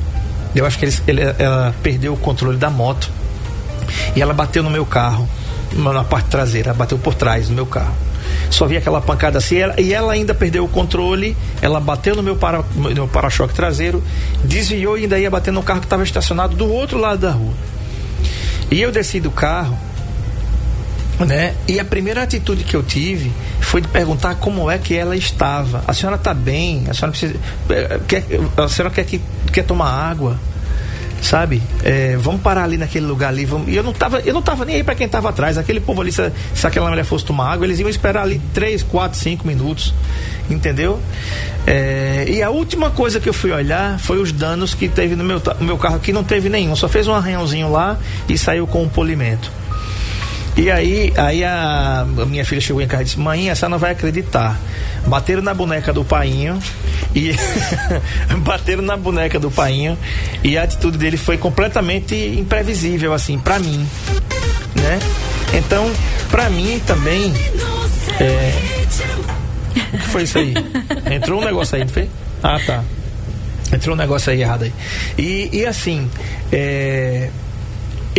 eu 0.53 0.65
acho 0.65 0.77
que 0.77 0.85
ele, 1.07 1.21
ela 1.37 1.73
perdeu 1.81 2.13
o 2.13 2.17
controle 2.17 2.57
da 2.57 2.69
moto 2.69 3.18
e 4.15 4.21
ela 4.21 4.33
bateu 4.33 4.63
no 4.63 4.69
meu 4.69 4.85
carro, 4.85 5.27
na 5.73 6.03
parte 6.03 6.27
traseira, 6.27 6.73
bateu 6.73 6.97
por 6.97 7.13
trás 7.13 7.47
do 7.47 7.53
meu 7.53 7.65
carro. 7.65 7.95
Só 8.49 8.65
vi 8.65 8.77
aquela 8.77 8.99
pancada 8.99 9.37
assim 9.37 9.57
e 9.77 9.93
ela 9.93 10.13
ainda 10.13 10.33
perdeu 10.33 10.63
o 10.63 10.67
controle. 10.67 11.37
Ela 11.61 11.79
bateu 11.79 12.15
no 12.15 12.23
meu 12.23 12.35
para, 12.35 12.63
para-choque 13.11 13.53
traseiro, 13.53 14.03
desviou 14.43 14.97
e 14.97 15.03
ainda 15.03 15.19
ia 15.19 15.29
bater 15.29 15.51
no 15.51 15.61
carro 15.61 15.79
que 15.79 15.85
estava 15.85 16.03
estacionado 16.03 16.55
do 16.55 16.71
outro 16.71 16.97
lado 16.97 17.19
da 17.19 17.31
rua. 17.31 17.53
E 18.71 18.81
eu 18.81 18.91
desci 18.91 19.19
do 19.19 19.31
carro, 19.31 19.77
né? 21.25 21.53
E 21.67 21.79
a 21.79 21.85
primeira 21.85 22.23
atitude 22.23 22.63
que 22.63 22.75
eu 22.75 22.83
tive 22.83 23.31
foi 23.59 23.81
de 23.81 23.87
perguntar 23.87 24.35
como 24.35 24.69
é 24.69 24.77
que 24.77 24.95
ela 24.95 25.15
estava. 25.15 25.83
A 25.87 25.93
senhora 25.93 26.15
está 26.15 26.33
bem? 26.33 26.85
A 26.89 26.93
senhora 26.93 27.11
precisa, 27.11 27.35
eh, 27.69 27.99
quer, 28.07 28.25
a 28.57 28.67
senhora 28.67 28.93
quer 28.93 29.05
que 29.05 29.21
quer 29.51 29.63
tomar 29.63 29.89
água? 29.89 30.39
Sabe? 31.21 31.61
É, 31.83 32.17
vamos 32.17 32.41
parar 32.41 32.63
ali 32.63 32.77
naquele 32.77 33.05
lugar 33.05 33.29
ali. 33.29 33.45
Vamos... 33.45 33.67
E 33.67 33.75
eu 33.75 33.83
não 33.83 33.93
tava, 33.93 34.19
eu 34.19 34.33
não 34.33 34.41
tava 34.41 34.65
nem 34.65 34.77
aí 34.77 34.83
para 34.83 34.95
quem 34.95 35.07
tava 35.07 35.29
atrás. 35.29 35.57
Aquele 35.57 35.79
povo 35.79 36.01
ali, 36.01 36.11
se, 36.11 36.31
se, 36.53 36.67
aquela 36.67 36.89
mulher 36.89 37.05
fosse 37.05 37.25
tomar 37.25 37.51
água, 37.51 37.65
eles 37.65 37.79
iam 37.79 37.89
esperar 37.89 38.23
ali 38.23 38.41
3, 38.53 38.83
4, 38.83 39.17
5 39.17 39.47
minutos. 39.47 39.93
Entendeu? 40.49 40.99
É, 41.67 42.25
e 42.27 42.41
a 42.41 42.49
última 42.49 42.89
coisa 42.89 43.19
que 43.19 43.29
eu 43.29 43.33
fui 43.33 43.51
olhar 43.51 43.99
foi 43.99 44.19
os 44.19 44.31
danos 44.31 44.73
que 44.73 44.87
teve 44.87 45.15
no 45.15 45.23
meu, 45.23 45.41
no 45.59 45.65
meu 45.65 45.77
carro, 45.77 45.99
que 45.99 46.11
não 46.11 46.23
teve 46.23 46.49
nenhum, 46.49 46.75
só 46.75 46.87
fez 46.87 47.07
um 47.07 47.13
arranhãozinho 47.13 47.71
lá 47.71 47.97
e 48.27 48.37
saiu 48.37 48.65
com 48.65 48.81
um 48.81 48.89
polimento. 48.89 49.51
E 50.59 50.69
aí, 50.69 51.13
aí 51.15 51.41
a, 51.45 52.05
minha 52.27 52.43
filha 52.43 52.59
chegou 52.59 52.81
em 52.81 52.87
casa 52.87 53.03
e 53.03 53.05
disse: 53.05 53.19
Mãe, 53.19 53.49
essa 53.49 53.69
não 53.69 53.79
vai 53.79 53.93
acreditar. 53.93 54.59
Bateram 55.07 55.41
na 55.41 55.53
boneca 55.53 55.93
do 55.93 56.03
painho 56.03 56.59
e 57.15 57.31
bateram 58.43 58.81
na 58.81 58.97
boneca 58.97 59.39
do 59.39 59.49
painho 59.49 59.97
e 60.43 60.57
a 60.57 60.63
atitude 60.63 60.97
dele 60.97 61.15
foi 61.15 61.37
completamente 61.37 62.13
imprevisível, 62.13 63.13
assim, 63.13 63.39
para 63.39 63.57
mim, 63.57 63.87
né? 64.75 64.99
Então, 65.53 65.89
para 66.29 66.49
mim 66.49 66.81
também. 66.85 67.33
É... 68.19 68.53
O 69.93 69.97
que 69.97 70.07
foi 70.09 70.23
isso 70.23 70.39
aí? 70.39 70.53
Entrou 71.09 71.41
um 71.41 71.45
negócio 71.45 71.77
aí, 71.77 71.85
não 71.85 71.89
foi? 71.89 72.09
Ah, 72.43 72.59
tá. 72.65 72.83
Entrou 73.73 73.95
um 73.95 73.97
negócio 73.97 74.29
aí 74.29 74.41
errado 74.41 74.63
aí. 74.63 74.73
E, 75.17 75.49
e 75.53 75.65
assim, 75.65 76.09
é 76.51 77.29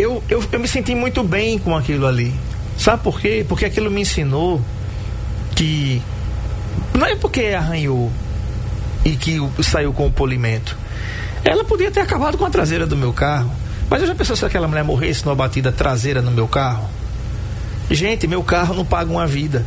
eu, 0.01 0.22
eu, 0.28 0.42
eu 0.51 0.61
me 0.61 0.68
senti 0.68 0.94
muito 0.94 1.22
bem 1.22 1.59
com 1.59 1.76
aquilo 1.76 2.07
ali. 2.07 2.32
Sabe 2.76 3.03
por 3.03 3.20
quê? 3.20 3.44
Porque 3.48 3.64
aquilo 3.64 3.90
me 3.90 4.01
ensinou 4.01 4.61
que 5.55 6.01
não 6.94 7.07
é 7.07 7.14
porque 7.16 7.46
arranhou 7.46 8.11
e 9.05 9.11
que 9.11 9.38
saiu 9.62 9.92
com 9.92 10.07
o 10.07 10.12
polimento. 10.12 10.76
Ela 11.44 11.64
podia 11.64 11.90
ter 11.90 12.01
acabado 12.01 12.36
com 12.36 12.44
a 12.44 12.51
traseira 12.51 12.86
do 12.86 12.96
meu 12.96 13.12
carro. 13.12 13.51
Mas 13.88 14.03
eu 14.03 14.09
já 14.09 14.14
pensou 14.14 14.36
se 14.36 14.44
aquela 14.44 14.68
mulher 14.68 14.84
morresse 14.84 15.24
numa 15.24 15.34
batida 15.34 15.72
traseira 15.72 16.22
no 16.22 16.30
meu 16.30 16.46
carro? 16.46 16.88
Gente, 17.90 18.26
meu 18.26 18.42
carro 18.42 18.74
não 18.74 18.84
paga 18.84 19.11
uma 19.11 19.26
vida. 19.26 19.64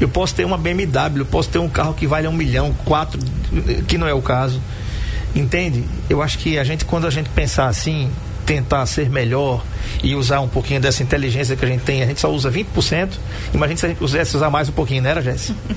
Eu 0.00 0.08
posso 0.08 0.34
ter 0.34 0.44
uma 0.44 0.56
BMW, 0.56 1.20
eu 1.20 1.26
posso 1.26 1.48
ter 1.48 1.58
um 1.58 1.68
carro 1.68 1.94
que 1.94 2.06
vale 2.06 2.28
um 2.28 2.32
milhão, 2.32 2.72
quatro, 2.84 3.18
que 3.88 3.98
não 3.98 4.06
é 4.06 4.14
o 4.14 4.22
caso. 4.22 4.60
Entende? 5.34 5.84
Eu 6.08 6.22
acho 6.22 6.38
que 6.38 6.58
a 6.58 6.64
gente, 6.64 6.84
quando 6.84 7.06
a 7.06 7.10
gente 7.10 7.28
pensar 7.30 7.66
assim, 7.66 8.10
tentar 8.46 8.86
ser 8.86 9.10
melhor 9.10 9.62
e 10.02 10.14
usar 10.14 10.40
um 10.40 10.48
pouquinho 10.48 10.80
dessa 10.80 11.02
inteligência 11.02 11.56
que 11.56 11.64
a 11.64 11.68
gente 11.68 11.82
tem, 11.82 12.02
a 12.02 12.06
gente 12.06 12.20
só 12.20 12.30
usa 12.30 12.50
20%. 12.50 13.10
Imagina 13.52 13.76
se 13.76 13.86
a 13.86 13.88
gente 13.88 13.98
pudesse 13.98 14.36
usar 14.36 14.48
mais 14.48 14.68
um 14.68 14.72
pouquinho, 14.72 15.02
né, 15.02 15.20
Jéssica? 15.20 15.58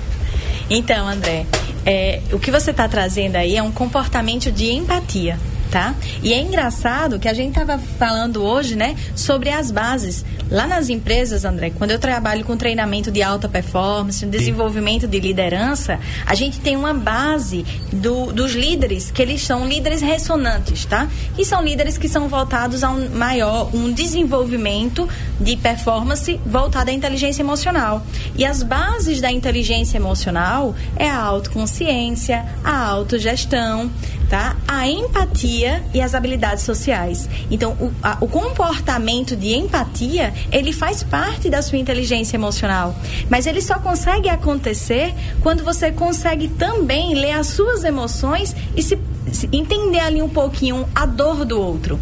Então, 0.72 1.08
André, 1.08 1.48
é, 1.84 2.22
o 2.32 2.38
que 2.38 2.52
você 2.52 2.70
está 2.70 2.88
trazendo 2.88 3.38
aí 3.38 3.58
é 3.58 3.64
um 3.64 3.72
comportamento 3.72 4.52
de 4.52 4.72
empatia 4.72 5.36
tá? 5.72 5.96
E 6.24 6.34
é 6.34 6.40
engraçado 6.40 7.20
que 7.20 7.28
a 7.28 7.34
gente 7.34 7.50
estava 7.50 7.78
falando 7.78 8.44
hoje, 8.44 8.76
né, 8.76 8.96
sobre 9.16 9.50
as 9.50 9.72
bases. 9.72 10.26
Lá 10.50 10.66
nas 10.66 10.90
empresas, 10.90 11.46
André, 11.46 11.70
quando 11.70 11.92
eu 11.92 12.00
trabalho 12.00 12.44
com 12.44 12.58
treinamento 12.58 13.12
de 13.12 13.22
alta 13.22 13.48
performance, 13.48 14.26
desenvolvimento 14.26 15.08
de 15.08 15.20
liderança, 15.20 16.00
a 16.26 16.34
gente 16.34 16.60
tem 16.60 16.76
uma 16.76 16.94
base 16.94 17.64
do, 17.94 18.32
dos 18.34 18.54
líderes, 18.54 19.12
que 19.12 19.22
eles 19.22 19.44
são 19.44 19.68
líderes 19.68 20.02
ressonantes, 20.02 20.86
tá? 20.86 21.08
Que 21.36 21.46
são 21.46 21.64
líderes 21.64 21.98
que 21.98 22.10
são 22.10 22.28
voltados 22.28 22.84
a 22.84 22.90
um 22.90 23.10
maior, 23.10 23.70
um 23.76 23.92
desenvolvimento 23.92 25.08
de 25.40 25.56
performance 25.56 26.40
voltado 26.46 26.90
à 26.90 26.94
inteligência 26.94 27.44
emocional. 27.44 28.04
E 28.36 28.44
as 28.44 28.64
bases 28.64 29.22
da 29.22 29.32
inteligência 29.32 29.98
emocional 29.98 30.76
é 30.96 31.08
a 31.08 31.18
autoconsciência, 31.18 32.44
a 32.64 32.88
autogestão, 32.88 33.92
tá? 34.30 34.56
A 34.68 34.88
empatia 34.88 35.84
e 35.94 36.00
as 36.00 36.14
habilidades 36.14 36.64
sociais. 36.64 37.28
Então, 37.50 37.72
o, 37.74 37.92
a, 38.02 38.18
o 38.22 38.28
comportamento 38.28 39.36
de 39.36 39.56
empatia, 39.56 40.34
ele 40.52 40.72
faz 40.72 41.02
parte 41.02 41.50
da 41.50 41.62
sua 41.62 41.80
inteligência 41.80 42.38
emocional. 42.38 42.96
Mas 43.28 43.48
ele 43.48 43.62
só 43.62 43.80
consegue 43.80 44.30
acontecer 44.30 45.14
quando 45.42 45.64
você 45.64 45.92
consegue 45.92 46.48
também 46.48 47.16
ler 47.16 47.32
as 47.32 47.48
suas 47.48 47.84
emoções 47.84 48.56
e 48.76 48.84
se, 48.84 49.00
se 49.32 49.50
entender 49.52 50.00
ali 50.00 50.22
um 50.22 50.30
pouquinho 50.30 50.88
a 50.94 51.06
dor 51.06 51.44
do 51.44 51.60
outro. 51.60 52.00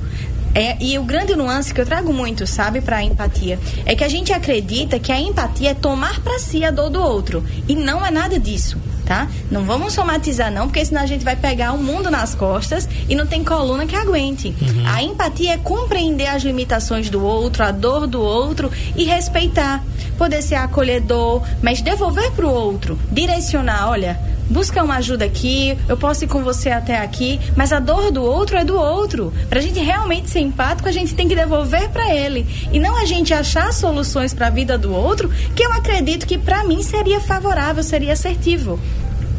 É, 0.54 0.76
e 0.82 0.98
o 0.98 1.04
grande 1.04 1.36
nuance 1.36 1.74
que 1.74 1.80
eu 1.80 1.86
trago 1.86 2.12
muito, 2.12 2.48
sabe, 2.48 2.82
para 2.82 2.98
a 2.98 3.04
empatia, 3.04 3.60
é 3.86 3.96
que 3.96 4.04
a 4.04 4.10
gente 4.10 4.34
acredita 4.34 5.00
que 5.00 5.12
a 5.12 5.20
empatia 5.20 5.72
é 5.72 5.74
tomar 5.74 6.20
para 6.22 6.40
si 6.40 6.66
a 6.66 6.72
dor 6.72 6.90
do 6.90 7.02
outro. 7.02 7.46
E 7.68 7.76
não 7.76 8.04
é 8.06 8.10
nada 8.10 8.40
disso 8.40 8.78
tá? 9.08 9.28
Não 9.50 9.64
vamos 9.64 9.94
somatizar 9.94 10.52
não, 10.52 10.68
porque 10.68 10.84
senão 10.84 11.02
a 11.02 11.06
gente 11.06 11.24
vai 11.24 11.36
pegar 11.36 11.72
o 11.72 11.78
mundo 11.78 12.12
nas 12.12 12.36
costas 12.36 12.88
e 13.08 13.16
não 13.16 13.26
tem 13.26 13.44
coluna 13.44 13.86
que 13.86 13.96
aguente. 13.96 14.54
Uhum. 14.62 14.84
A 14.86 15.02
empatia 15.02 15.54
é 15.54 15.58
compreender 15.58 16.28
as 16.28 16.44
limitações 16.44 17.10
do 17.10 17.24
outro, 17.24 17.64
a 17.64 17.72
dor 17.72 18.06
do 18.06 18.22
outro 18.22 18.70
e 18.96 19.06
respeitar. 19.06 19.84
Poder 20.18 20.42
ser 20.42 20.56
acolhedor, 20.56 21.44
mas 21.62 21.82
devolver 21.82 22.32
para 22.32 22.46
o 22.46 22.52
outro, 22.52 23.00
direcionar, 23.12 23.90
olha, 23.90 24.20
busca 24.50 24.84
uma 24.84 24.98
ajuda 24.98 25.26
aqui, 25.26 25.78
eu 25.88 25.98
posso 25.98 26.24
ir 26.24 26.28
com 26.28 26.44
você 26.44 26.70
até 26.70 27.00
aqui, 27.00 27.40
mas 27.56 27.72
a 27.72 27.80
dor 27.80 28.12
do 28.12 28.24
outro 28.24 28.58
é 28.58 28.64
do 28.64 28.78
outro. 28.78 29.34
Para 29.50 29.60
a 29.60 29.62
gente 29.62 29.80
realmente 29.80 30.30
ser 30.30 30.40
empático, 30.40 30.88
a 30.88 30.92
gente 30.92 31.14
tem 31.14 31.28
que 31.28 31.36
devolver 31.36 31.90
para 31.90 32.14
ele 32.14 32.48
e 32.72 32.80
não 32.80 32.98
a 32.98 33.06
gente 33.06 33.34
achar 33.34 33.72
soluções 33.74 34.34
para 34.34 34.48
a 34.48 34.50
vida 34.50 34.78
do 34.78 34.94
outro 34.94 35.30
que 35.56 35.64
eu 35.64 35.72
acredito 35.72 36.26
que 36.26 36.38
para 36.38 36.64
mim 36.64 36.82
seria 36.82 37.20
favorável, 37.20 37.84
seria 37.84 38.14
assertivo. 38.14 38.80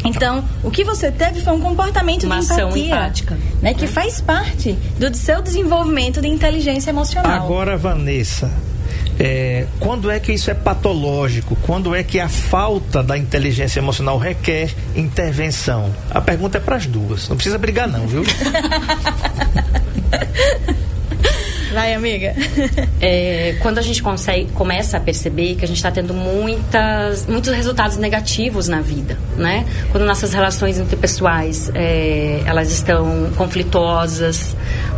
Então, 0.04 0.44
o 0.62 0.70
que 0.70 0.84
você 0.84 1.11
teve 1.11 1.40
foi 1.40 1.52
um 1.52 1.61
comportamento 1.61 2.24
Uma 2.24 2.38
de 2.38 2.44
empatia, 2.44 2.86
empática, 2.86 3.38
né, 3.61 3.74
que 3.74 3.86
faz 3.86 4.20
parte 4.20 4.72
do 4.98 5.14
seu 5.14 5.42
desenvolvimento 5.42 6.20
de 6.20 6.28
inteligência 6.28 6.90
emocional. 6.90 7.32
Agora, 7.32 7.76
Vanessa, 7.76 8.50
é, 9.18 9.66
quando 9.80 10.10
é 10.10 10.20
que 10.20 10.32
isso 10.32 10.50
é 10.50 10.54
patológico? 10.54 11.56
Quando 11.62 11.94
é 11.94 12.02
que 12.02 12.20
a 12.20 12.28
falta 12.28 13.02
da 13.02 13.18
inteligência 13.18 13.80
emocional 13.80 14.18
requer 14.18 14.74
intervenção? 14.94 15.92
A 16.10 16.20
pergunta 16.20 16.58
é 16.58 16.60
para 16.60 16.76
as 16.76 16.86
duas. 16.86 17.28
Não 17.28 17.36
precisa 17.36 17.58
brigar, 17.58 17.88
não, 17.88 18.06
viu? 18.06 18.22
Vai, 21.72 21.94
amiga. 21.94 22.34
É, 23.00 23.54
quando 23.60 23.78
a 23.78 23.82
gente 23.82 24.02
consegue, 24.02 24.50
começa 24.52 24.96
a 24.96 25.00
perceber 25.00 25.54
que 25.54 25.64
a 25.64 25.68
gente 25.68 25.76
está 25.76 25.88
tendo 25.88 26.12
muitas, 26.12 27.26
muitos 27.26 27.54
resultados 27.54 27.96
negativos 27.96 28.66
na 28.66 28.80
vida, 28.80 29.16
né? 29.36 29.64
Quando 29.92 30.04
nossas 30.04 30.32
relações 30.32 30.78
interpessoais 30.78 31.70
é, 31.76 32.42
elas 32.44 32.72
estão 32.72 33.30
conflituosas, 33.36 34.56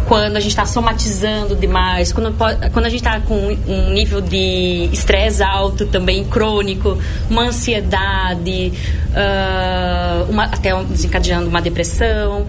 quando 0.09 0.37
a 0.37 0.41
gente 0.41 0.53
está 0.53 0.65
somatizando 0.65 1.55
demais, 1.55 2.11
quando, 2.11 2.35
quando 2.73 2.87
a 2.87 2.89
gente 2.89 3.01
está 3.01 3.21
com 3.21 3.37
um 3.69 3.91
nível 3.93 4.23
de 4.23 4.89
estresse 4.93 5.43
alto 5.43 5.87
também, 5.87 6.25
crônico, 6.25 6.99
uma 7.29 7.43
ansiedade, 7.43 8.73
uh, 9.11 10.31
uma, 10.31 10.47
até 10.47 10.75
desencadeando 10.85 11.49
uma 11.49 11.61
depressão. 11.61 12.47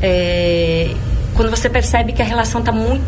É, 0.00 0.92
quando 1.38 1.50
você 1.50 1.70
percebe 1.70 2.12
que 2.12 2.20
a 2.20 2.24
relação 2.24 2.60
tá 2.60 2.72
muito 2.72 3.00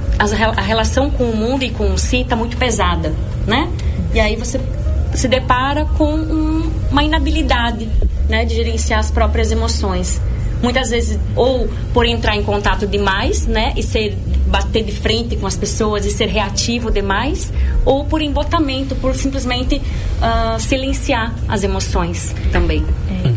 a 0.56 0.62
relação 0.62 1.10
com 1.10 1.24
o 1.24 1.36
mundo 1.36 1.64
e 1.64 1.70
com 1.70 1.98
si 1.98 2.18
está 2.18 2.36
muito 2.36 2.56
pesada, 2.56 3.12
né? 3.44 3.68
E 4.14 4.20
aí 4.20 4.36
você 4.36 4.60
se 5.12 5.26
depara 5.26 5.84
com 5.98 6.14
um, 6.14 6.70
uma 6.92 7.02
inabilidade, 7.02 7.88
né, 8.28 8.44
de 8.44 8.54
gerenciar 8.54 9.00
as 9.00 9.10
próprias 9.10 9.50
emoções. 9.50 10.20
Muitas 10.62 10.90
vezes 10.90 11.18
ou 11.34 11.68
por 11.92 12.06
entrar 12.06 12.36
em 12.36 12.44
contato 12.44 12.86
demais, 12.86 13.48
né, 13.48 13.72
e 13.76 13.82
ser 13.82 14.16
bater 14.46 14.84
de 14.84 14.92
frente 14.92 15.34
com 15.34 15.48
as 15.48 15.56
pessoas 15.56 16.06
e 16.06 16.10
ser 16.12 16.28
reativo 16.28 16.88
demais, 16.88 17.52
ou 17.84 18.04
por 18.04 18.22
embotamento, 18.22 18.94
por 18.94 19.12
simplesmente 19.16 19.76
uh, 19.76 20.60
silenciar 20.60 21.34
as 21.48 21.64
emoções 21.64 22.32
também. 22.52 22.84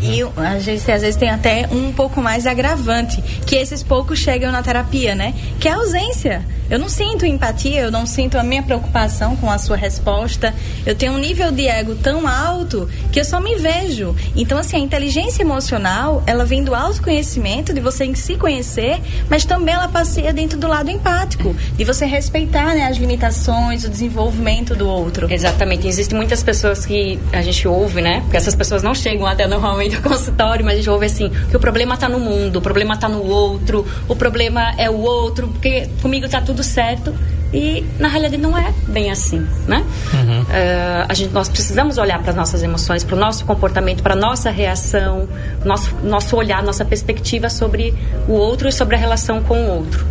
E 0.04 0.22
a 0.36 0.58
gente 0.58 0.90
às 0.90 1.02
vezes 1.02 1.16
tem 1.16 1.30
até 1.30 1.66
um 1.70 1.92
pouco 1.92 2.20
mais 2.20 2.46
agravante, 2.46 3.22
que 3.46 3.56
esses 3.56 3.82
poucos 3.82 4.18
chegam 4.18 4.52
na 4.52 4.62
terapia, 4.62 5.14
né? 5.14 5.34
Que 5.58 5.68
é 5.68 5.72
a 5.72 5.76
ausência. 5.76 6.44
Eu 6.70 6.78
não 6.78 6.88
sinto 6.88 7.26
empatia, 7.26 7.82
eu 7.82 7.90
não 7.90 8.06
sinto 8.06 8.38
a 8.38 8.42
minha 8.42 8.62
preocupação 8.62 9.36
com 9.36 9.50
a 9.50 9.58
sua 9.58 9.76
resposta. 9.76 10.54
Eu 10.86 10.94
tenho 10.94 11.12
um 11.12 11.18
nível 11.18 11.52
de 11.52 11.68
ego 11.68 11.94
tão 11.94 12.26
alto 12.26 12.88
que 13.12 13.20
eu 13.20 13.24
só 13.24 13.38
me 13.38 13.54
vejo. 13.56 14.16
Então, 14.34 14.56
assim, 14.56 14.76
a 14.76 14.80
inteligência 14.80 15.42
emocional, 15.42 16.22
ela 16.26 16.44
vem 16.44 16.64
do 16.64 16.74
autoconhecimento, 16.74 17.72
de 17.72 17.80
você 17.80 18.14
se 18.14 18.36
conhecer, 18.36 19.00
mas 19.28 19.44
também 19.44 19.74
ela 19.74 19.88
passeia 19.88 20.32
dentro 20.32 20.58
do 20.58 20.66
lado 20.66 20.90
empático, 20.90 21.54
de 21.76 21.84
você 21.84 22.06
respeitar 22.06 22.74
né, 22.74 22.86
as 22.86 22.96
limitações, 22.96 23.84
o 23.84 23.90
desenvolvimento 23.90 24.74
do 24.74 24.88
outro. 24.88 25.30
Exatamente. 25.30 25.86
Existem 25.86 26.16
muitas 26.16 26.42
pessoas 26.42 26.86
que 26.86 27.18
a 27.32 27.42
gente 27.42 27.68
ouve, 27.68 28.00
né? 28.00 28.20
Porque 28.20 28.36
essas 28.36 28.54
pessoas 28.54 28.82
não 28.82 28.94
chegam 28.94 29.26
até 29.26 29.46
normalmente 29.46 29.96
ao 29.96 30.02
consultório, 30.02 30.64
mas 30.64 30.74
a 30.74 30.76
gente 30.78 30.90
ouve 30.90 31.06
assim, 31.06 31.30
que 31.50 31.56
o 31.56 31.60
problema 31.60 31.94
está 31.94 32.08
no 32.08 32.18
mundo, 32.18 32.56
o 32.56 32.62
problema 32.62 32.94
está 32.94 33.08
no 33.08 33.22
outro, 33.22 33.86
o 34.08 34.16
problema 34.16 34.74
é 34.78 34.88
o 34.88 35.00
outro, 35.00 35.48
porque 35.48 35.88
comigo 36.00 36.24
está 36.24 36.40
tudo 36.40 36.53
certo 36.62 37.14
e 37.52 37.84
na 37.98 38.08
realidade 38.08 38.36
não 38.36 38.56
é 38.58 38.72
bem 38.88 39.10
assim, 39.10 39.46
né? 39.66 39.84
Uhum. 40.12 40.42
Uh, 40.42 41.06
a 41.08 41.14
gente, 41.14 41.32
nós 41.32 41.48
precisamos 41.48 41.98
olhar 41.98 42.18
para 42.20 42.30
as 42.30 42.36
nossas 42.36 42.62
emoções, 42.62 43.04
para 43.04 43.14
o 43.14 43.18
nosso 43.18 43.44
comportamento, 43.44 44.02
para 44.02 44.14
a 44.14 44.16
nossa 44.16 44.50
reação, 44.50 45.28
nosso, 45.64 45.94
nosso 46.02 46.36
olhar, 46.36 46.62
nossa 46.62 46.84
perspectiva 46.84 47.48
sobre 47.48 47.94
o 48.26 48.32
outro 48.32 48.68
e 48.68 48.72
sobre 48.72 48.96
a 48.96 48.98
relação 48.98 49.42
com 49.42 49.56
o 49.56 49.70
outro. 49.76 50.04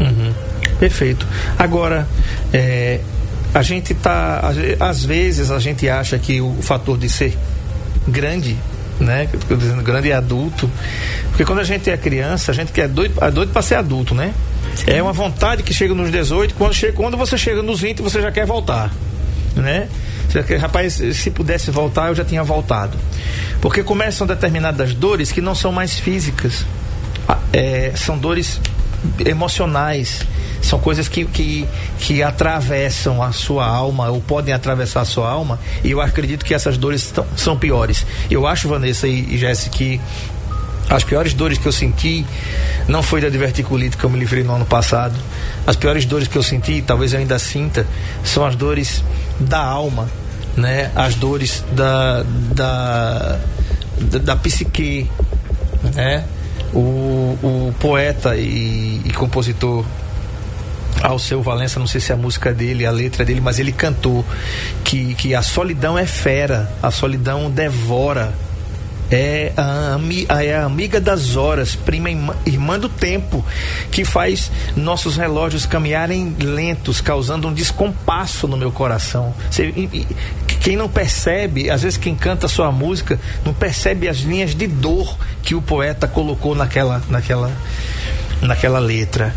Uhum. 0.00 0.32
Perfeito. 0.78 1.26
Agora, 1.58 2.08
é, 2.52 3.00
a 3.54 3.62
gente 3.62 3.92
tá, 3.92 4.52
às 4.80 5.04
vezes 5.04 5.50
a 5.50 5.58
gente 5.58 5.88
acha 5.88 6.18
que 6.18 6.40
o 6.40 6.56
fator 6.62 6.96
de 6.96 7.08
ser 7.08 7.36
grande 8.08 8.56
né? 9.02 9.28
Eu 9.48 9.56
dizendo 9.56 9.82
grande 9.82 10.08
e 10.08 10.12
adulto. 10.12 10.70
Porque 11.30 11.44
quando 11.44 11.58
a 11.58 11.64
gente 11.64 11.90
é 11.90 11.96
criança, 11.96 12.52
a 12.52 12.54
gente 12.54 12.72
quer 12.72 12.88
doido, 12.88 13.14
é 13.20 13.30
doido 13.30 13.52
para 13.52 13.62
ser 13.62 13.74
adulto, 13.74 14.14
né? 14.14 14.32
É 14.86 15.02
uma 15.02 15.12
vontade 15.12 15.62
que 15.62 15.72
chega 15.72 15.94
nos 15.94 16.10
18, 16.10 16.54
quando, 16.54 16.74
chega, 16.74 16.92
quando 16.92 17.16
você 17.16 17.38
chega 17.38 17.62
nos 17.62 17.80
20, 17.80 18.02
você 18.02 18.20
já 18.20 18.32
quer 18.32 18.46
voltar. 18.46 18.92
Né? 19.54 19.88
Rapaz, 20.58 20.94
se 20.94 21.30
pudesse 21.30 21.70
voltar, 21.70 22.08
eu 22.08 22.14
já 22.14 22.24
tinha 22.24 22.42
voltado. 22.42 22.96
Porque 23.60 23.82
começam 23.82 24.26
determinadas 24.26 24.94
dores 24.94 25.30
que 25.30 25.40
não 25.40 25.54
são 25.54 25.70
mais 25.70 25.98
físicas. 25.98 26.64
Ah, 27.28 27.38
é, 27.52 27.92
são 27.94 28.18
dores 28.18 28.60
emocionais. 29.24 30.22
São 30.60 30.78
coisas 30.78 31.08
que, 31.08 31.24
que, 31.24 31.66
que 31.98 32.22
atravessam 32.22 33.20
a 33.22 33.32
sua 33.32 33.66
alma, 33.66 34.08
ou 34.10 34.20
podem 34.20 34.54
atravessar 34.54 35.00
a 35.00 35.04
sua 35.04 35.28
alma, 35.28 35.58
e 35.82 35.90
eu 35.90 36.00
acredito 36.00 36.44
que 36.44 36.54
essas 36.54 36.78
dores 36.78 37.10
tão, 37.10 37.26
são 37.36 37.56
piores. 37.58 38.06
Eu 38.30 38.46
acho, 38.46 38.68
Vanessa 38.68 39.08
e, 39.08 39.34
e 39.34 39.38
Jéssica, 39.38 39.76
que 39.76 40.00
as 40.92 41.02
piores 41.02 41.32
dores 41.32 41.56
que 41.56 41.66
eu 41.66 41.72
senti 41.72 42.24
não 42.86 43.02
foi 43.02 43.22
da 43.22 43.30
diverticulite 43.30 43.96
que 43.96 44.04
eu 44.04 44.10
me 44.10 44.18
livrei 44.18 44.44
no 44.44 44.54
ano 44.54 44.66
passado. 44.66 45.14
As 45.66 45.74
piores 45.74 46.04
dores 46.04 46.28
que 46.28 46.36
eu 46.36 46.42
senti, 46.42 46.82
talvez 46.82 47.14
eu 47.14 47.18
ainda 47.18 47.38
sinta, 47.38 47.86
são 48.22 48.44
as 48.44 48.54
dores 48.54 49.02
da 49.40 49.58
alma, 49.58 50.06
né? 50.54 50.90
As 50.94 51.14
dores 51.14 51.64
da 51.72 52.22
da, 52.54 53.38
da, 53.98 54.18
da 54.18 54.36
psique, 54.36 55.10
né? 55.94 56.24
O, 56.74 57.38
o 57.42 57.74
poeta 57.80 58.36
e, 58.36 59.00
e 59.02 59.10
compositor 59.12 59.86
Alceu 61.02 61.42
Valença, 61.42 61.80
não 61.80 61.86
sei 61.86 62.02
se 62.02 62.12
é 62.12 62.14
a 62.14 62.18
música 62.18 62.52
dele, 62.52 62.84
a 62.84 62.90
letra 62.90 63.24
dele, 63.24 63.40
mas 63.40 63.58
ele 63.58 63.72
cantou 63.72 64.24
que, 64.84 65.14
que 65.14 65.34
a 65.34 65.40
solidão 65.40 65.98
é 65.98 66.04
fera, 66.04 66.70
a 66.82 66.90
solidão 66.90 67.50
devora 67.50 68.32
é 69.12 69.52
a, 69.56 70.42
é 70.42 70.56
a 70.56 70.64
amiga 70.64 71.00
das 71.00 71.36
horas, 71.36 71.74
prima 71.74 72.10
irmã 72.46 72.78
do 72.78 72.88
tempo, 72.88 73.44
que 73.90 74.04
faz 74.04 74.50
nossos 74.74 75.16
relógios 75.16 75.66
caminharem 75.66 76.34
lentos, 76.40 77.00
causando 77.00 77.48
um 77.48 77.52
descompasso 77.52 78.48
no 78.48 78.56
meu 78.56 78.72
coração. 78.72 79.34
Quem 80.60 80.76
não 80.76 80.88
percebe, 80.88 81.70
às 81.70 81.82
vezes 81.82 81.98
quem 81.98 82.14
canta 82.14 82.48
sua 82.48 82.70
música, 82.70 83.18
não 83.44 83.52
percebe 83.52 84.08
as 84.08 84.18
linhas 84.18 84.54
de 84.54 84.66
dor 84.66 85.18
que 85.42 85.54
o 85.54 85.62
poeta 85.62 86.06
colocou 86.06 86.54
naquela, 86.54 87.02
naquela, 87.08 87.50
naquela 88.40 88.78
letra. 88.78 89.34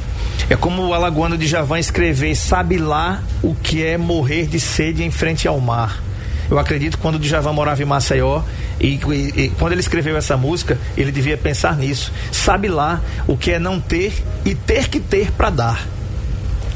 É 0.50 0.56
como 0.56 0.84
o 0.84 0.94
alagoano 0.94 1.38
de 1.38 1.48
Javan 1.48 1.80
escrever: 1.80 2.36
sabe 2.36 2.78
lá 2.78 3.24
o 3.42 3.56
que 3.56 3.84
é 3.84 3.98
morrer 3.98 4.46
de 4.46 4.60
sede 4.60 5.04
em 5.04 5.10
frente 5.10 5.48
ao 5.48 5.60
mar. 5.60 6.04
Eu 6.50 6.60
acredito 6.60 6.98
que 6.98 7.02
quando 7.02 7.16
o 7.16 7.20
Djavan 7.20 7.54
morava 7.54 7.82
em 7.82 7.86
Maceió 7.86 8.42
e, 8.80 8.96
e, 8.96 9.44
e, 9.44 9.52
quando 9.58 9.72
ele 9.72 9.82
escreveu 9.82 10.16
essa 10.18 10.38
música, 10.38 10.78
ele 10.96 11.12
devia 11.12 11.38
pensar 11.38 11.76
nisso. 11.76 12.12
Sabe 12.32 12.68
lá 12.68 13.02
o 13.28 13.38
que 13.38 13.52
é 13.52 13.60
não 13.60 13.80
ter 13.80 14.24
e 14.44 14.54
ter 14.54 14.88
que 14.88 15.00
ter 15.00 15.32
para 15.32 15.50
dar. 15.50 15.88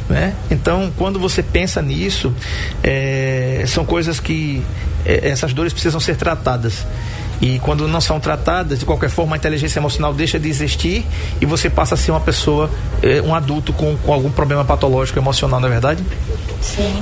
Né? 0.10 0.34
Então, 0.50 0.92
quando 0.98 1.20
você 1.20 1.44
pensa 1.44 1.82
nisso, 1.82 2.34
é, 2.84 3.64
são 3.68 3.86
coisas 3.86 4.20
que 4.20 4.64
é, 5.06 5.30
essas 5.30 5.54
dores 5.54 5.72
precisam 5.72 6.00
ser 6.00 6.16
tratadas. 6.16 6.86
E 7.42 7.60
quando 7.60 7.88
não 7.88 8.02
são 8.02 8.20
tratadas, 8.20 8.80
de 8.80 8.86
qualquer 8.86 9.10
forma, 9.10 9.36
a 9.36 9.38
inteligência 9.38 9.80
emocional 9.80 10.14
deixa 10.14 10.38
de 10.38 10.50
existir 10.50 11.06
e 11.40 11.46
você 11.46 11.70
passa 11.70 11.96
a 11.96 11.98
ser 11.98 12.12
uma 12.12 12.20
pessoa, 12.20 12.70
eh, 13.02 13.22
um 13.22 13.34
adulto 13.34 13.72
com, 13.72 13.96
com 13.96 14.12
algum 14.12 14.30
problema 14.30 14.66
patológico 14.66 15.18
emocional, 15.18 15.60
não 15.60 15.70
é 15.70 15.72
verdade? 15.72 16.04
Sim. 16.60 17.02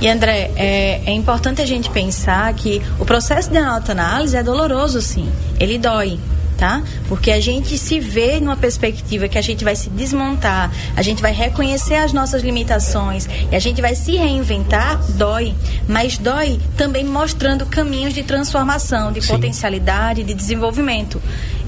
E 0.00 0.08
André, 0.08 0.50
é, 0.56 1.02
é 1.06 1.12
importante 1.12 1.60
a 1.60 1.66
gente 1.66 1.90
pensar 1.90 2.52
que 2.54 2.80
o 2.98 3.04
processo 3.04 3.50
de 3.50 3.58
autoanálise 3.58 4.36
é 4.36 4.42
doloroso, 4.42 5.02
sim. 5.02 5.30
Ele 5.58 5.78
dói 5.78 6.18
tá? 6.60 6.82
Porque 7.08 7.30
a 7.30 7.40
gente 7.40 7.78
se 7.78 7.98
vê 7.98 8.38
numa 8.38 8.56
perspectiva 8.56 9.26
que 9.28 9.38
a 9.38 9.40
gente 9.40 9.64
vai 9.64 9.74
se 9.74 9.88
desmontar, 9.88 10.70
a 10.94 11.00
gente 11.00 11.22
vai 11.22 11.32
reconhecer 11.32 11.94
as 11.94 12.12
nossas 12.12 12.42
limitações 12.42 13.26
e 13.50 13.56
a 13.56 13.58
gente 13.58 13.80
vai 13.80 13.94
se 13.94 14.14
reinventar, 14.14 15.00
dói. 15.12 15.54
Mas 15.88 16.18
dói 16.18 16.60
também 16.76 17.02
mostrando 17.02 17.64
caminhos 17.64 18.12
de 18.12 18.22
transformação, 18.22 19.10
de 19.10 19.22
Sim. 19.22 19.32
potencialidade, 19.32 20.22
de 20.22 20.34
desenvolvimento. 20.34 21.20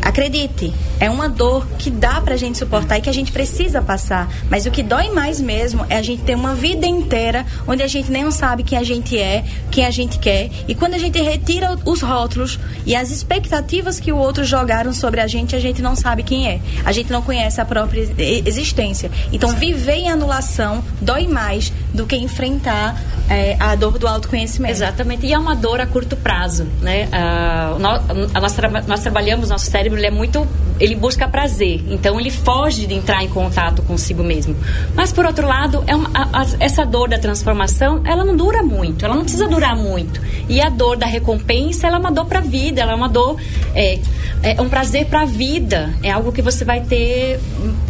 Acredite, 0.02 0.74
é 0.98 1.08
uma 1.08 1.28
dor 1.28 1.66
que 1.78 1.90
dá 1.90 2.20
pra 2.20 2.36
gente 2.36 2.58
suportar 2.58 2.98
e 2.98 3.00
que 3.00 3.08
a 3.08 3.14
gente 3.14 3.30
precisa 3.30 3.80
passar. 3.80 4.28
Mas 4.50 4.66
o 4.66 4.70
que 4.70 4.82
dói 4.82 5.10
mais 5.10 5.40
mesmo 5.40 5.86
é 5.88 5.96
a 5.96 6.02
gente 6.02 6.22
ter 6.22 6.34
uma 6.34 6.54
vida 6.54 6.86
inteira 6.86 7.46
onde 7.66 7.82
a 7.82 7.86
gente 7.86 8.10
nem 8.10 8.28
sabe 8.30 8.64
quem 8.64 8.76
a 8.76 8.82
gente 8.82 9.16
é, 9.16 9.44
quem 9.70 9.86
a 9.86 9.90
gente 9.90 10.18
quer. 10.18 10.50
E 10.66 10.74
quando 10.74 10.94
a 10.94 10.98
gente 10.98 11.20
retira 11.22 11.78
os 11.84 12.02
rótulos 12.02 12.58
e 12.84 12.96
as 12.96 13.10
expectativas 13.10 14.00
que 14.00 14.12
o 14.12 14.16
outro 14.16 14.44
jogaram 14.44 14.92
sobre 14.92 15.20
a 15.20 15.26
gente, 15.26 15.54
a 15.54 15.60
gente 15.60 15.80
não 15.80 15.94
sabe 15.94 16.22
quem 16.22 16.48
é. 16.48 16.60
A 16.84 16.92
gente 16.92 17.10
não 17.10 17.22
conhece 17.22 17.60
a 17.60 17.64
própria 17.64 18.00
existência. 18.18 19.10
Então, 19.32 19.50
viver 19.50 19.94
em 19.94 20.10
anulação 20.10 20.82
dói 21.00 21.28
mais 21.28 21.72
do 21.94 22.06
que 22.06 22.16
enfrentar 22.16 23.00
é, 23.28 23.56
a 23.58 23.74
dor 23.76 23.98
do 23.98 24.08
autoconhecimento. 24.08 24.72
Exatamente. 24.72 25.26
E 25.26 25.32
é 25.32 25.38
uma 25.38 25.54
dor 25.54 25.80
a 25.80 25.86
curto 25.86 26.16
prazo, 26.16 26.66
né? 26.80 27.08
Uh, 27.08 27.78
nós, 27.78 28.02
nós, 28.32 28.52
tra 28.52 28.68
nós 28.86 29.00
trabalhamos 29.00 29.48
nosso 29.48 29.70
cérebro 29.70 29.91
cérebro 29.92 29.98
ele 29.98 30.06
é 30.06 30.10
muito 30.10 30.46
ele 30.80 30.96
busca 30.96 31.28
prazer. 31.28 31.84
Então 31.88 32.18
ele 32.18 32.30
foge 32.30 32.86
de 32.86 32.94
entrar 32.94 33.22
em 33.22 33.28
contato 33.28 33.82
consigo 33.82 34.24
mesmo. 34.24 34.56
Mas 34.94 35.12
por 35.12 35.24
outro 35.24 35.46
lado 35.46 35.84
é 35.86 35.94
uma, 35.94 36.10
a, 36.12 36.40
a, 36.40 36.46
essa 36.58 36.84
dor 36.84 37.08
da 37.08 37.18
transformação 37.18 38.00
ela 38.04 38.24
não 38.24 38.34
dura 38.36 38.62
muito 38.62 39.04
ela 39.04 39.14
não 39.14 39.22
precisa 39.22 39.46
durar 39.46 39.76
muito. 39.76 40.20
E 40.48 40.60
a 40.60 40.68
dor 40.68 40.96
da 40.96 41.06
recompensa 41.06 41.86
ela 41.86 41.96
é 41.96 42.00
uma 42.00 42.10
dor 42.10 42.24
para 42.24 42.40
a 42.40 42.42
vida 42.42 42.80
ela 42.80 42.92
é 42.92 42.94
uma 42.94 43.08
dor 43.08 43.36
é, 43.74 44.00
é 44.42 44.60
um 44.60 44.68
prazer 44.68 45.06
para 45.06 45.22
a 45.22 45.24
vida. 45.24 45.94
É 46.02 46.10
algo 46.10 46.32
que 46.32 46.42
você 46.42 46.64
vai 46.64 46.80
ter 46.80 47.38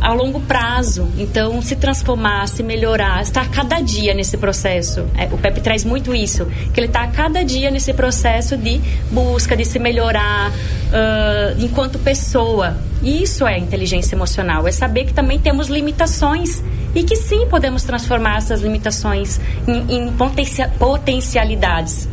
a 0.01 0.13
longo 0.13 0.41
prazo. 0.41 1.09
Então 1.17 1.63
se 1.63 1.77
transformar 1.77 2.47
se 2.49 2.63
melhorar 2.63 3.23
estar 3.23 3.49
cada 3.51 3.81
dia 3.81 4.13
nesse 4.13 4.37
processo. 4.37 5.07
É, 5.17 5.25
o 5.33 5.39
Pepe 5.39 5.61
traz 5.61 5.85
muito 5.85 6.15
isso 6.15 6.47
que 6.75 6.81
ele 6.81 6.89
está 6.89 7.07
cada 7.07 7.43
dia 7.43 7.71
nesse 7.71 7.95
processo 7.95 8.57
de 8.57 8.81
busca 9.11 9.57
de 9.57 9.65
se 9.65 9.79
melhorar 9.79 10.53
uh, 10.93 11.59
enquanto 11.59 11.99
pessoa. 11.99 12.77
Isso 13.03 13.47
é 13.47 13.59
inteligência 13.59 14.15
emocional, 14.15 14.69
é 14.69 14.73
saber 14.73 15.07
que 15.07 15.13
também 15.13 15.39
temos 15.39 15.69
limitações 15.69 16.63
e 16.95 17.03
que 17.03 17.17
sim 17.17 17.47
podemos 17.49 17.83
transformar 17.83 18.37
essas 18.37 18.61
limitações 18.61 19.41
em, 19.67 19.97
em 19.97 20.13
potencialidades. 20.79 22.09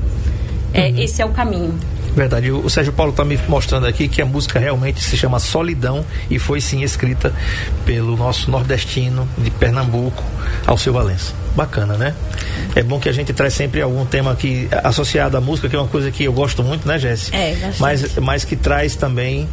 É, 0.73 0.87
uhum. 0.87 0.97
Esse 0.97 1.21
é 1.21 1.25
o 1.25 1.29
caminho. 1.29 1.77
Verdade. 2.15 2.51
O 2.51 2.69
Sérgio 2.69 2.93
Paulo 2.93 3.11
está 3.11 3.23
me 3.23 3.39
mostrando 3.47 3.85
aqui 3.85 4.07
que 4.07 4.21
a 4.21 4.25
música 4.25 4.59
realmente 4.59 5.01
se 5.01 5.15
chama 5.17 5.39
Solidão 5.39 6.05
e 6.29 6.39
foi 6.39 6.61
sim 6.61 6.81
escrita 6.81 7.33
pelo 7.85 8.17
nosso 8.17 8.49
nordestino 8.51 9.27
de 9.37 9.51
Pernambuco, 9.51 10.23
Alceu 10.65 10.93
Valença. 10.93 11.33
Bacana, 11.55 11.97
né? 11.97 12.13
É 12.75 12.83
bom 12.83 12.99
que 12.99 13.09
a 13.09 13.11
gente 13.11 13.33
traz 13.33 13.53
sempre 13.53 13.81
algum 13.81 14.05
tema 14.05 14.31
aqui 14.31 14.67
associado 14.83 15.35
à 15.35 15.41
música, 15.41 15.67
que 15.67 15.75
é 15.75 15.79
uma 15.79 15.87
coisa 15.87 16.11
que 16.11 16.23
eu 16.23 16.33
gosto 16.33 16.63
muito, 16.63 16.87
né, 16.87 16.97
Jéssica? 16.99 17.35
É, 17.35 17.53
bastante. 17.55 17.81
mas, 17.81 18.15
mas 18.17 18.45
que 18.45 18.55
traz 18.55 18.95
também 18.95 19.49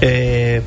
é, 0.00 0.62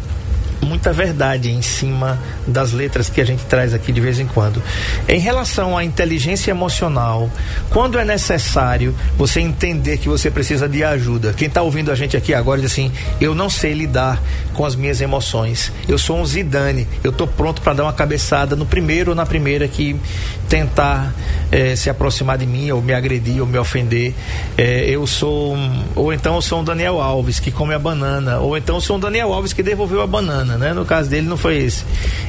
muita 0.62 0.91
verdade 0.91 1.51
em 1.51 1.62
cima 1.62 2.20
das 2.47 2.72
letras 2.72 3.10
que 3.10 3.22
a 3.22 3.26
gente 3.26 3.43
traz 3.45 3.74
aqui 3.74 3.91
de 3.91 4.01
vez 4.01 4.20
em 4.20 4.28
quando. 4.28 4.62
Em 5.08 5.20
relação 5.20 5.78
à 5.78 5.84
inteligência 5.84 6.51
emocional, 6.51 7.30
quando 7.70 7.97
é 7.97 8.06
necessário 8.06 8.95
você 9.18 9.39
entender 9.39 9.97
que 9.97 10.08
você 10.08 10.30
precisa 10.30 10.68
de 10.68 10.84
ajuda. 10.84 11.34
Quem 11.34 11.47
está 11.47 11.62
ouvindo 11.62 11.91
a 11.91 11.95
gente 11.95 12.16
aqui 12.18 12.34
agora 12.34 12.62
diz 12.62 12.72
assim: 12.72 12.91
eu 13.20 13.34
não 13.34 13.49
sei 13.49 13.74
lidar 13.74 14.22
com 14.53 14.66
as 14.66 14.76
minhas 14.76 15.01
emoções. 15.01 15.72
Eu 15.88 15.97
sou 15.97 16.18
um 16.18 16.26
Zidane. 16.26 16.88
Eu 17.03 17.12
estou 17.12 17.28
pronto 17.28 17.62
para 17.62 17.74
dar 17.74 17.84
uma 17.84 17.93
cabeçada 17.93 18.56
no 18.56 18.66
primeiro 18.66 19.12
ou 19.12 19.16
na 19.16 19.26
primeira 19.26 19.68
que 19.68 19.99
tentar 20.47 21.14
eh, 21.51 21.76
se 21.76 21.89
aproximar 21.89 22.38
de 22.38 22.45
mim 22.45 22.70
ou 22.72 22.82
me 22.82 22.93
agredir 22.93 23.41
ou 23.41 23.47
me 23.47 23.58
ofender. 23.58 24.14
Eh, 24.58 24.86
eu 24.89 25.06
sou 25.08 25.56
um, 25.56 25.84
ou 25.95 26.14
então 26.14 26.36
eu 26.36 26.41
sou 26.41 26.62
um 26.62 26.64
Daniel 26.64 27.01
Alves 27.01 27.39
que 27.39 27.51
come 27.51 27.74
a 27.74 27.80
banana 27.80 28.39
ou 28.39 28.58
então 28.58 28.76
eu 28.76 28.82
sou 28.82 28.97
um 28.97 28.99
Daniel 28.99 29.34
Alves 29.34 29.53
que 29.53 29.64
devolveu 29.64 30.01
a 30.01 30.08
banana 30.08 30.45
né? 30.46 30.74
No 30.74 30.86
caso 30.86 31.10
dele 31.10 31.28
não 31.28 31.38
foi 31.38 31.58
esse. 31.58 31.84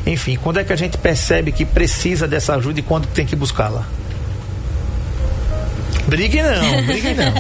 Enfim, 0.07 0.37
quando 0.37 0.59
é 0.59 0.65
que 0.65 0.73
a 0.73 0.77
gente 0.77 0.97
percebe 0.99 1.53
que 1.53 1.65
precisa 1.65 2.27
dessa 2.27 2.55
ajuda 2.55 2.81
e 2.81 2.83
quando 2.83 3.07
tem 3.07 3.27
que 3.27 3.37
buscá-la? 3.37 3.87
Brigue 6.07 6.41
não, 6.41 6.83
brigue 6.87 7.15
não. 7.15 7.33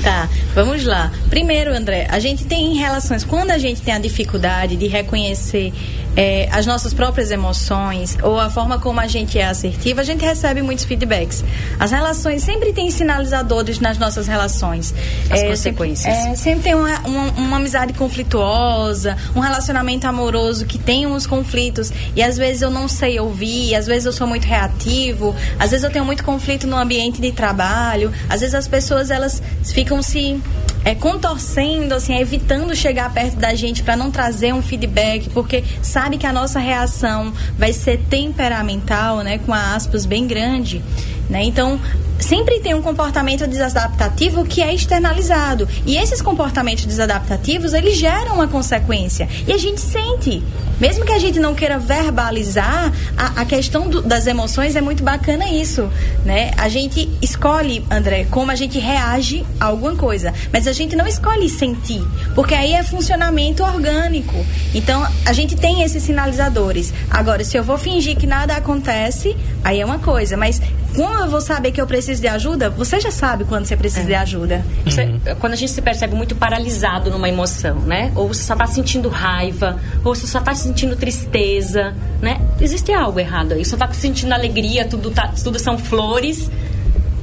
tá, 0.00 0.28
vamos 0.54 0.84
lá. 0.84 1.12
Primeiro, 1.28 1.72
André, 1.74 2.06
a 2.08 2.18
gente 2.20 2.44
tem 2.44 2.74
relações, 2.76 3.24
quando 3.24 3.50
a 3.50 3.58
gente 3.58 3.82
tem 3.82 3.94
a 3.94 3.98
dificuldade 3.98 4.76
de 4.76 4.86
reconhecer 4.86 5.72
é, 6.16 6.48
as 6.50 6.66
nossas 6.66 6.94
próprias 6.94 7.30
emoções 7.30 8.16
ou 8.22 8.40
a 8.40 8.48
forma 8.48 8.78
como 8.78 8.98
a 8.98 9.06
gente 9.06 9.38
é 9.38 9.46
assertiva, 9.46 10.00
a 10.00 10.04
gente 10.04 10.24
recebe 10.24 10.62
muitos 10.62 10.84
feedbacks. 10.84 11.44
As 11.78 11.90
relações 11.90 12.42
sempre 12.42 12.72
têm 12.72 12.90
sinalizadores 12.90 13.78
nas 13.78 13.98
nossas 13.98 14.26
relações. 14.26 14.94
As 15.30 15.42
é, 15.42 15.48
consequências. 15.48 16.14
Sempre, 16.14 16.32
é, 16.32 16.36
sempre 16.36 16.62
tem 16.62 16.74
uma, 16.74 16.98
uma, 17.00 17.22
uma, 17.32 17.56
amizade 17.58 17.92
conflituosa, 17.92 19.16
um 19.34 19.40
relacionamento 19.40 20.06
amoroso 20.06 20.64
que 20.64 20.78
tem 20.78 21.06
uns 21.06 21.26
conflitos 21.26 21.92
e 22.14 22.22
às 22.22 22.36
vezes 22.36 22.62
eu 22.62 22.70
não 22.70 22.88
sei 22.88 23.20
ouvir, 23.20 23.74
às 23.74 23.86
vezes 23.86 24.06
eu 24.06 24.12
sou 24.12 24.26
muito 24.26 24.44
reativo, 24.44 25.34
às 25.58 25.70
vezes 25.70 25.84
eu 25.84 25.90
tenho 25.90 26.04
muito 26.04 26.24
conflito 26.24 26.66
no 26.66 26.76
ambiente 26.76 27.20
de 27.20 27.32
trabalho, 27.32 28.12
às 28.28 28.40
vezes 28.40 28.54
as 28.54 28.66
pessoas 28.66 29.10
elas 29.10 29.42
ficam 29.62 30.02
se 30.02 30.40
é, 30.86 30.94
contorcendo, 30.94 31.94
assim, 31.96 32.16
evitando 32.16 32.72
chegar 32.76 33.12
perto 33.12 33.34
da 33.34 33.52
gente 33.56 33.82
para 33.82 33.96
não 33.96 34.08
trazer 34.08 34.54
um 34.54 34.62
feedback, 34.62 35.28
porque 35.30 35.64
sabe 35.82 36.16
que 36.16 36.24
a 36.24 36.32
nossa 36.32 36.60
reação 36.60 37.32
vai 37.58 37.72
ser 37.72 37.98
temperamental, 38.08 39.18
né, 39.18 39.38
com 39.38 39.52
aspas 39.52 40.06
bem 40.06 40.28
grande. 40.28 40.80
Né? 41.28 41.42
Então, 41.42 41.80
sempre 42.18 42.60
tem 42.60 42.74
um 42.74 42.82
comportamento 42.82 43.46
desadaptativo 43.46 44.44
que 44.44 44.62
é 44.62 44.74
externalizado. 44.74 45.68
E 45.84 45.96
esses 45.96 46.20
comportamentos 46.20 46.84
desadaptativos, 46.84 47.72
eles 47.72 47.96
geram 47.96 48.34
uma 48.34 48.48
consequência. 48.48 49.28
E 49.46 49.52
a 49.52 49.58
gente 49.58 49.80
sente. 49.80 50.42
Mesmo 50.80 51.06
que 51.06 51.12
a 51.12 51.18
gente 51.18 51.40
não 51.40 51.54
queira 51.54 51.78
verbalizar, 51.78 52.92
a, 53.16 53.40
a 53.40 53.44
questão 53.46 53.88
do, 53.88 54.02
das 54.02 54.26
emoções 54.26 54.76
é 54.76 54.80
muito 54.82 55.02
bacana 55.02 55.48
isso, 55.48 55.90
né? 56.22 56.50
A 56.58 56.68
gente 56.68 57.08
escolhe, 57.22 57.82
André, 57.90 58.26
como 58.30 58.50
a 58.50 58.54
gente 58.54 58.78
reage 58.78 59.42
a 59.58 59.66
alguma 59.66 59.96
coisa, 59.96 60.34
mas 60.52 60.66
a 60.66 60.72
gente 60.72 60.94
não 60.94 61.06
escolhe 61.06 61.48
sentir, 61.48 62.02
porque 62.34 62.54
aí 62.54 62.74
é 62.74 62.82
funcionamento 62.82 63.62
orgânico. 63.62 64.34
Então, 64.74 65.06
a 65.24 65.32
gente 65.32 65.56
tem 65.56 65.82
esses 65.82 66.02
sinalizadores. 66.02 66.92
Agora, 67.10 67.42
se 67.42 67.56
eu 67.56 67.64
vou 67.64 67.78
fingir 67.78 68.14
que 68.14 68.26
nada 68.26 68.54
acontece, 68.54 69.34
aí 69.64 69.80
é 69.80 69.84
uma 69.84 69.98
coisa, 69.98 70.36
mas 70.36 70.60
como 70.96 71.18
eu 71.18 71.28
vou 71.28 71.40
saber 71.42 71.70
que 71.72 71.80
eu 71.80 71.86
preciso 71.86 72.22
de 72.22 72.26
ajuda? 72.26 72.70
Você 72.70 72.98
já 72.98 73.10
sabe 73.10 73.44
quando 73.44 73.66
você 73.66 73.76
precisa 73.76 74.02
é. 74.02 74.06
de 74.06 74.14
ajuda. 74.14 74.64
Você, 74.84 75.04
uhum. 75.04 75.20
Quando 75.38 75.52
a 75.52 75.56
gente 75.56 75.70
se 75.70 75.82
percebe 75.82 76.16
muito 76.16 76.34
paralisado 76.34 77.10
numa 77.10 77.28
emoção, 77.28 77.80
né? 77.80 78.10
Ou 78.14 78.28
você 78.28 78.42
só 78.42 78.54
está 78.54 78.66
sentindo 78.66 79.08
raiva, 79.10 79.78
ou 80.02 80.14
você 80.14 80.26
só 80.26 80.38
está 80.38 80.54
sentindo 80.54 80.96
tristeza, 80.96 81.94
né? 82.20 82.40
Existe 82.60 82.92
algo 82.92 83.20
errado 83.20 83.52
aí. 83.52 83.64
Você 83.64 83.74
está 83.74 83.92
sentindo 83.92 84.32
alegria, 84.32 84.86
tudo, 84.86 85.10
tá, 85.10 85.32
tudo 85.42 85.58
são 85.58 85.78
flores 85.78 86.50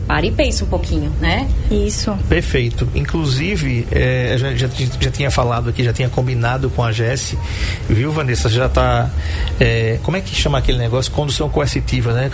para 0.07 0.25
e 0.25 0.31
pensa 0.31 0.65
um 0.65 0.67
pouquinho, 0.67 1.11
né? 1.19 1.47
Isso. 1.71 2.15
Perfeito. 2.29 2.87
Inclusive, 2.93 3.87
é, 3.91 4.35
já, 4.37 4.53
já, 4.53 4.67
já, 4.99 5.11
tinha 5.11 5.31
falado 5.31 5.69
aqui, 5.69 5.83
já 5.83 5.93
tinha 5.93 6.09
combinado 6.09 6.69
com 6.69 6.83
a 6.83 6.91
Jesse, 6.91 7.37
viu, 7.89 8.11
Vanessa? 8.11 8.49
Já 8.49 8.65
está. 8.65 9.09
É, 9.59 9.99
como 10.03 10.17
é 10.17 10.21
que 10.21 10.35
chama 10.35 10.57
aquele 10.57 10.77
negócio? 10.77 11.11
Condução 11.11 11.49
coercitiva, 11.49 12.13
né? 12.13 12.29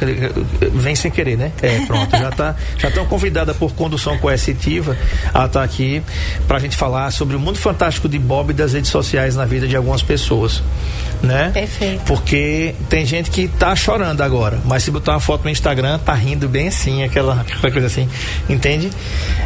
Vem 0.74 0.96
sem 0.96 1.12
querer, 1.12 1.38
né? 1.38 1.52
É, 1.62 1.86
pronto. 1.86 2.10
já 2.12 2.32
tá, 2.32 2.56
já 2.78 2.90
estão 2.90 3.06
convidada 3.06 3.54
por 3.54 3.74
condução 3.74 4.18
coercitiva. 4.18 4.98
Ela 5.34 5.46
está 5.46 5.64
aqui 5.64 6.02
para 6.48 6.58
a 6.58 6.60
gente 6.60 6.76
falar 6.76 7.12
sobre 7.12 7.36
o 7.36 7.40
mundo 7.40 7.58
fantástico 7.58 8.10
de 8.10 8.18
Bob 8.18 8.52
e 8.52 8.54
das 8.54 8.74
redes 8.74 8.90
sociais 8.90 9.36
na 9.36 9.46
vida 9.46 9.68
de 9.68 9.76
algumas 9.76 10.02
pessoas, 10.02 10.64
né? 11.22 11.52
Perfeito. 11.54 12.04
Porque 12.06 12.76
tem 12.90 13.06
gente 13.06 13.30
que 13.30 13.42
está 13.42 13.76
chorando 13.76 14.22
agora, 14.22 14.60
mas 14.66 14.84
se 14.84 14.92
botar 14.92 15.14
uma 15.14 15.20
foto 15.20 15.44
no 15.44 15.50
Instagram, 15.50 16.00
tá 16.00 16.14
rindo 16.14 16.48
bem 16.48 16.68
assim, 16.68 17.04
aquela 17.04 17.46
Aquela 17.60 17.72
coisa 17.74 17.88
assim, 17.88 18.08
entende? 18.50 18.90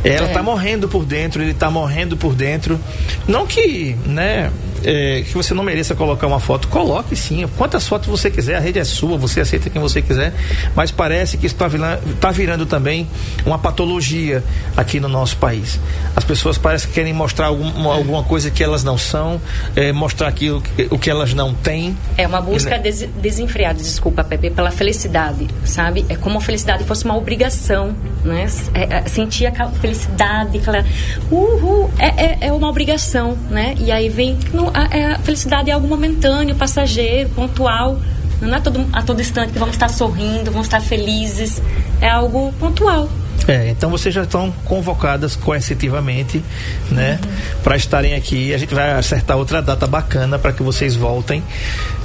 Ela 0.04 0.30
É. 0.30 0.34
tá 0.34 0.42
morrendo 0.44 0.88
por 0.88 1.04
dentro, 1.06 1.42
ele 1.42 1.54
tá 1.54 1.70
morrendo 1.70 2.16
por 2.16 2.34
dentro. 2.36 2.80
Não 3.28 3.46
que, 3.46 3.96
né, 4.06 4.52
é, 4.84 5.24
que 5.26 5.34
você 5.34 5.54
não 5.54 5.64
mereça 5.64 5.96
colocar 5.96 6.28
uma 6.28 6.40
foto, 6.40 6.68
coloque 6.68 7.16
sim. 7.16 7.48
Quantas 7.58 7.88
fotos 7.88 8.08
você 8.08 8.30
quiser, 8.30 8.56
a 8.56 8.60
rede 8.60 8.80
é 8.80 8.84
sua, 8.84 9.18
você 9.18 9.42
aceita 9.42 9.70
quem 9.70 9.82
você 9.82 10.02
quiser. 10.02 10.34
Mas 10.76 10.92
parece 10.92 11.38
que 11.38 11.46
isso 11.46 11.56
está 11.56 11.68
virando, 11.68 12.16
tá 12.20 12.32
virando 12.32 12.66
também 12.66 13.08
uma 13.46 13.58
patologia 13.58 14.44
aqui 14.78 15.00
no 15.00 15.08
nosso 15.08 15.38
país. 15.38 15.80
As 16.16 16.24
pessoas 16.24 16.58
parecem 16.58 16.90
que 16.90 16.94
querem 16.96 17.14
mostrar 17.14 17.48
algum, 17.48 17.90
alguma 17.90 18.24
coisa 18.24 18.52
que 18.52 18.64
elas 18.64 18.84
não 18.84 18.98
são, 18.98 19.42
é, 19.76 19.92
mostrar 19.92 20.28
aquilo 20.28 20.62
que, 20.62 20.88
o 20.92 21.00
que 21.00 21.10
elas 21.10 21.34
não 21.34 21.54
têm. 21.54 21.98
É 22.18 22.28
uma 22.28 22.42
busca 22.42 22.78
des 22.78 23.08
desenfreada, 23.22 23.80
desculpa, 23.82 24.24
Pepe, 24.24 24.50
pela 24.50 24.70
felicidade, 24.70 25.48
sabe? 25.66 26.06
É 26.10 26.16
como 26.16 26.38
a 26.38 26.42
felicidade 26.42 26.84
fosse 26.84 27.06
uma 27.06 27.16
obrigação, 27.16 27.96
né? 28.24 28.46
É, 28.74 28.98
é, 28.98 29.02
sentir 29.08 29.46
aquela 29.46 29.72
felicidade, 29.72 30.58
aquela. 30.58 30.86
Uhul! 31.32 31.90
É, 31.98 32.08
é, 32.08 32.38
é 32.48 32.52
uma 32.52 32.70
obrigação, 32.70 33.38
né? 33.50 33.76
E 33.78 33.92
aí 33.92 34.10
vem. 34.10 34.38
No, 34.54 34.70
a, 34.74 34.88
é, 34.92 35.14
a 35.14 35.20
felicidade 35.20 35.70
é 35.70 35.74
algo 35.74 35.88
momentâneo, 35.88 36.56
passageiro, 36.56 37.30
pontual. 37.30 38.00
Não 38.42 38.56
é 38.56 38.60
todo, 38.60 38.86
a 38.92 39.02
todo 39.02 39.22
instante 39.22 39.54
que 39.54 39.60
vamos 39.60 39.76
estar 39.76 39.90
sorrindo, 39.90 40.52
vamos 40.52 40.68
estar 40.68 40.82
felizes. 40.82 41.62
É 42.02 42.10
algo 42.10 42.54
pontual. 42.60 43.10
É, 43.46 43.70
então 43.70 43.90
vocês 43.90 44.16
já 44.16 44.24
estão 44.24 44.52
convocadas 44.64 45.36
coercitivamente, 45.36 46.42
né, 46.90 47.20
para 47.62 47.76
estarem 47.76 48.16
aqui. 48.16 48.54
A 48.54 48.58
gente 48.58 48.74
vai 48.74 48.92
acertar 48.94 49.36
outra 49.38 49.62
data 49.62 49.86
bacana 49.86 50.40
para 50.40 50.54
que 50.54 50.64
vocês 50.64 50.96
voltem, 50.96 51.44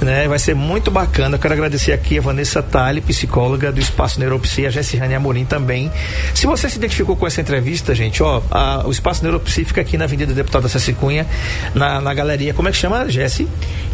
né? 0.01 0.27
Vai 0.27 0.37
ser 0.37 0.53
muito 0.53 0.91
bacana. 0.91 1.35
Eu 1.35 1.39
quero 1.39 1.53
agradecer 1.53 1.93
aqui 1.93 2.17
a 2.17 2.21
Vanessa 2.21 2.61
Tali, 2.61 2.99
psicóloga 2.99 3.71
do 3.71 3.79
Espaço 3.79 4.19
Neuropsi, 4.19 4.65
a 4.65 4.69
Jessirane 4.69 5.15
Amorim 5.15 5.45
também. 5.45 5.89
Se 6.35 6.45
você 6.45 6.69
se 6.69 6.77
identificou 6.77 7.15
com 7.15 7.25
essa 7.25 7.39
entrevista, 7.39 7.95
gente, 7.95 8.21
ó, 8.21 8.41
a- 8.51 8.83
o 8.85 8.91
Espaço 8.91 9.23
Neuropsi 9.23 9.63
fica 9.63 9.79
aqui 9.79 9.97
na 9.97 10.03
Avenida 10.05 10.33
Deputada 10.33 10.67
Ceci 10.67 10.91
Cunha, 10.91 11.25
na, 11.73 12.01
na 12.01 12.13
galeria. 12.13 12.53
Como 12.53 12.67
é 12.67 12.71
que 12.71 12.77
chama, 12.77 13.07
Jesse? 13.09 13.47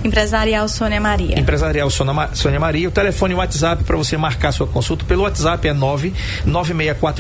Empresarial 0.04 0.68
Sônia 0.68 1.00
Maria. 1.00 1.40
Empresarial 1.40 1.90
Sônia 1.92 2.14
Ma- 2.14 2.30
Sônia 2.34 2.60
Maria. 2.60 2.88
O 2.88 2.92
telefone 2.92 3.34
e 3.34 3.36
o 3.36 3.38
WhatsApp 3.40 3.84
para 3.84 3.96
você 3.98 4.18
marcar 4.18 4.52
sua 4.52 4.66
consulta 4.66 5.06
pelo 5.06 5.24
WhatsApp 5.24 5.68
é 5.68 5.74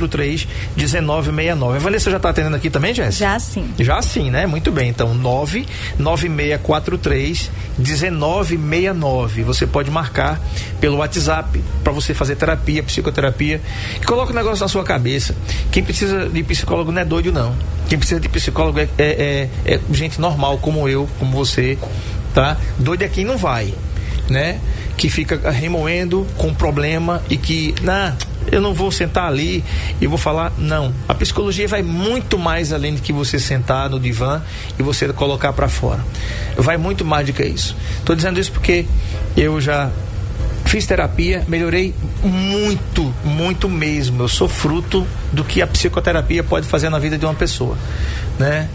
99643 0.07 0.47
1969. 0.75 1.77
A 1.77 1.79
Vanessa 1.79 2.09
já 2.11 2.17
está 2.17 2.29
atendendo 2.29 2.55
aqui 2.55 2.69
também, 2.69 2.93
Jéssica? 2.93 3.25
Já 3.25 3.39
sim. 3.39 3.69
Já 3.79 4.01
sim, 4.01 4.29
né? 4.31 4.45
Muito 4.45 4.71
bem. 4.71 4.89
Então, 4.89 5.13
99643 5.13 7.49
1969. 7.77 9.43
Você 9.43 9.67
pode 9.67 9.91
marcar 9.91 10.39
pelo 10.79 10.97
WhatsApp 10.97 11.61
para 11.83 11.91
você 11.93 12.13
fazer 12.13 12.35
terapia, 12.35 12.83
psicoterapia. 12.83 13.61
E 14.01 14.05
coloca 14.05 14.31
o 14.31 14.35
negócio 14.35 14.63
na 14.63 14.67
sua 14.67 14.83
cabeça. 14.83 15.35
Quem 15.71 15.83
precisa 15.83 16.27
de 16.29 16.43
psicólogo 16.43 16.91
não 16.91 17.01
é 17.01 17.05
doido, 17.05 17.31
não. 17.31 17.55
Quem 17.89 17.97
precisa 17.97 18.19
de 18.19 18.27
psicólogo 18.29 18.79
é, 18.79 18.87
é- 18.97 19.49
é- 19.65 19.73
é 19.75 19.79
gente 19.91 20.19
normal, 20.19 20.57
como 20.57 20.87
eu, 20.89 21.07
como 21.19 21.31
você, 21.31 21.77
tá? 22.33 22.57
Doido 22.79 23.03
é 23.03 23.07
quem 23.07 23.23
não 23.25 23.37
vai, 23.37 23.73
né? 24.29 24.59
Que 24.97 25.09
fica 25.09 25.51
remoendo 25.51 26.25
com 26.37 26.53
problema 26.53 27.21
e 27.29 27.37
que, 27.37 27.75
nah, 27.83 28.13
eu 28.51 28.61
não 28.61 28.73
vou 28.73 28.91
sentar 28.91 29.27
ali 29.27 29.63
e 29.99 30.07
vou 30.07 30.17
falar. 30.17 30.51
Não. 30.57 30.93
A 31.07 31.13
psicologia 31.13 31.67
vai 31.67 31.81
muito 31.81 32.37
mais 32.37 32.71
além 32.71 32.95
de 32.95 33.01
que 33.01 33.13
você 33.13 33.39
sentar 33.39 33.89
no 33.89 33.99
divã 33.99 34.41
e 34.77 34.83
você 34.83 35.11
colocar 35.13 35.53
para 35.53 35.67
fora. 35.67 36.03
Vai 36.57 36.77
muito 36.77 37.03
mais 37.03 37.27
do 37.27 37.33
que 37.33 37.43
isso. 37.43 37.75
Estou 37.97 38.15
dizendo 38.15 38.39
isso 38.39 38.51
porque 38.51 38.85
eu 39.35 39.59
já 39.59 39.91
fiz 40.65 40.85
terapia, 40.85 41.43
melhorei 41.47 41.93
muito, 42.23 43.13
muito 43.23 43.69
mesmo. 43.69 44.23
Eu 44.23 44.27
sou 44.27 44.47
fruto 44.47 45.07
do 45.31 45.43
que 45.43 45.61
a 45.61 45.67
psicoterapia 45.67 46.43
pode 46.43 46.67
fazer 46.67 46.89
na 46.89 46.99
vida 46.99 47.17
de 47.17 47.25
uma 47.25 47.33
pessoa, 47.33 47.77
né? 48.37 48.67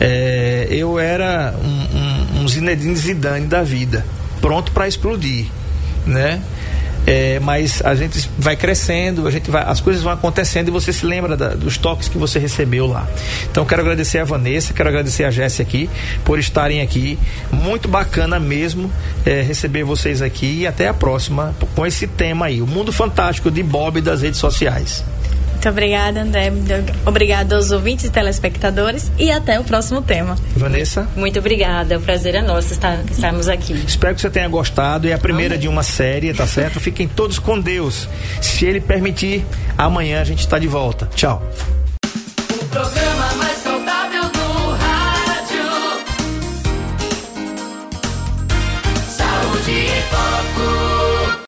É, 0.00 0.66
eu 0.70 0.98
era 0.98 1.54
um, 1.62 2.38
um, 2.38 2.42
um 2.42 2.48
Zinedine 2.48 2.96
Zidane 2.96 3.46
da 3.46 3.62
vida, 3.62 4.04
pronto 4.40 4.72
para 4.72 4.88
explodir, 4.88 5.46
né? 6.06 6.42
É, 7.06 7.38
mas 7.40 7.82
a 7.84 7.94
gente 7.94 8.30
vai 8.38 8.56
crescendo, 8.56 9.26
a 9.26 9.30
gente 9.30 9.50
vai, 9.50 9.62
as 9.62 9.78
coisas 9.80 10.02
vão 10.02 10.12
acontecendo 10.12 10.68
e 10.68 10.70
você 10.70 10.90
se 10.92 11.04
lembra 11.04 11.36
da- 11.36 11.50
dos 11.50 11.76
toques 11.76 12.08
que 12.08 12.16
você 12.16 12.38
recebeu 12.38 12.86
lá. 12.86 13.06
Então 13.50 13.64
quero 13.66 13.82
agradecer 13.82 14.18
a 14.20 14.24
Vanessa, 14.24 14.72
quero 14.72 14.88
agradecer 14.88 15.24
a 15.24 15.30
Jéssica 15.30 15.62
aqui 15.62 15.90
por 16.24 16.38
estarem 16.38 16.80
aqui. 16.80 17.18
Muito 17.52 17.88
bacana 17.88 18.40
mesmo 18.40 18.90
é, 19.26 19.42
receber 19.42 19.84
vocês 19.84 20.22
aqui 20.22 20.60
e 20.60 20.66
até 20.66 20.88
a 20.88 20.94
próxima 20.94 21.54
com 21.74 21.84
esse 21.86 22.06
tema 22.06 22.46
aí, 22.46 22.62
o 22.62 22.66
mundo 22.66 22.90
fantástico 22.90 23.50
de 23.50 23.62
Bob 23.62 24.00
das 24.00 24.22
redes 24.22 24.40
sociais. 24.40 25.04
Muito 25.64 25.72
obrigada, 25.78 26.20
André. 26.20 26.52
Obrigada 27.06 27.56
aos 27.56 27.70
ouvintes 27.70 28.04
e 28.04 28.10
telespectadores. 28.10 29.10
E 29.18 29.30
até 29.30 29.58
o 29.58 29.64
próximo 29.64 30.02
tema. 30.02 30.36
Vanessa, 30.54 31.08
Muito 31.16 31.38
obrigada. 31.38 31.96
O 31.96 32.02
prazer 32.02 32.34
é 32.34 32.42
nosso 32.42 32.74
estar, 32.74 33.02
estarmos 33.10 33.48
aqui. 33.48 33.72
espero 33.72 34.14
que 34.14 34.20
você 34.20 34.28
tenha 34.28 34.46
gostado. 34.46 35.08
É 35.08 35.14
a 35.14 35.18
primeira 35.18 35.56
de 35.56 35.66
uma 35.66 35.82
série, 35.82 36.34
tá 36.34 36.46
certo? 36.46 36.78
Fiquem 36.80 37.08
todos 37.08 37.38
com 37.38 37.58
Deus. 37.58 38.06
Se 38.42 38.66
Ele 38.66 38.78
permitir, 38.78 39.42
amanhã 39.78 40.20
a 40.20 40.24
gente 40.24 40.40
está 40.40 40.58
de 40.58 40.68
volta. 40.68 41.08
Tchau. 41.14 41.42